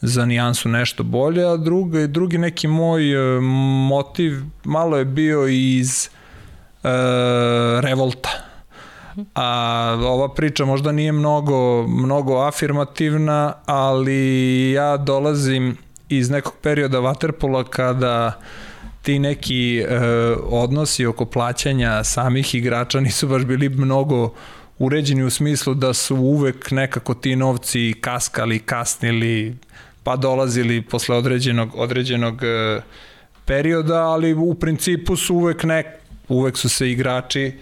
[0.00, 3.42] za nijansu nešto bolje, a drugi, drugi neki moj uh,
[3.88, 6.08] motiv malo je bio iz
[6.82, 6.90] uh,
[7.80, 8.30] revolta.
[9.34, 15.76] A ova priča možda nije mnogo, mnogo afirmativna, ali ja dolazim
[16.08, 18.40] iz nekog perioda Waterpola kada
[19.04, 19.86] ti neki e,
[20.42, 24.34] odnosi oko plaćanja samih igrača nisu baš bili mnogo
[24.78, 29.56] uređeni u smislu da su uvek nekako ti novci kaskali, kasnili,
[30.02, 32.80] pa dolazili posle određenog, određenog e,
[33.44, 35.86] perioda, ali u principu su uvek nek,
[36.28, 37.52] uvek su se igrači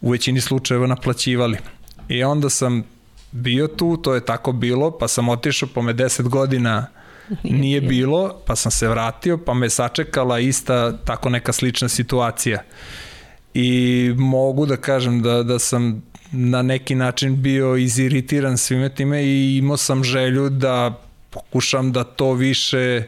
[0.00, 1.58] u većini slučajeva naplaćivali.
[2.08, 2.84] I onda sam
[3.32, 6.86] bio tu, to je tako bilo, pa sam otišao, po me 10 godina
[7.42, 12.62] nije, nije bilo, pa sam se vratio, pa me sačekala ista tako neka slična situacija.
[13.54, 16.02] I mogu da kažem da, da sam
[16.32, 21.00] na neki način bio iziritiran svime time i imao sam želju da
[21.30, 23.02] pokušam da to više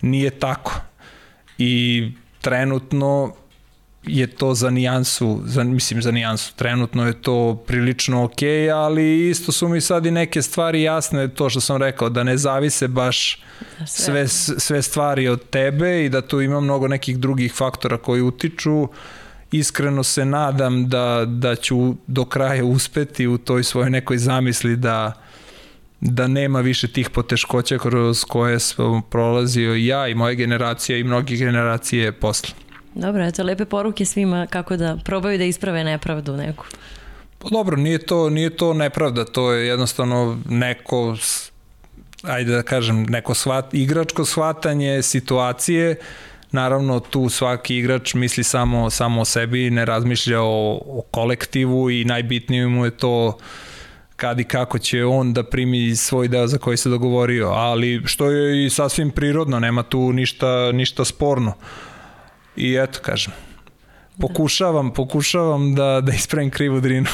[0.00, 0.80] nije tako.
[1.58, 3.34] I trenutno
[4.06, 8.42] je to za nijansu, za, mislim za nijansu, trenutno je to prilično ok,
[8.74, 12.36] ali isto su mi sad i neke stvari jasne, to što sam rekao, da ne
[12.36, 13.42] zavise baš
[13.86, 14.28] sve,
[14.58, 18.88] sve stvari od tebe i da tu ima mnogo nekih drugih faktora koji utiču.
[19.52, 25.12] Iskreno se nadam da, da ću do kraja uspeti u toj svojoj nekoj zamisli da
[26.00, 31.36] da nema više tih poteškoća kroz koje sam prolazio ja i moja generacija i mnogi
[31.36, 32.54] generacije posle.
[32.94, 36.64] Dobro, eto, lepe poruke svima kako da probaju da isprave nepravdu neku.
[37.38, 41.16] Pa dobro, nije to, nije to nepravda, to je jednostavno neko
[42.22, 45.96] ajde da kažem, neko svat, igračko shvatanje situacije,
[46.52, 52.04] naravno tu svaki igrač misli samo, samo o sebi, ne razmišlja o, o kolektivu i
[52.04, 53.38] najbitnije mu je to
[54.16, 58.30] kad i kako će on da primi svoj deo za koji se dogovorio, ali što
[58.30, 61.52] je i sasvim prirodno, nema tu ništa, ništa sporno.
[62.56, 63.32] I eto, kažem,
[64.20, 67.08] pokušavam, pokušavam da, da ispravim krivu drinu.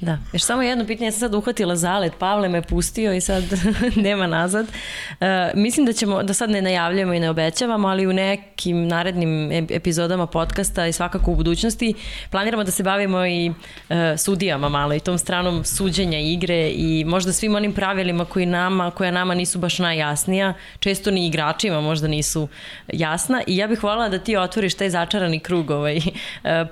[0.00, 3.44] Da, još samo jedno pitanje, ja sam sad uhvatila zalet, Pavle me pustio i sad
[4.06, 4.66] nema nazad.
[4.66, 9.52] Uh, mislim da ćemo, da sad ne najavljamo i ne obećavamo, ali u nekim narednim
[9.70, 11.94] epizodama podcasta i svakako u budućnosti
[12.30, 17.32] planiramo da se bavimo i uh, sudijama malo i tom stranom suđenja igre i možda
[17.32, 22.48] svim onim pravilima koji nama, koja nama nisu baš najjasnija, često ni igračima možda nisu
[22.92, 26.02] jasna i ja bih voljela da ti otvoriš taj začarani krug ovaj, uh,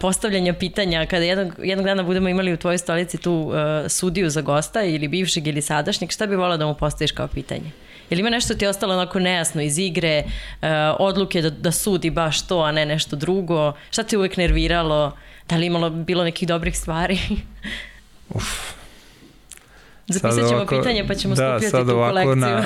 [0.01, 3.55] postavljanja pitanja kada jednog, jednog dana budemo imali u tvojoj stolici tu uh,
[3.89, 7.71] sudiju za gosta ili bivšeg ili sadašnjeg, šta bi volao da mu postaviš kao pitanje?
[8.11, 10.69] Ili ima nešto ti je ostalo onako nejasno iz igre, uh,
[10.99, 13.73] odluke da, da sudi baš to, a ne nešto drugo?
[13.91, 15.17] Šta te uvek nerviralo?
[15.49, 17.19] Da li imalo bilo nekih dobrih stvari?
[18.35, 18.73] Uf.
[20.09, 22.37] Zapisat ćemo ovako, pitanje pa ćemo da, skupljati tu kolekciju.
[22.37, 22.65] Na,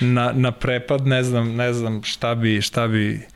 [0.22, 3.26] na, na prepad ne znam, ne znam šta bi, šta bi,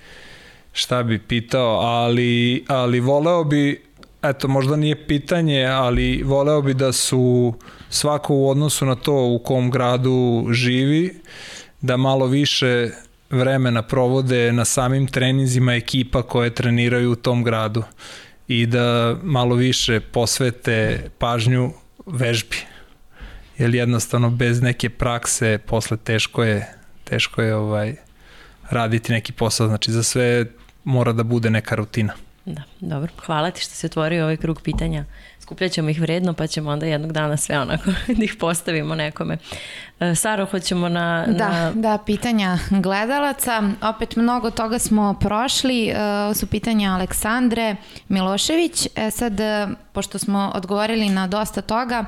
[0.72, 3.82] šta bi pitao, ali, ali voleo bi
[4.22, 7.54] eto, možda nije pitanje, ali voleo bi da su
[7.90, 11.14] svako u odnosu na to u kom gradu živi,
[11.80, 12.90] da malo više
[13.30, 17.82] vremena provode na samim treninzima ekipa koje treniraju u tom gradu
[18.48, 21.72] i da malo više posvete pažnju
[22.06, 22.56] vežbi.
[23.58, 26.68] Jer jednostavno bez neke prakse posle teško je,
[27.04, 27.96] teško je ovaj,
[28.70, 29.66] raditi neki posao.
[29.66, 30.46] Znači za sve
[30.84, 32.12] mora da bude neka rutina.
[32.44, 33.12] Da, dobro.
[33.26, 35.04] Hvala ti što si otvorio ovaj krug pitanja.
[35.40, 39.38] Skupljat ćemo ih vredno, pa ćemo onda jednog dana sve onako da ih postavimo nekome.
[40.00, 41.26] E, Saro, hoćemo na...
[41.28, 41.72] Da, na...
[41.74, 43.62] da, pitanja gledalaca.
[43.82, 45.88] Opet mnogo toga smo prošli.
[45.88, 47.76] E, ovo su pitanja Aleksandre
[48.08, 48.86] Milošević.
[48.96, 52.04] E sad, e, pošto smo odgovorili na dosta toga,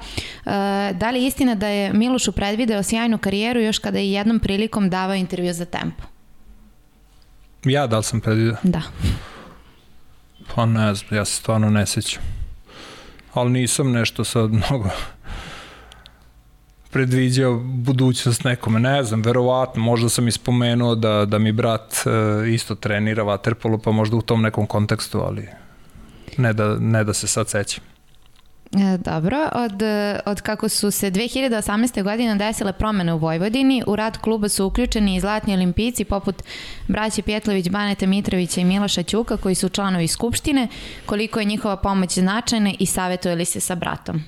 [0.94, 4.90] da li je istina da je Milošu predvideo sjajnu karijeru još kada je jednom prilikom
[4.90, 6.02] davao intervju za tempo?
[7.65, 8.56] Ja da li sam predvideo?
[8.62, 8.82] Da.
[10.54, 12.22] Pa ne znam, ja se stvarno ne sećam.
[13.34, 14.90] Ali nisam nešto sad mnogo
[16.90, 22.74] predviđao budućnost nekome, ne znam, verovatno, možda sam ispomenuo da, da mi brat e, isto
[22.74, 25.48] trenira vaterpolo, pa možda u tom nekom kontekstu, ali
[26.36, 27.93] ne da, ne da se sad sećam.
[28.72, 29.82] E, dobro, od,
[30.26, 32.02] od kako su se 2018.
[32.02, 36.42] godine desile promene u Vojvodini, u rad kluba su uključeni i zlatni olimpijci poput
[36.88, 40.68] braće Pjetlović, Baneta Mitrovića i Miloša Ćuka koji su članovi Skupštine,
[41.06, 44.22] koliko je njihova pomoć značajna i savjetuje li se sa bratom?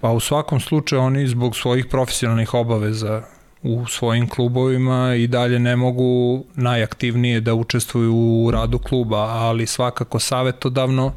[0.00, 3.22] Pa u svakom slučaju oni zbog svojih profesionalnih obaveza
[3.62, 10.18] u svojim klubovima i dalje ne mogu najaktivnije da učestvuju u radu kluba, ali svakako
[10.18, 11.12] savjetodavno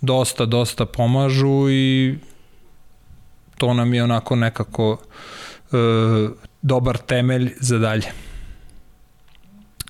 [0.00, 2.14] dosta, dosta pomažu i
[3.58, 4.98] to nam je onako nekako
[5.72, 5.76] e,
[6.62, 8.06] dobar temelj za dalje.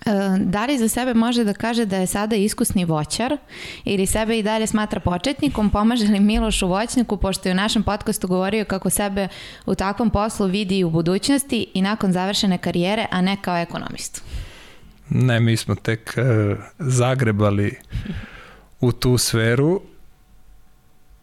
[0.06, 3.36] E, da li za sebe može da kaže da je sada iskusni voćar
[3.84, 7.82] ili sebe i dalje smatra početnikom, pomaže li Miloš u voćniku, pošto je u našem
[7.82, 9.28] podcastu govorio kako sebe
[9.66, 14.20] u takvom poslu vidi i u budućnosti i nakon završene karijere, a ne kao ekonomistu?
[15.10, 17.76] Ne, mi smo tek uh, zagrebali
[18.80, 19.80] u tu sferu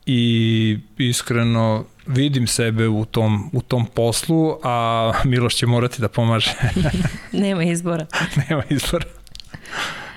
[0.05, 6.53] i iskreno vidim sebe u tom, u tom poslu, a Miloš će morati da pomaže.
[7.31, 8.05] Nema izbora.
[8.49, 9.05] Nema izbora.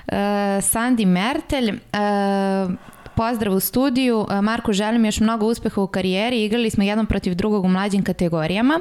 [0.07, 2.73] Uh, Sandi Mertelj, uh,
[3.15, 4.27] pozdrav u studiju.
[4.43, 6.43] Marko, želim još mnogo uspeha u karijeri.
[6.43, 8.79] Igrali smo jedan protiv drugog u mlađim kategorijama.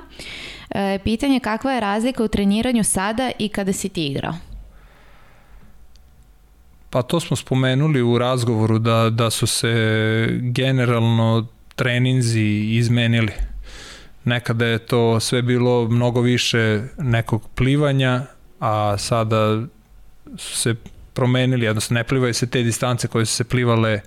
[1.05, 4.35] Pitanje kakva je razlika u treniranju sada i kada si ti igrao?
[6.95, 9.73] Pa to smo spomenuli u razgovoru da, da su se
[10.41, 13.33] generalno treninzi izmenili.
[14.25, 18.23] Nekada je to sve bilo mnogo više nekog plivanja,
[18.61, 19.63] a sada
[20.37, 20.75] su se
[21.15, 24.01] promenili, odnosno ne plivaju se te distance koje su se plivale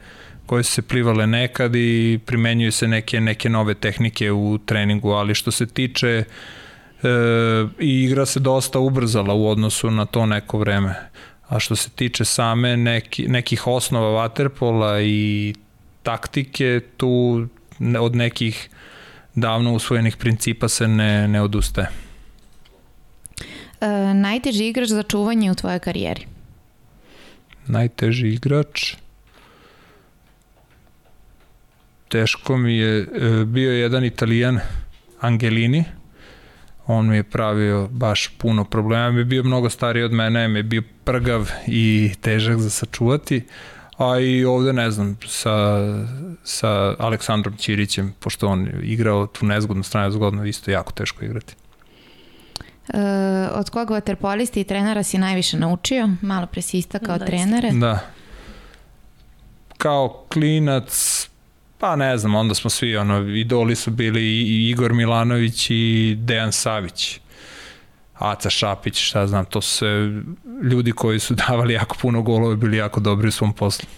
[0.45, 5.35] koje su se plivale nekad i primenjuju se neke neke nove tehnike u treningu, ali
[5.35, 6.25] što se tiče e,
[7.79, 10.95] igra se dosta ubrzala u odnosu na to neko vreme.
[11.49, 15.53] A što se tiče same neki, nekih osnova vaterpola i
[16.03, 17.47] taktike, tu
[17.99, 18.69] od nekih
[19.35, 21.87] davno usvojenih principa se ne, ne odustaje.
[23.81, 26.25] E, najteži igrač za čuvanje u tvojoj karijeri?
[27.67, 28.95] Najteži igrač?
[32.07, 34.59] Teško mi je, e, bio je jedan italijan,
[35.21, 35.85] Angelini,
[36.87, 40.59] on mi je pravio baš puno problema, mi je bio mnogo stariji od mene, mi
[40.59, 43.43] je bio prgav i težak za sačuvati,
[43.97, 45.77] a i ovde ne znam, sa,
[46.43, 51.55] sa Aleksandrom Ćirićem, pošto on igrao tu nezgodnu stranu, zgodno isto jako teško igrati.
[52.93, 52.99] E,
[53.51, 56.09] od koga vaterpolisti i trenera si najviše naučio?
[56.21, 57.71] Malo pre si istakao da, trenere.
[57.71, 57.99] Da.
[59.77, 61.23] Kao klinac,
[61.77, 66.51] pa ne znam, onda smo svi, ono, idoli su bili i Igor Milanović i Dejan
[66.51, 67.19] Savić.
[68.13, 70.21] Aca Šapić, šta znam, to su sve
[70.63, 73.89] ljudi koji su davali jako puno golova i bili jako dobri u svom poslu.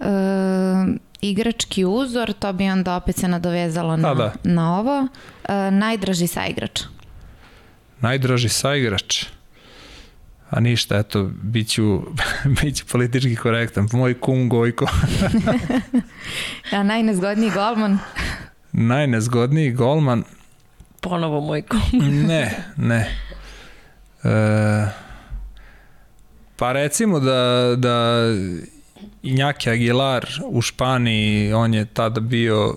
[0.00, 0.06] E,
[1.20, 4.32] igrački uzor, to bi onda opet se nadovezalo na, da, da.
[4.44, 5.06] na ovo.
[5.48, 6.80] E, najdraži saigrač?
[8.00, 9.35] Najdraži saigrač?
[10.50, 12.02] A ništa, eto, bit ću,
[12.62, 13.88] bit ću politički korektan.
[13.92, 14.86] Moj kum Gojko.
[16.72, 17.98] A najnezgodniji golman?
[18.72, 20.24] najnezgodniji golman?
[21.00, 21.80] Ponovo moj kum.
[22.28, 23.16] ne, ne.
[24.24, 24.86] E,
[26.56, 28.24] pa recimo da, da
[29.22, 32.74] Injaki Aguilar u Španiji, on je tada bio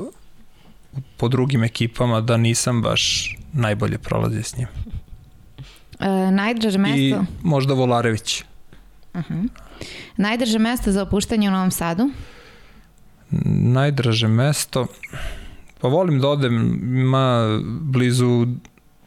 [1.18, 4.68] po drugim ekipama da nisam baš najbolje prolazio s njim.
[6.00, 7.00] E, najdraže mesto?
[7.00, 8.44] I možda Volarević.
[9.14, 9.50] Uh -huh.
[10.18, 12.10] Najdraže mesto za opuštanje u Novom Sadu?
[13.56, 14.88] Najdraže mesto...
[15.82, 18.48] Pa volim da odem, ima blizu,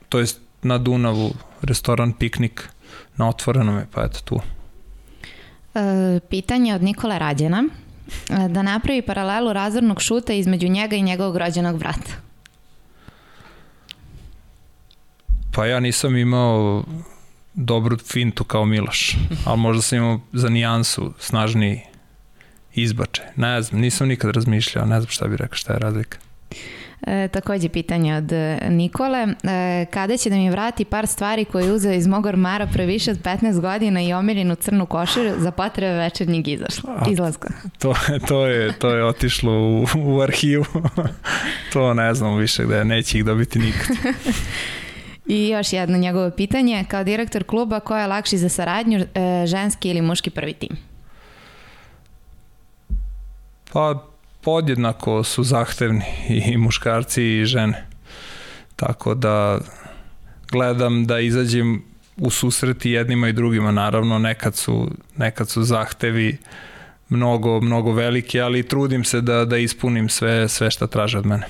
[0.09, 1.31] to jest na Dunavu,
[1.63, 2.69] restoran Piknik,
[3.17, 4.41] na otvorenom je, pa eto tu.
[5.75, 7.65] E, pitanje od Nikola Rađena.
[8.31, 12.32] E, da napravi paralelu razornog šuta između njega i njegovog rođenog brata.
[15.55, 16.85] Pa ja nisam imao
[17.55, 21.81] dobru fintu kao Miloš, ali možda sam imao za nijansu snažniji
[22.75, 23.23] izbače.
[23.37, 26.19] Ne znam, nisam nikad razmišljao, ne znam šta bi rekao, šta je razlika.
[27.07, 29.19] E, takođe pitanje od e, Nikole.
[29.45, 32.87] E, kada će da mi vrati par stvari koje je uzeo iz mog ormara pre
[32.87, 36.49] više od 15 godina i omiljenu crnu košaru za potrebe večernjeg
[37.11, 37.49] izlaska?
[37.79, 37.95] To,
[38.29, 40.65] to, je, to je otišlo u, u arhivu.
[41.73, 43.97] to ne znam više gde, neće ih dobiti nikad.
[45.27, 46.85] I još jedno njegovo pitanje.
[46.89, 50.77] Kao direktor kluba, ko je lakši za saradnju, e, ženski ili muški prvi tim?
[53.73, 54.05] Pa,
[54.41, 57.87] podjednako su zahtevni i muškarci i žene.
[58.77, 59.59] Tako da
[60.51, 61.83] gledam da izađem
[62.17, 63.71] u susreti jednima i drugima.
[63.71, 66.37] Naravno, nekad su, nekad su zahtevi
[67.09, 71.47] mnogo, mnogo veliki, ali trudim se da, da ispunim sve, sve šta traže od mene.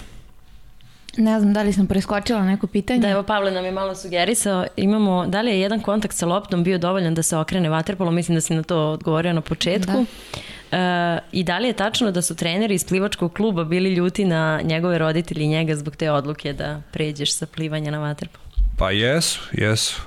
[1.17, 3.01] Ne znam da li sam preskočila neko pitanje.
[3.01, 4.67] Da, evo Pavle nam je malo sugerisao.
[4.77, 8.15] Imamo, da li je jedan kontakt sa loptom bio dovoljan da se okrene vaterpolom?
[8.15, 9.93] Mislim da si na to odgovorio na početku.
[9.93, 10.79] Da.
[10.79, 14.61] E, I da li je tačno da su treneri iz plivačkog kluba bili ljuti na
[14.65, 18.45] njegove roditelji i njega zbog te odluke da pređeš sa plivanja na vaterpolo?
[18.79, 20.01] Pa jesu, jesu.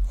[0.00, 0.06] E,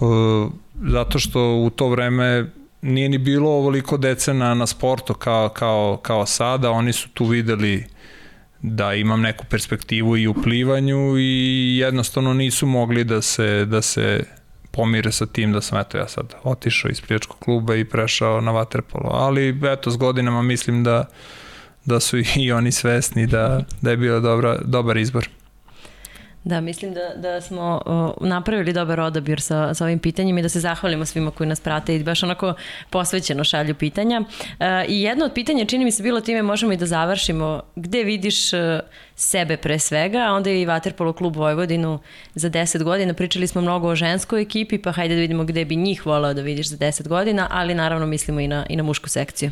[0.92, 2.46] zato što u to vreme
[2.82, 6.72] nije ni bilo ovoliko dece na, na sportu kao, kao, kao sada.
[6.72, 7.97] Oni su tu videli
[8.62, 14.24] da imam neku perspektivu i u plivanju i jednostavno nisu mogli da se, da se
[14.72, 18.52] pomire sa tim da sam eto ja sad otišao iz plivačkog kluba i prešao na
[18.52, 21.06] vaterpolo, ali eto s godinama mislim da
[21.88, 25.30] da su i oni svesni da, da je bio dobra, dobar izbor.
[26.48, 30.50] Da, mislim da, da smo uh, napravili dobar odabir sa, sa ovim pitanjima i da
[30.50, 32.54] se zahvalimo svima koji nas prate i baš onako
[32.90, 34.22] posvećeno šalju pitanja.
[34.22, 37.62] Uh, I jedno od pitanja čini mi se bilo time možemo i da završimo.
[37.76, 38.60] Gde vidiš uh,
[39.16, 42.00] sebe pre svega, a onda i Vaterpolo klub Vojvodinu
[42.36, 43.14] za 10 godina.
[43.14, 46.42] Pričali smo mnogo o ženskoj ekipi, pa hajde da vidimo gde bi njih volao da
[46.42, 49.52] vidiš za 10 godina, ali naravno mislimo i na, i na mušku sekciju.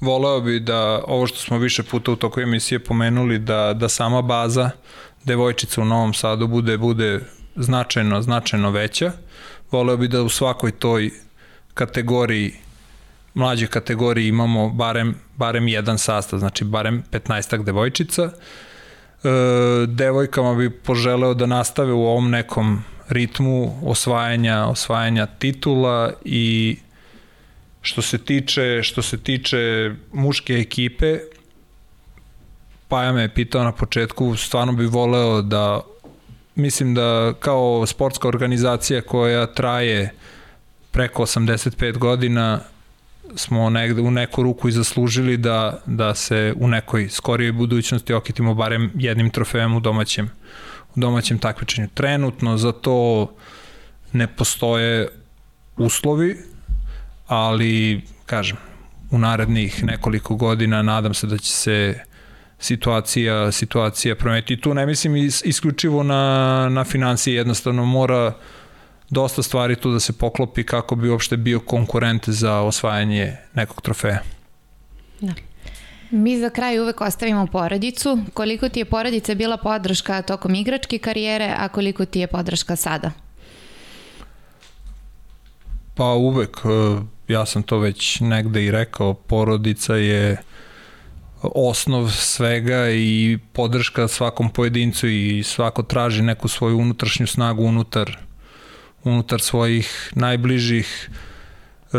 [0.00, 4.22] voleo bi da ovo što smo više puta u toku emisije pomenuli da, da sama
[4.22, 4.70] baza
[5.26, 7.20] devojčica u Novom Sadu bude bude
[7.56, 9.12] značajno, značajno veća.
[9.70, 11.10] Voleo bi da u svakoj toj
[11.74, 12.54] kategoriji
[13.36, 18.22] mlađe kategoriji imamo barem, barem jedan sastav, znači barem 15 devojčica.
[18.22, 18.30] E,
[19.86, 26.76] devojkama bi poželeo da nastave u ovom nekom ritmu osvajanja, osvajanja titula i
[27.82, 31.18] što se tiče, što se tiče muške ekipe,
[32.88, 35.80] Paja me je pitao na početku, stvarno bi voleo da,
[36.54, 40.12] mislim da kao sportska organizacija koja traje
[40.90, 42.60] preko 85 godina,
[43.34, 48.54] smo negde u neku ruku i zaslužili da, da se u nekoj skorijoj budućnosti okitimo
[48.54, 50.30] barem jednim trofejem u domaćem,
[50.96, 51.88] u domaćem takmičenju.
[51.94, 53.30] Trenutno za to
[54.12, 55.08] ne postoje
[55.76, 56.36] uslovi,
[57.26, 58.56] ali kažem,
[59.10, 62.00] u narednih nekoliko godina nadam se da će se
[62.58, 64.60] situacija situacija promeniti.
[64.60, 68.32] Tu ne mislim isključivo na, na financije, jednostavno mora
[69.10, 74.18] dosta stvari tu da se poklopi kako bi uopšte bio konkurent za osvajanje nekog trofeja.
[75.20, 75.32] Da.
[76.10, 78.18] Mi za kraj uvek ostavimo porodicu.
[78.34, 83.10] Koliko ti je porodica bila podrška tokom igračke karijere, a koliko ti je podrška sada?
[85.94, 87.02] Pa uvek, e,
[87.32, 90.36] ja sam to već negde i rekao, porodica je
[91.54, 98.16] osnov svega i podrška svakom pojedincu i svako traži neku svoju unutrašnju snagu unutar
[99.04, 101.10] unutar svojih najbližih
[101.92, 101.96] e,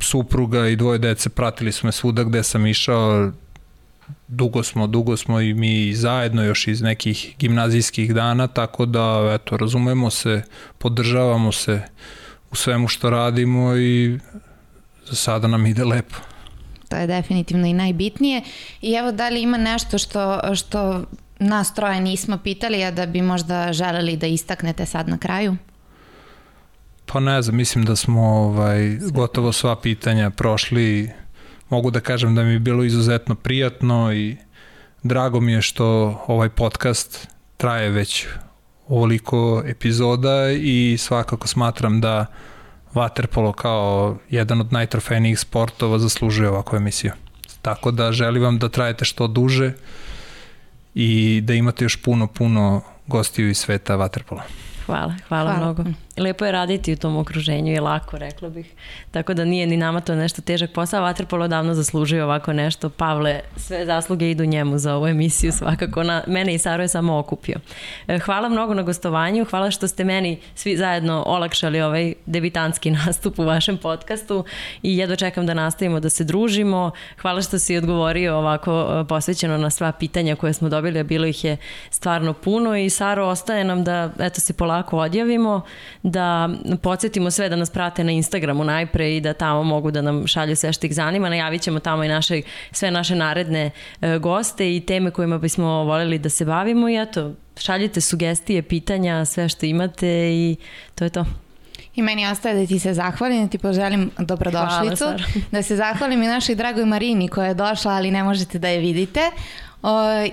[0.00, 3.32] supruga i dvoje dece pratili smo me svuda gde sam išao
[4.28, 9.56] dugo smo, dugo smo i mi zajedno još iz nekih gimnazijskih dana, tako da eto,
[9.56, 10.42] razumemo se,
[10.78, 11.82] podržavamo se
[12.50, 14.18] u svemu što radimo i
[15.06, 16.33] za sada nam ide lepo.
[16.88, 18.42] To je definitivno i najbitnije.
[18.82, 21.04] I evo, da li ima nešto što, što
[21.38, 25.56] nas troje nismo pitali, a da bi možda želeli da istaknete sad na kraju?
[27.06, 31.10] Pa ne znam, mislim da smo ovaj, gotovo sva pitanja prošli.
[31.68, 34.36] Mogu da kažem da mi je bilo izuzetno prijatno i
[35.02, 35.86] drago mi je što
[36.26, 38.26] ovaj podcast traje već
[38.88, 42.26] ovoliko epizoda i svakako smatram da
[42.94, 47.12] Waterpolo kao jedan od najtrofejnijih sportova zaslužuje ovakvu emisiju.
[47.62, 49.72] Tako da želim vam da trajete što duže,
[50.94, 54.40] i da imate još puno, puno gostiju iz sveta Waterpola.
[54.86, 55.84] Hvala, hvala, hvala mnogo.
[56.18, 58.72] Lepo je raditi u tom okruženju i lako, rekla bih.
[59.10, 61.02] Tako da nije ni nama to nešto težak posao.
[61.02, 62.90] Vaterpolo davno zaslužuje ovako nešto.
[62.90, 66.02] Pavle, sve zasluge idu njemu za ovu emisiju svakako.
[66.02, 67.56] Na, mene i Saro je samo okupio.
[68.08, 69.44] E, hvala mnogo na gostovanju.
[69.44, 74.44] Hvala što ste meni svi zajedno olakšali ovaj debitanski nastup u vašem podcastu
[74.82, 76.90] i jedno čekam da nastavimo da se družimo.
[77.20, 81.26] Hvala što si odgovorio ovako e, posvećeno na sva pitanja koje smo dobili, a bilo
[81.26, 81.56] ih je
[81.90, 85.62] stvarno puno i Saro ostaje nam da eto se polako odjavimo
[86.04, 86.48] da
[86.82, 90.56] podsjetimo sve da nas prate na Instagramu najpre i da tamo mogu da nam šalju
[90.56, 91.28] sve što ih zanima.
[91.28, 93.70] Najavit ćemo tamo i naše, sve naše naredne
[94.00, 99.24] e, goste i teme kojima bismo voljeli da se bavimo i eto, šaljite sugestije, pitanja,
[99.24, 100.56] sve što imate i
[100.94, 101.24] to je to.
[101.94, 105.18] I meni ostaje da ti se zahvalim, da ti poželim dobrodošlicu, Hvala,
[105.50, 108.78] da se zahvalim i našoj dragoj Marini koja je došla, ali ne možete da je
[108.78, 109.20] vidite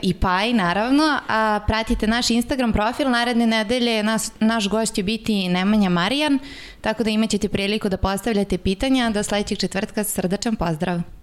[0.02, 5.50] i Paj naravno, a pratite naš Instagram profil, naredne nedelje nas, naš gost će biti
[5.50, 6.40] Nemanja Marijan,
[6.82, 11.21] tako da imaćete priliku da postavljate pitanja, do sledećeg četvrtka srdačan pozdrav!